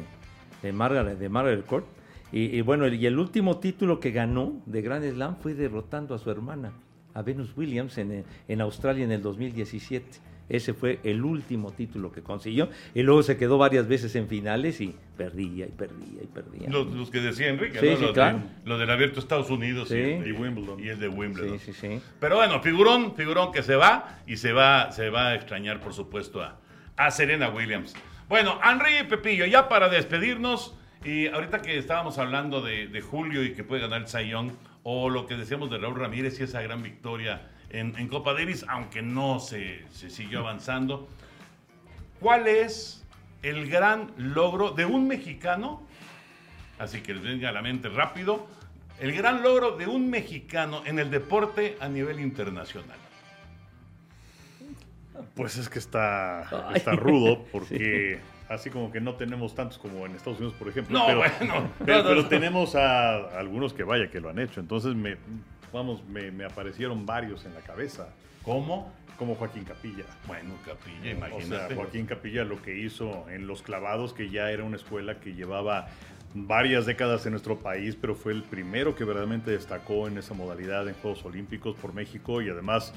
de 0.62 0.72
Margaret, 0.72 1.18
de 1.18 1.28
Margaret 1.28 1.64
Court. 1.64 1.86
Y, 2.32 2.56
y 2.56 2.60
bueno, 2.60 2.86
y 2.88 3.06
el 3.06 3.18
último 3.18 3.58
título 3.58 4.00
que 4.00 4.10
ganó 4.10 4.60
de 4.66 4.82
Grand 4.82 5.04
Slam 5.10 5.36
fue 5.40 5.54
derrotando 5.54 6.14
a 6.14 6.18
su 6.18 6.30
hermana, 6.30 6.72
a 7.14 7.22
Venus 7.22 7.56
Williams, 7.56 7.96
en, 7.98 8.24
en 8.48 8.60
Australia 8.60 9.04
en 9.04 9.12
el 9.12 9.22
2017. 9.22 10.06
Ese 10.50 10.72
fue 10.72 10.98
el 11.04 11.22
último 11.24 11.72
título 11.72 12.10
que 12.10 12.22
consiguió. 12.22 12.70
Y 12.94 13.02
luego 13.02 13.22
se 13.22 13.36
quedó 13.36 13.58
varias 13.58 13.86
veces 13.86 14.14
en 14.16 14.28
finales 14.28 14.80
y 14.80 14.94
perdía 15.16 15.66
y 15.66 15.70
perdía 15.70 16.22
y 16.22 16.26
perdía. 16.26 16.70
Los, 16.70 16.86
los 16.94 17.10
que 17.10 17.20
decía 17.20 17.48
Enrique, 17.48 17.78
Sí, 17.80 17.86
¿no? 17.90 17.96
sí, 17.96 18.02
Lo, 18.06 18.12
claro. 18.14 18.38
de, 18.38 18.44
lo 18.68 18.78
del 18.78 18.90
abierto 18.90 19.20
Estados 19.20 19.50
Unidos 19.50 19.88
Sí. 19.90 19.96
y, 19.96 19.98
el 19.98 20.26
Y 20.28 20.32
Wimbledon. 20.32 20.80
y 20.82 20.88
el 20.88 20.98
de 21.00 21.08
Wimbledon. 21.08 21.58
Sí, 21.58 21.72
sí, 21.74 21.78
sí. 21.78 22.00
Pero 22.18 22.36
bueno, 22.36 22.60
figurón, 22.62 23.14
figurón 23.14 23.52
que 23.52 23.62
se 23.62 23.76
va 23.76 24.20
y 24.26 24.38
se 24.38 24.54
va, 24.54 24.90
se 24.90 25.10
va 25.10 25.28
a 25.28 25.34
extrañar, 25.34 25.80
por 25.82 25.92
supuesto, 25.92 26.40
a, 26.42 26.58
a 26.96 27.10
Serena 27.10 27.50
Williams. 27.50 27.92
Bueno, 28.30 28.58
Henry 28.64 29.00
y 29.02 29.04
Pepillo, 29.04 29.44
ya 29.44 29.68
para 29.68 29.90
despedirnos, 29.90 30.74
y 31.04 31.28
ahorita 31.28 31.62
que 31.62 31.78
estábamos 31.78 32.18
hablando 32.18 32.60
de, 32.60 32.88
de 32.88 33.00
Julio 33.00 33.44
y 33.44 33.54
que 33.54 33.64
puede 33.64 33.82
ganar 33.82 34.06
el 34.12 34.28
Young, 34.28 34.52
o 34.82 35.10
lo 35.10 35.26
que 35.26 35.36
decíamos 35.36 35.70
de 35.70 35.78
Raúl 35.78 35.96
Ramírez 35.96 36.40
y 36.40 36.44
esa 36.44 36.62
gran 36.62 36.82
victoria 36.82 37.48
en, 37.70 37.96
en 37.96 38.08
Copa 38.08 38.32
Davis, 38.32 38.64
aunque 38.68 39.02
no 39.02 39.40
se, 39.40 39.84
se 39.90 40.10
siguió 40.10 40.40
avanzando. 40.40 41.08
¿Cuál 42.20 42.48
es 42.48 43.06
el 43.42 43.68
gran 43.68 44.12
logro 44.16 44.70
de 44.70 44.86
un 44.86 45.06
mexicano? 45.06 45.82
Así 46.78 47.00
que 47.00 47.14
les 47.14 47.22
venga 47.22 47.50
a 47.50 47.52
la 47.52 47.62
mente 47.62 47.88
rápido. 47.88 48.46
El 48.98 49.12
gran 49.12 49.42
logro 49.42 49.76
de 49.76 49.86
un 49.86 50.10
mexicano 50.10 50.82
en 50.84 50.98
el 50.98 51.10
deporte 51.10 51.76
a 51.80 51.88
nivel 51.88 52.18
internacional. 52.18 52.98
Pues 55.34 55.56
es 55.56 55.68
que 55.68 55.78
está, 55.78 56.72
está 56.74 56.92
rudo 56.92 57.44
porque 57.52 58.20
así 58.48 58.70
como 58.70 58.90
que 58.90 59.00
no 59.00 59.14
tenemos 59.14 59.54
tantos 59.54 59.78
como 59.78 60.06
en 60.06 60.14
Estados 60.14 60.38
Unidos, 60.38 60.56
por 60.58 60.68
ejemplo. 60.68 60.98
No, 60.98 61.06
pero, 61.06 61.18
bueno. 61.18 61.70
pero, 61.78 61.98
no, 61.98 62.02
no, 62.02 62.08
pero 62.08 62.22
no. 62.22 62.28
tenemos 62.28 62.74
a 62.74 63.38
algunos 63.38 63.72
que 63.72 63.84
vaya 63.84 64.10
que 64.10 64.20
lo 64.20 64.30
han 64.30 64.38
hecho. 64.38 64.60
Entonces 64.60 64.94
me, 64.94 65.16
vamos, 65.72 66.04
me, 66.08 66.30
me 66.30 66.44
aparecieron 66.44 67.06
varios 67.06 67.44
en 67.44 67.54
la 67.54 67.60
cabeza, 67.60 68.08
¿Cómo? 68.42 68.92
como 69.18 69.34
Joaquín 69.34 69.64
Capilla. 69.64 70.04
Bueno, 70.26 70.54
Capilla, 70.64 70.98
O 70.98 71.02
sea, 71.02 71.12
imagínate. 71.12 71.74
Joaquín 71.74 72.06
Capilla 72.06 72.44
lo 72.44 72.62
que 72.62 72.78
hizo 72.78 73.28
en 73.28 73.46
los 73.46 73.62
clavados, 73.62 74.14
que 74.14 74.30
ya 74.30 74.50
era 74.50 74.62
una 74.62 74.76
escuela 74.76 75.18
que 75.18 75.34
llevaba 75.34 75.88
varias 76.34 76.86
décadas 76.86 77.26
en 77.26 77.32
nuestro 77.32 77.58
país, 77.58 77.96
pero 78.00 78.14
fue 78.14 78.32
el 78.32 78.42
primero 78.42 78.94
que 78.94 79.04
verdaderamente 79.04 79.50
destacó 79.50 80.06
en 80.06 80.18
esa 80.18 80.34
modalidad 80.34 80.86
en 80.88 80.94
Juegos 80.94 81.24
Olímpicos 81.24 81.74
por 81.76 81.94
México 81.94 82.40
y 82.42 82.48
además 82.48 82.92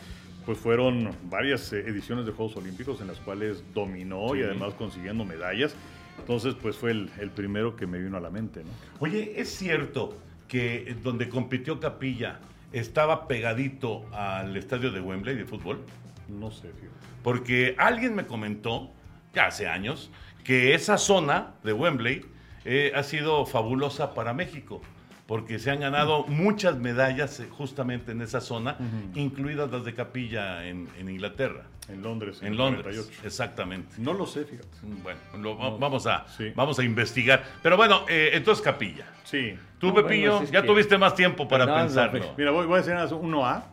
pues 0.45 0.57
fueron 0.57 1.11
varias 1.29 1.71
eh, 1.73 1.83
ediciones 1.87 2.25
de 2.25 2.31
Juegos 2.31 2.55
Olímpicos 2.57 3.01
en 3.01 3.07
las 3.07 3.17
cuales 3.19 3.63
dominó 3.73 4.35
y 4.35 4.43
además 4.43 4.73
consiguiendo 4.73 5.25
medallas. 5.25 5.75
Entonces 6.19 6.55
pues 6.61 6.75
fue 6.75 6.91
el, 6.91 7.09
el 7.19 7.29
primero 7.29 7.75
que 7.75 7.87
me 7.87 7.99
vino 7.99 8.17
a 8.17 8.19
la 8.19 8.29
mente, 8.29 8.63
¿no? 8.63 8.69
Oye, 8.99 9.33
¿es 9.37 9.49
cierto 9.49 10.17
que 10.47 10.95
donde 11.03 11.29
compitió 11.29 11.79
Capilla 11.79 12.39
estaba 12.73 13.27
pegadito 13.27 14.05
al 14.13 14.55
estadio 14.57 14.91
de 14.91 15.01
Wembley 15.01 15.35
de 15.35 15.45
fútbol? 15.45 15.79
No 16.27 16.51
sé, 16.51 16.69
fíjate. 16.69 17.01
Porque 17.23 17.75
alguien 17.77 18.15
me 18.15 18.25
comentó, 18.25 18.91
ya 19.33 19.47
hace 19.47 19.67
años, 19.67 20.11
que 20.43 20.73
esa 20.73 20.97
zona 20.97 21.53
de 21.63 21.73
Wembley 21.73 22.25
eh, 22.65 22.91
ha 22.95 23.03
sido 23.03 23.45
fabulosa 23.45 24.13
para 24.13 24.33
México, 24.33 24.81
porque 25.31 25.59
se 25.59 25.71
han 25.71 25.79
ganado 25.79 26.25
muchas 26.27 26.75
medallas 26.77 27.39
eh, 27.39 27.47
justamente 27.49 28.11
en 28.11 28.21
esa 28.21 28.41
zona, 28.41 28.75
incluidas 29.15 29.71
las 29.71 29.85
de 29.85 29.93
Capilla 29.93 30.67
en, 30.67 30.89
en 30.99 31.07
Inglaterra, 31.09 31.61
En 31.87 32.01
Londres. 32.03 32.39
en 32.41 32.49
el 32.49 32.57
Londres, 32.57 32.83
48. 32.97 33.21
exactamente. 33.27 33.95
No 33.97 34.11
lo 34.13 34.25
sé, 34.25 34.43
fíjate. 34.43 34.67
Bueno, 35.01 35.19
lo 35.39 35.55
vamos, 35.77 36.05
a, 36.05 36.27
Sí. 36.27 36.51
vamos 36.53 36.77
a 36.79 36.83
investigar. 36.83 37.45
Pero 37.63 37.77
bueno, 37.77 38.01
eh, 38.09 38.31
entonces 38.33 38.61
Capilla. 38.61 39.05
Sí. 39.23 39.55
Tú, 39.79 39.87
No, 39.87 39.93
Pepillo, 39.93 40.33
bueno, 40.39 40.51
ya 40.51 40.61
que- 40.63 40.67
tuviste 40.67 40.97
más 40.97 41.15
tiempo 41.15 41.47
para 41.47 41.65
No, 41.65 41.77
no, 41.77 41.81
pensarlo. 41.81 42.33
Mira, 42.37 42.51
voy, 42.51 42.65
voy 42.65 42.79
a 42.79 42.81
decir 42.83 43.15
uno 43.15 43.45
A, 43.45 43.63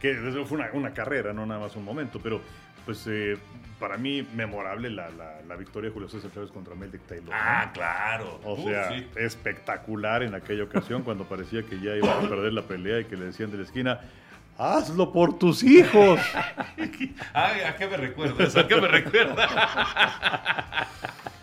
que 0.00 0.12
fue 0.44 0.58
una, 0.58 0.70
una 0.72 0.92
carrera, 0.92 1.32
no 1.32 1.46
nada 1.46 1.60
más 1.60 1.76
un 1.76 1.84
momento, 1.84 2.18
pero 2.20 2.40
pues 2.86 3.04
eh, 3.08 3.36
para 3.78 3.98
mí 3.98 4.26
memorable 4.34 4.88
la, 4.88 5.10
la, 5.10 5.42
la 5.46 5.56
victoria 5.56 5.90
de 5.90 5.94
Julio 5.94 6.08
César 6.08 6.30
Chávez 6.32 6.50
contra 6.50 6.74
Meldick 6.74 7.02
Taylor. 7.06 7.28
¿no? 7.28 7.32
Ah, 7.34 7.70
claro. 7.74 8.40
O 8.44 8.54
Uh, 8.54 8.68
sea, 8.68 8.88
sí. 8.90 9.06
espectacular 9.16 10.22
en 10.22 10.34
aquella 10.34 10.64
ocasión 10.64 11.02
cuando 11.02 11.24
parecía 11.24 11.62
que 11.64 11.78
ya 11.80 11.94
iba 11.94 12.10
a 12.16 12.20
perder 12.20 12.54
la 12.54 12.62
pelea 12.62 13.00
y 13.00 13.04
que 13.04 13.16
le 13.16 13.26
decían 13.26 13.50
de 13.50 13.58
la 13.58 13.64
esquina, 13.64 14.00
hazlo 14.56 15.12
por 15.12 15.38
tus 15.38 15.62
hijos. 15.62 16.18
Ay, 17.34 17.60
¿a 17.66 17.76
qué 17.76 17.86
me 17.88 17.96
recuerda 17.98 18.44
eso? 18.44 18.60
¿A 18.60 18.66
qué 18.68 18.80
me 18.80 18.88
recuerda? 18.88 19.48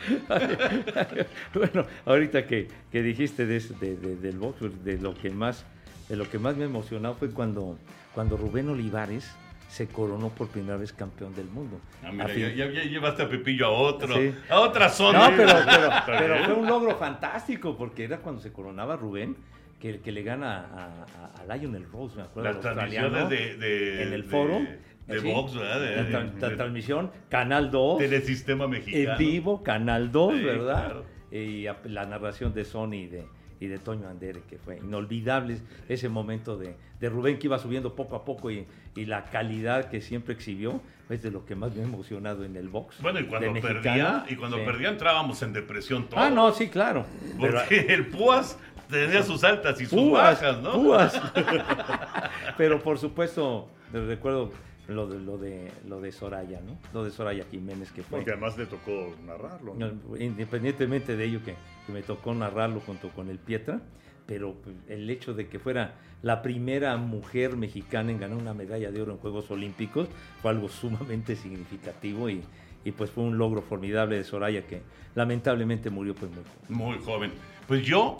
bueno, 1.54 1.86
ahorita 2.06 2.46
que, 2.48 2.68
que 2.92 3.02
dijiste 3.02 3.46
de, 3.46 3.58
ese- 3.58 3.74
de- 3.76 3.96
de- 3.98 4.16
del 4.16 4.38
box, 4.38 4.84
de 4.84 4.98
lo 4.98 5.14
que 5.14 5.30
más, 5.30 5.66
de 6.10 6.16
lo 6.16 6.30
que 6.30 6.40
más 6.40 6.56
me 6.58 6.66
emocionó 6.66 7.14
fue 7.16 7.30
cuando, 7.32 7.78
cuando 8.14 8.38
Rubén 8.38 8.70
Olivares 8.70 9.30
se 9.74 9.88
coronó 9.88 10.30
por 10.30 10.50
primera 10.50 10.78
vez 10.78 10.94
campeón 10.94 11.34
del 11.34 11.48
mundo. 11.48 11.80
Ah, 12.04 12.12
mira, 12.12 12.28
ya, 12.32 12.50
ya- 12.54 12.72
ya 12.72 12.84
llevaste 12.84 13.24
a 13.24 13.30
Pepillo 13.30 13.66
a 13.66 13.72
otro, 13.72 14.14
Sí. 14.14 14.32
a 14.48 14.60
otra 14.60 14.88
zona. 14.88 15.32
No, 15.32 15.36
pero, 15.36 15.50
fue 16.46 16.54
un 16.54 16.68
logro 16.68 16.96
fantástico 16.98 17.76
porque 17.76 18.04
era 18.04 18.18
cuando 18.20 18.40
se 18.40 18.52
coronaba 18.54 18.96
Rubén 18.96 19.36
que, 19.80 20.00
que 20.00 20.12
le 20.12 20.22
gana 20.22 20.60
a, 20.60 21.42
a- 21.48 21.52
a 21.52 21.58
Lionel 21.58 21.86
Rose, 21.92 22.16
me 22.18 22.22
acuerdo. 22.22 22.52
Las 22.52 22.62
transmisiones 22.62 23.30
de, 23.30 23.58
de- 23.58 24.04
en 24.04 24.14
el 24.14 24.24
foro. 24.26 24.60
De, 25.08 25.20
box, 25.20 25.56
¿verdad? 25.56 25.82
De, 25.82 25.96
La, 26.12 26.26
tra- 26.36 26.56
transmisión, 26.56 27.12
Canal 27.30 27.72
2. 27.72 27.98
Telesistema 27.98 28.68
mexicano. 28.68 29.12
En 29.14 29.18
vivo, 29.18 29.64
Canal 29.64 30.12
2, 30.12 30.34
Sí, 30.36 30.44
¿verdad? 30.44 30.86
claro. 30.86 31.06
Y 31.32 31.66
a- 31.66 31.78
la 31.86 32.06
narración 32.06 32.54
de 32.54 32.64
Sony 32.64 32.94
y 32.94 33.08
de, 33.08 33.26
y 33.60 33.68
de 33.68 33.80
Toño 33.80 34.08
Andere, 34.08 34.42
que 34.48 34.58
fue 34.60 34.78
inolvidable 34.78 35.58
ese 35.90 36.08
momento 36.10 36.58
de, 36.58 36.76
de 37.02 37.10
Rubén 37.10 37.38
que 37.40 37.48
iba 37.48 37.58
subiendo 37.60 37.96
poco 37.96 38.16
a 38.16 38.24
poco 38.24 38.50
y, 38.52 38.66
y 38.96 39.06
la 39.06 39.26
calidad 39.26 39.90
que 39.90 40.02
siempre 40.02 40.34
exhibió, 40.34 40.82
es 41.10 41.22
de 41.22 41.32
lo 41.32 41.46
que 41.46 41.56
más 41.56 41.76
me 41.76 41.82
ha 41.82 41.86
emocionado 41.86 42.44
en 42.46 42.56
el 42.56 42.70
box. 42.70 43.02
Bueno, 43.02 43.20
y 43.20 43.26
cuando 43.26 43.54
perdía, 43.60 44.26
y 44.30 44.36
cuando 44.36 44.58
Sí. 44.58 44.64
perdía 44.66 44.90
entrábamos 44.90 45.42
en 45.42 45.54
depresión 45.54 46.06
todos. 46.08 46.24
Ah, 46.24 46.30
no, 46.30 46.52
sí, 46.54 46.70
claro. 46.70 47.06
Pero- 47.40 47.60
Porque 47.60 47.80
el 47.94 48.08
Púas 48.08 48.58
tenía 48.90 49.22
sus 49.24 49.44
altas 49.44 49.80
y 49.82 49.86
sus 49.86 50.00
Púas, 50.00 50.42
bajas, 50.42 50.62
¿no? 50.62 50.74
púas. 50.74 51.22
Pero 52.58 52.82
por 52.82 52.98
supuesto, 53.00 53.68
recuerdo 53.92 54.52
lo 54.88 55.08
de, 55.08 55.20
lo 55.20 55.38
de 55.38 55.72
lo 55.88 56.02
de 56.02 56.12
Soraya, 56.12 56.60
¿no? 56.62 56.78
Lo 56.94 57.04
de 57.04 57.12
Soraya 57.12 57.46
Jiménez 57.50 57.92
que 57.92 58.04
fue. 58.04 58.20
Porque 58.20 58.32
además 58.32 58.58
le 58.58 58.66
tocó 58.66 59.16
narrarlo. 59.26 59.76
No, 59.76 60.18
Independientemente 60.18 61.16
de 61.16 61.26
ello 61.26 61.40
que, 61.44 61.56
que 61.86 61.92
me 61.94 62.02
tocó 62.02 62.34
narrarlo 62.34 62.80
junto 62.82 63.10
con 63.10 63.30
el 63.30 63.40
Pietra, 63.40 63.82
pero 64.26 64.54
pues, 64.56 64.76
el 64.88 65.10
hecho 65.10 65.34
de 65.34 65.48
que 65.48 65.60
fuera 65.60 65.96
la 66.22 66.42
primera 66.42 66.96
mujer 66.98 67.58
mexicana 67.58 68.12
en 68.12 68.20
ganar 68.20 68.38
una 68.38 68.54
medalla 68.54 68.92
de 68.92 69.02
oro 69.02 69.12
en 69.12 69.18
Juegos 69.18 69.52
Olímpicos 69.52 70.08
fue 70.42 70.52
algo 70.52 70.70
sumamente 70.82 71.36
significativo 71.36 72.30
y, 72.30 72.42
y, 72.86 72.92
pues 72.92 73.12
fue 73.12 73.24
un 73.24 73.38
logro 73.38 73.62
formidable 73.62 74.18
de 74.18 74.24
Soraya 74.24 74.66
que 74.66 74.82
lamentablemente 75.16 75.90
murió 75.90 76.16
pues 76.16 76.32
muy 76.32 76.44
joven. 76.44 76.78
Muy 76.78 76.98
joven. 77.00 77.32
Pues 77.68 77.86
yo, 77.86 78.18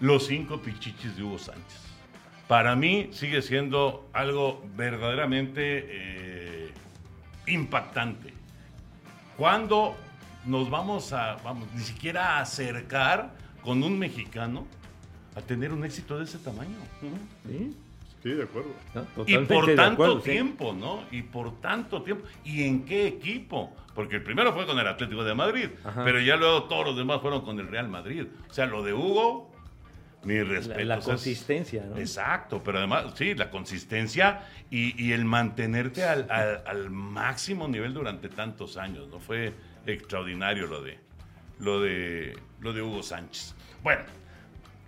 los 0.00 0.26
cinco 0.26 0.60
pichichis 0.60 1.16
de 1.16 1.22
Hugo 1.22 1.38
Sánchez. 1.38 1.90
Para 2.48 2.74
mí 2.74 3.10
sigue 3.12 3.42
siendo 3.42 4.08
algo 4.12 4.64
verdaderamente 4.76 5.86
eh, 5.88 6.72
impactante. 7.46 8.34
Cuando 9.36 9.94
nos 10.44 10.68
vamos 10.68 11.12
a, 11.12 11.36
vamos, 11.44 11.68
ni 11.74 11.82
siquiera 11.82 12.38
a 12.38 12.40
acercar 12.40 13.34
con 13.62 13.82
un 13.82 13.98
mexicano 13.98 14.66
a 15.34 15.40
tener 15.40 15.72
un 15.72 15.84
éxito 15.84 16.18
de 16.18 16.24
ese 16.24 16.38
tamaño. 16.38 16.76
¿Sí? 17.46 17.76
Sí, 18.22 18.30
de 18.30 18.42
acuerdo. 18.42 18.70
¿No? 18.94 19.06
Y 19.26 19.38
por 19.38 19.66
tanto 19.74 19.82
acuerdo, 20.04 20.20
sí. 20.20 20.30
tiempo, 20.30 20.72
¿no? 20.74 21.04
Y 21.10 21.22
por 21.22 21.60
tanto 21.60 22.02
tiempo. 22.02 22.24
¿Y 22.44 22.64
en 22.64 22.84
qué 22.84 23.06
equipo? 23.06 23.74
Porque 23.94 24.16
el 24.16 24.22
primero 24.22 24.52
fue 24.52 24.66
con 24.66 24.78
el 24.78 24.86
Atlético 24.86 25.24
de 25.24 25.34
Madrid, 25.34 25.68
Ajá. 25.84 26.04
pero 26.04 26.20
ya 26.20 26.36
luego 26.36 26.64
todos 26.64 26.84
los 26.86 26.96
demás 26.96 27.20
fueron 27.22 27.40
con 27.42 27.58
el 27.58 27.68
Real 27.68 27.88
Madrid. 27.88 28.26
O 28.48 28.52
sea, 28.52 28.66
lo 28.66 28.82
de 28.82 28.92
Hugo, 28.92 29.50
mi 30.24 30.42
respeto. 30.42 30.80
La, 30.80 30.84
la 30.84 30.98
O 30.98 31.00
sea, 31.02 31.14
es- 31.14 31.20
consistencia, 31.20 31.84
¿no? 31.88 31.96
Exacto, 31.96 32.62
pero 32.62 32.78
además, 32.78 33.06
sí, 33.14 33.34
la 33.34 33.50
consistencia 33.50 34.46
y, 34.70 35.02
y 35.02 35.12
el 35.12 35.24
mantenerte 35.24 36.04
al, 36.04 36.26
al- 36.30 36.62
al 36.66 36.90
máximo 36.90 37.68
nivel 37.68 37.94
durante 37.94 38.28
tantos 38.28 38.76
años, 38.76 39.08
¿no? 39.08 39.18
Fue 39.18 39.52
extraordinario 39.86 40.66
lo 40.66 40.82
de, 40.82 40.98
lo 41.58 41.80
de, 41.80 42.38
lo 42.60 42.72
de 42.74 42.82
Hugo 42.82 43.02
Sánchez. 43.02 43.54
Bueno, 43.82 44.02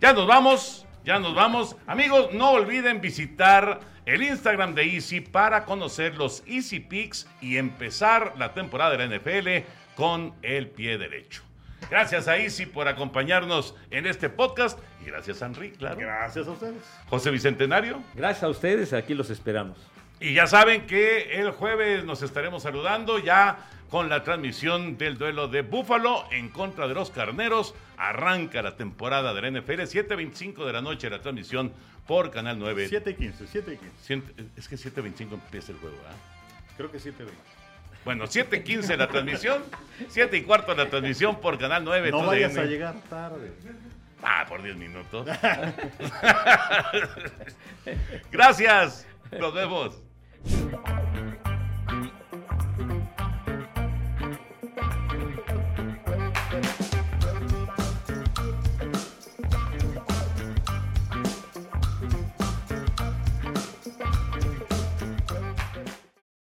ya 0.03 0.13
nos 0.13 0.27
vamos, 0.27 0.85
ya 1.05 1.21
nos 1.21 1.33
vamos. 1.33 1.77
Amigos, 1.87 2.35
no 2.35 2.51
olviden 2.51 3.01
visitar 3.01 3.79
el 4.05 4.21
Instagram 4.21 4.75
de 4.75 4.83
Easy 4.83 5.21
para 5.21 5.65
conocer 5.65 6.17
los 6.17 6.43
Easy 6.45 6.81
Picks 6.81 7.29
y 7.41 7.57
empezar 7.57 8.35
la 8.37 8.53
temporada 8.53 8.97
de 8.97 9.07
la 9.07 9.17
NFL 9.17 9.65
con 9.95 10.35
el 10.43 10.71
pie 10.71 10.99
derecho. 10.99 11.45
Gracias 11.89 12.27
a 12.27 12.37
Isi 12.37 12.67
por 12.67 12.89
acompañarnos 12.89 13.77
en 13.93 14.07
este 14.07 14.29
podcast 14.29 14.77
y 15.03 15.07
gracias 15.07 15.41
a 15.41 15.47
Henry, 15.47 15.71
claro. 15.71 15.99
Gracias 15.99 16.49
a 16.49 16.51
ustedes. 16.51 16.83
José 17.09 17.31
Bicentenario. 17.31 18.03
Gracias 18.15 18.43
a 18.43 18.49
ustedes, 18.49 18.93
aquí 18.93 19.15
los 19.15 19.31
esperamos. 19.31 19.79
Y 20.19 20.35
ya 20.35 20.49
saben 20.49 20.87
que 20.87 21.41
el 21.41 21.53
jueves 21.53 22.05
nos 22.05 22.23
estaremos 22.23 22.65
saludando 22.65 23.21
ya 23.21 23.69
con 23.93 24.09
la 24.09 24.25
transmisión 24.25 24.97
del 24.97 25.19
duelo 25.19 25.49
de 25.49 25.61
Búfalo 25.61 26.25
en 26.33 26.49
contra 26.49 26.89
de 26.89 26.95
los 26.95 27.11
Carneros. 27.11 27.75
Arranca 27.99 28.63
la 28.63 28.75
temporada 28.75 29.35
de 29.35 29.43
la 29.43 29.51
NFL, 29.61 29.83
7.25 29.83 30.65
de 30.65 30.73
la 30.73 30.81
noche 30.81 31.11
la 31.11 31.21
transmisión 31.21 31.75
por 32.07 32.31
Canal 32.31 32.59
9. 32.59 32.87
7 32.89 33.11
y 33.11 33.15
15, 33.15 33.47
7 33.47 33.73
y 33.75 33.77
15. 33.77 33.95
Siete- 34.01 34.45
Es 34.57 34.67
que 34.67 34.77
7.25 34.77 35.35
empieza 35.35 35.73
el 35.73 35.79
juego, 35.79 35.97
¿ah? 36.09 36.15
Creo 36.79 36.91
que 36.91 36.99
7 36.99 37.23
y 37.23 37.27
20. 37.27 37.43
Bueno, 38.07 38.25
7.15 38.25 38.97
la 38.97 39.09
transmisión, 39.09 39.63
7 40.09 40.39
y 40.39 40.43
cuarto 40.43 40.75
la 40.75 40.89
transmisión 40.89 41.39
por 41.39 41.59
Canal 41.59 41.85
9. 41.85 42.11
No 42.13 42.25
vayas 42.25 42.57
a 42.57 42.65
llegar 42.65 42.95
tarde. 43.11 43.53
Ah, 44.23 44.47
por 44.49 44.63
10 44.63 44.75
minutos. 44.77 45.27
Gracias. 48.33 49.07
Nos 49.39 49.53
vemos. 49.53 50.01